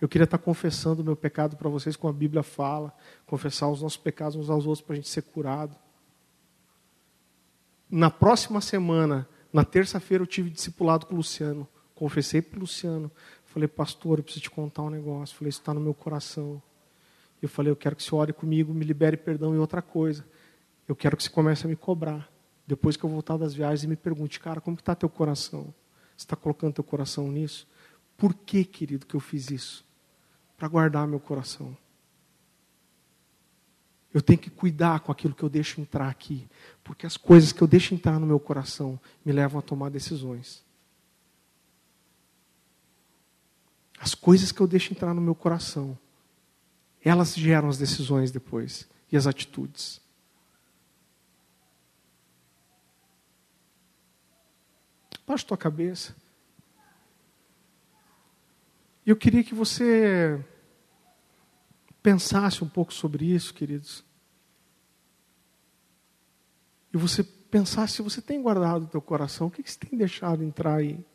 Eu 0.00 0.08
queria 0.08 0.24
estar 0.24 0.38
confessando 0.38 1.00
o 1.00 1.04
meu 1.04 1.16
pecado 1.16 1.56
para 1.56 1.68
vocês, 1.68 1.96
como 1.96 2.12
a 2.12 2.16
Bíblia 2.16 2.42
fala, 2.42 2.92
confessar 3.26 3.68
os 3.68 3.82
nossos 3.82 3.96
pecados 3.96 4.36
uns 4.36 4.50
aos 4.50 4.66
outros 4.66 4.84
para 4.84 4.94
a 4.94 4.96
gente 4.96 5.08
ser 5.08 5.22
curado. 5.22 5.76
Na 7.90 8.10
próxima 8.10 8.60
semana, 8.60 9.28
na 9.52 9.64
terça-feira, 9.64 10.22
eu 10.22 10.26
tive 10.26 10.50
discipulado 10.50 11.06
com 11.06 11.14
o 11.14 11.16
Luciano. 11.16 11.68
Confessei 11.94 12.42
para 12.42 12.56
o 12.56 12.60
Luciano. 12.60 13.10
Falei, 13.52 13.68
pastor, 13.68 14.18
eu 14.18 14.24
preciso 14.24 14.44
te 14.44 14.50
contar 14.50 14.80
um 14.80 14.88
negócio. 14.88 15.36
Falei, 15.36 15.50
isso 15.50 15.60
está 15.60 15.74
no 15.74 15.80
meu 15.80 15.92
coração. 15.92 16.60
Eu 17.42 17.50
falei, 17.50 17.70
eu 17.70 17.76
quero 17.76 17.94
que 17.94 18.02
você 18.02 18.14
ore 18.14 18.32
comigo, 18.32 18.72
me 18.72 18.82
libere 18.82 19.14
perdão 19.14 19.54
e 19.54 19.58
outra 19.58 19.82
coisa. 19.82 20.24
Eu 20.88 20.96
quero 20.96 21.18
que 21.18 21.22
você 21.22 21.28
comece 21.28 21.66
a 21.66 21.68
me 21.68 21.76
cobrar. 21.76 22.32
Depois 22.66 22.96
que 22.96 23.04
eu 23.04 23.10
voltar 23.10 23.36
das 23.36 23.52
viagens 23.52 23.84
e 23.84 23.86
me 23.86 23.94
pergunte, 23.94 24.40
cara, 24.40 24.58
como 24.58 24.78
está 24.78 24.94
teu 24.94 25.08
coração? 25.10 25.64
Você 26.16 26.24
está 26.24 26.34
colocando 26.34 26.72
teu 26.72 26.84
coração 26.84 27.30
nisso? 27.30 27.68
Por 28.16 28.32
que, 28.32 28.64
querido, 28.64 29.04
que 29.04 29.14
eu 29.14 29.20
fiz 29.20 29.50
isso? 29.50 29.84
Para 30.56 30.68
guardar 30.68 31.06
meu 31.06 31.20
coração. 31.20 31.76
Eu 34.14 34.22
tenho 34.22 34.38
que 34.38 34.48
cuidar 34.48 35.00
com 35.00 35.12
aquilo 35.12 35.34
que 35.34 35.42
eu 35.42 35.50
deixo 35.50 35.78
entrar 35.78 36.08
aqui, 36.08 36.48
porque 36.82 37.04
as 37.04 37.18
coisas 37.18 37.52
que 37.52 37.60
eu 37.60 37.68
deixo 37.68 37.92
entrar 37.94 38.18
no 38.18 38.26
meu 38.26 38.40
coração 38.40 38.98
me 39.22 39.30
levam 39.30 39.58
a 39.58 39.62
tomar 39.62 39.90
decisões. 39.90 40.64
As 44.02 44.16
coisas 44.16 44.50
que 44.50 44.60
eu 44.60 44.66
deixo 44.66 44.92
entrar 44.92 45.14
no 45.14 45.20
meu 45.20 45.32
coração, 45.32 45.96
elas 47.04 47.36
geram 47.36 47.68
as 47.68 47.78
decisões 47.78 48.32
depois 48.32 48.88
e 49.12 49.16
as 49.16 49.28
atitudes. 49.28 50.00
Baixa 55.24 55.46
tua 55.46 55.56
cabeça. 55.56 56.16
E 59.06 59.10
eu 59.10 59.16
queria 59.16 59.44
que 59.44 59.54
você 59.54 60.44
pensasse 62.02 62.64
um 62.64 62.68
pouco 62.68 62.92
sobre 62.92 63.24
isso, 63.24 63.54
queridos. 63.54 64.04
E 66.92 66.96
você 66.96 67.22
pensasse 67.22 67.94
se 67.94 68.02
você 68.02 68.20
tem 68.20 68.42
guardado 68.42 68.82
o 68.82 68.88
teu 68.88 69.00
coração, 69.00 69.46
o 69.46 69.50
que, 69.50 69.62
você 69.62 69.78
tem 69.78 69.96
deixado 69.96 70.42
entrar 70.42 70.78
aí? 70.78 71.06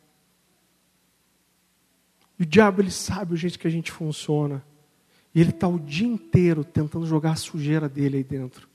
E 2.38 2.44
o 2.44 2.46
diabo, 2.46 2.80
ele 2.80 2.90
sabe 2.90 3.34
o 3.34 3.36
jeito 3.36 3.58
que 3.58 3.66
a 3.66 3.70
gente 3.70 3.90
funciona. 3.90 4.64
E 5.34 5.40
ele 5.40 5.50
está 5.50 5.66
o 5.68 5.78
dia 5.78 6.06
inteiro 6.06 6.64
tentando 6.64 7.06
jogar 7.06 7.32
a 7.32 7.36
sujeira 7.36 7.88
dele 7.88 8.18
aí 8.18 8.24
dentro. 8.24 8.68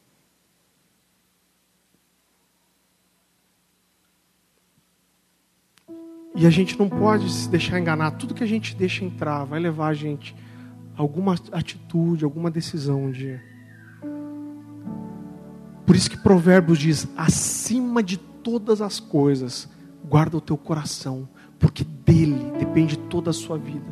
E 6.35 6.47
a 6.47 6.49
gente 6.49 6.77
não 6.77 6.89
pode 6.89 7.31
se 7.31 7.47
deixar 7.47 7.79
enganar. 7.79 8.11
Tudo 8.11 8.33
que 8.33 8.43
a 8.43 8.47
gente 8.47 8.75
deixa 8.75 9.05
entrar 9.05 9.43
vai 9.45 9.59
levar 9.59 9.89
a 9.89 9.93
gente 9.93 10.35
alguma 10.97 11.35
atitude, 11.51 12.23
alguma 12.23 12.49
decisão 12.49 13.05
um 13.05 13.11
dia. 13.11 13.41
Por 15.85 15.95
isso 15.95 16.09
que 16.09 16.17
Provérbios 16.17 16.79
diz: 16.79 17.07
acima 17.15 18.01
de 18.01 18.17
todas 18.17 18.81
as 18.81 18.99
coisas, 18.99 19.69
guarda 20.03 20.37
o 20.37 20.41
teu 20.41 20.57
coração, 20.57 21.29
porque 21.59 21.83
dele 21.83 22.22
depende 22.73 22.97
toda 22.97 23.29
a 23.29 23.33
sua 23.33 23.55
vida. 23.55 23.85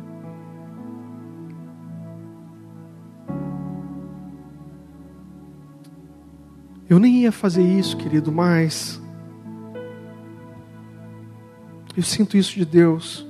Eu 6.90 6.98
nem 6.98 7.22
ia 7.22 7.30
fazer 7.30 7.62
isso, 7.62 7.96
querido, 7.96 8.32
mas 8.32 9.00
eu 11.96 12.02
sinto 12.02 12.36
isso 12.36 12.54
de 12.54 12.64
Deus. 12.64 13.24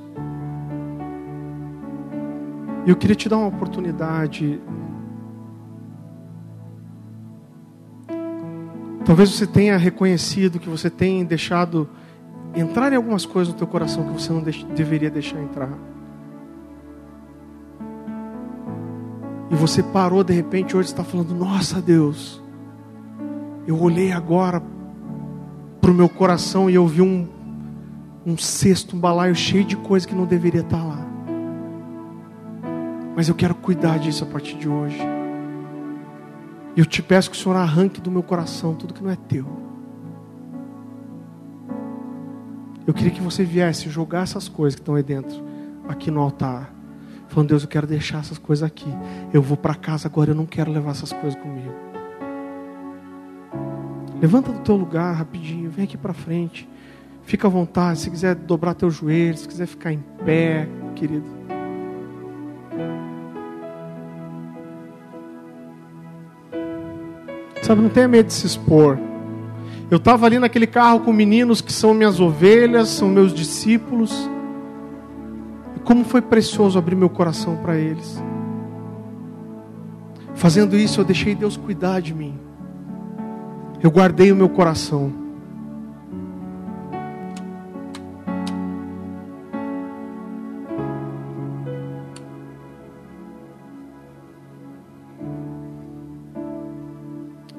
Eu 2.87 2.97
queria 2.97 3.15
te 3.15 3.29
dar 3.29 3.37
uma 3.37 3.49
oportunidade. 3.49 4.59
Talvez 9.05 9.31
você 9.31 9.47
tenha 9.47 9.77
reconhecido 9.77 10.59
que 10.59 10.69
você 10.69 10.89
tem 10.89 11.25
deixado 11.27 11.89
entrar 12.55 12.93
em 12.93 12.97
algumas 12.97 13.25
coisas 13.25 13.53
no 13.53 13.59
teu 13.59 13.67
coração 13.67 14.05
que 14.05 14.13
você 14.13 14.33
não 14.33 14.43
deix 14.43 14.63
deveria 14.75 15.11
deixar 15.11 15.41
entrar. 15.41 15.71
E 19.51 19.55
você 19.55 19.83
parou 19.83 20.25
de 20.25 20.33
repente 20.33 20.77
hoje 20.77 20.89
está 20.89 21.05
falando: 21.05 21.35
Nossa 21.35 21.81
Deus, 21.81 22.43
eu 23.67 23.81
olhei 23.81 24.13
agora 24.13 24.63
para 25.81 25.91
o 25.91 25.95
meu 25.95 26.09
coração 26.09 26.71
e 26.71 26.75
eu 26.75 26.87
vi 26.87 27.03
um, 27.03 27.29
um 28.25 28.37
cesto, 28.37 28.97
um 28.97 29.01
balaio 29.01 29.35
cheio 29.35 29.65
de 29.65 29.77
coisa 29.77 30.07
que 30.07 30.15
não 30.15 30.25
deveria 30.25 30.63
estar 30.63 30.83
lá. 30.83 31.07
Mas 33.15 33.29
eu 33.29 33.35
quero 33.35 33.55
cuidar 33.55 33.99
disso 33.99 34.25
a 34.25 34.27
partir 34.27 34.57
de 34.57 34.69
hoje. 34.69 34.99
E 36.75 36.81
eu 36.81 36.87
te 36.87 37.03
peço 37.03 37.31
que 37.31 37.37
o 37.37 37.39
Senhor 37.39 37.57
arranque 37.57 38.01
do 38.01 38.11
meu 38.11 38.23
coração 38.23 38.75
tudo 38.75 38.95
que 38.95 39.03
não 39.03 39.11
é 39.11 39.17
teu. 39.17 39.62
Eu 42.93 42.95
queria 42.95 43.11
que 43.11 43.23
você 43.23 43.43
viesse 43.43 43.89
jogar 43.89 44.25
essas 44.25 44.51
coisas 44.51 44.75
que 44.75 44.83
estão 44.83 44.97
aí 44.97 45.03
dentro, 45.03 45.43
aqui 45.89 46.11
no 46.11 46.21
altar. 46.21 46.71
Falando, 47.27 47.49
Deus, 47.49 47.63
eu 47.63 47.69
quero 47.71 47.87
deixar 47.87 48.19
essas 48.19 48.37
coisas 48.37 48.63
aqui. 48.63 48.93
Eu 49.33 49.41
vou 49.41 49.57
para 49.57 49.75
casa 49.75 50.09
agora, 50.09 50.33
eu 50.33 50.35
não 50.35 50.45
quero 50.45 50.71
levar 50.71 50.91
essas 50.91 51.11
coisas 51.11 51.35
comigo. 51.41 51.73
Levanta 54.21 54.53
do 54.53 54.59
teu 54.59 54.77
lugar 54.77 55.15
rapidinho, 55.15 55.71
vem 55.71 55.87
aqui 55.87 55.97
para 55.97 56.13
frente. 56.13 56.69
Fica 57.23 57.47
à 57.47 57.51
vontade, 57.51 58.01
se 58.01 58.11
quiser 58.11 58.35
dobrar 58.35 58.75
teu 58.75 58.91
joelho, 58.91 59.39
se 59.39 59.49
quiser 59.49 59.67
ficar 59.67 59.91
em 59.91 60.05
pé, 60.27 60.69
querido. 60.95 61.25
Sabe, 67.63 67.81
não 67.81 67.89
tenha 67.89 68.07
medo 68.07 68.27
de 68.27 68.35
se 68.35 68.47
expor. 68.47 68.99
Eu 69.93 69.99
estava 69.99 70.25
ali 70.25 70.39
naquele 70.39 70.67
carro 70.67 71.01
com 71.01 71.13
meninos 71.13 71.61
que 71.61 71.71
são 71.71 71.93
minhas 71.93 72.19
ovelhas, 72.19 72.89
são 72.89 73.11
meus 73.11 73.31
discípulos. 73.31 74.27
E 75.77 75.81
como 75.81 76.03
foi 76.03 76.23
precioso 76.23 76.79
abrir 76.79 76.95
meu 76.95 77.11
coração 77.11 77.59
para 77.59 77.77
eles. 77.77 78.25
Fazendo 80.35 80.79
isso, 80.79 80.99
eu 80.99 81.05
deixei 81.05 81.35
Deus 81.35 81.59
cuidar 81.59 82.01
de 82.01 82.15
mim. 82.15 82.39
Eu 83.83 83.91
guardei 83.91 84.33
o 84.33 84.35
meu 84.35 84.49
coração. 84.49 85.13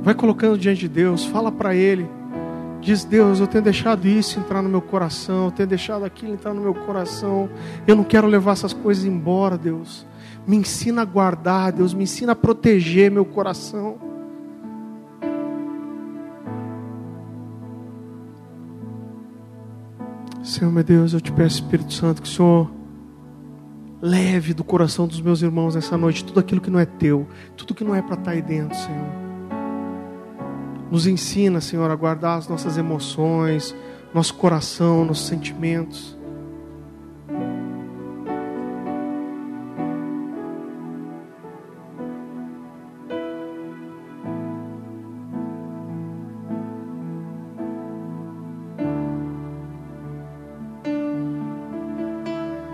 Vai 0.01 0.15
colocando 0.15 0.57
diante 0.57 0.79
de 0.79 0.88
Deus, 0.88 1.23
fala 1.25 1.51
para 1.51 1.75
Ele. 1.75 2.22
Diz, 2.84 3.05
Deus, 3.05 3.39
eu 3.39 3.47
tenho 3.47 3.63
deixado 3.63 4.05
isso 4.05 4.38
entrar 4.38 4.61
no 4.61 4.67
meu 4.67 4.81
coração, 4.81 5.45
eu 5.45 5.51
tenho 5.51 5.69
deixado 5.69 6.03
aquilo 6.03 6.34
entrar 6.34 6.53
no 6.53 6.61
meu 6.61 6.73
coração. 6.73 7.49
Eu 7.88 7.95
não 7.95 8.03
quero 8.03 8.27
levar 8.27 8.51
essas 8.51 8.73
coisas 8.73 9.05
embora, 9.05 9.57
Deus. 9.57 10.05
Me 10.45 10.57
ensina 10.57 11.01
a 11.01 11.05
guardar, 11.05 11.71
Deus, 11.71 11.93
me 11.93 12.03
ensina 12.03 12.34
a 12.34 12.36
proteger 12.36 13.09
meu 13.09 13.23
coração. 13.23 13.97
Senhor, 20.43 20.69
meu 20.69 20.84
Deus, 20.84 21.13
eu 21.13 21.21
te 21.21 21.31
peço, 21.31 21.61
Espírito 21.61 21.93
Santo, 21.93 22.21
que 22.21 22.27
o 22.27 22.31
Senhor 22.31 22.69
leve 24.01 24.53
do 24.53 24.65
coração 24.65 25.07
dos 25.07 25.21
meus 25.21 25.41
irmãos 25.41 25.75
nessa 25.75 25.97
noite 25.97 26.25
tudo 26.25 26.41
aquilo 26.41 26.59
que 26.59 26.69
não 26.69 26.81
é 26.81 26.86
teu, 26.86 27.25
tudo 27.55 27.73
que 27.73 27.86
não 27.86 27.95
é 27.95 28.01
para 28.01 28.15
estar 28.15 28.25
tá 28.25 28.31
aí 28.31 28.41
dentro, 28.41 28.77
Senhor. 28.77 29.22
Nos 30.93 31.07
ensina, 31.07 31.59
Senhor, 31.59 31.89
a 31.89 31.95
guardar 31.95 32.37
as 32.37 32.47
nossas 32.47 32.77
emoções, 32.77 33.75
nosso 34.13 34.35
coração, 34.35 35.03
nossos 35.03 35.25
sentimentos. 35.25 36.15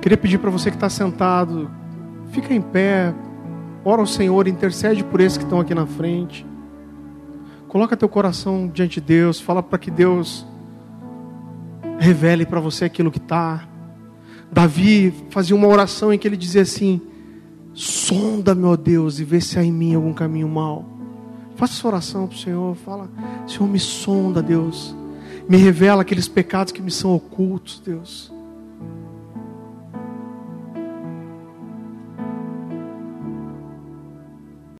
Queria 0.02 0.18
pedir 0.18 0.40
para 0.40 0.50
você 0.50 0.70
que 0.70 0.76
está 0.76 0.90
sentado, 0.90 1.72
fica 2.34 2.54
em 2.54 2.60
pé, 2.60 3.14
ora 3.86 4.02
ao 4.02 4.06
Senhor, 4.06 4.46
intercede 4.46 5.06
por 5.06 5.22
esses 5.22 5.38
que 5.38 5.46
estão 5.46 5.62
aqui 5.62 5.74
na 5.74 5.86
frente. 5.86 6.49
Coloca 7.70 7.96
teu 7.96 8.10
coração 8.10 8.68
diante 8.68 9.00
de 9.00 9.06
Deus, 9.06 9.40
fala 9.40 9.62
para 9.62 9.78
que 9.78 9.92
Deus 9.92 10.44
revele 12.00 12.44
para 12.44 12.60
você 12.60 12.86
aquilo 12.86 13.12
que 13.12 13.20
está. 13.20 13.70
Davi 14.52 15.14
fazia 15.30 15.56
uma 15.56 15.68
oração 15.68 16.12
em 16.12 16.18
que 16.18 16.28
ele 16.28 16.36
dizia 16.36 16.64
assim: 16.64 17.00
Sonda, 17.72 18.56
meu 18.56 18.76
Deus, 18.76 19.20
e 19.20 19.24
vê 19.24 19.40
se 19.40 19.60
há 19.60 19.64
em 19.64 19.72
mim 19.72 19.94
algum 19.94 20.14
caminho 20.14 20.50
mau. 20.50 20.84
Faça 21.56 21.74
essa 21.74 21.88
oração 21.88 22.26
para 22.26 22.36
o 22.36 22.40
Senhor. 22.40 22.76
Fala, 22.76 23.08
Senhor, 23.46 23.68
me 23.68 23.80
sonda, 23.80 24.42
Deus. 24.42 24.96
Me 25.48 25.58
revela 25.58 26.02
aqueles 26.02 26.28
pecados 26.28 26.74
que 26.74 26.82
me 26.82 26.90
são 26.90 27.14
ocultos, 27.14 27.80
Deus. 27.86 28.34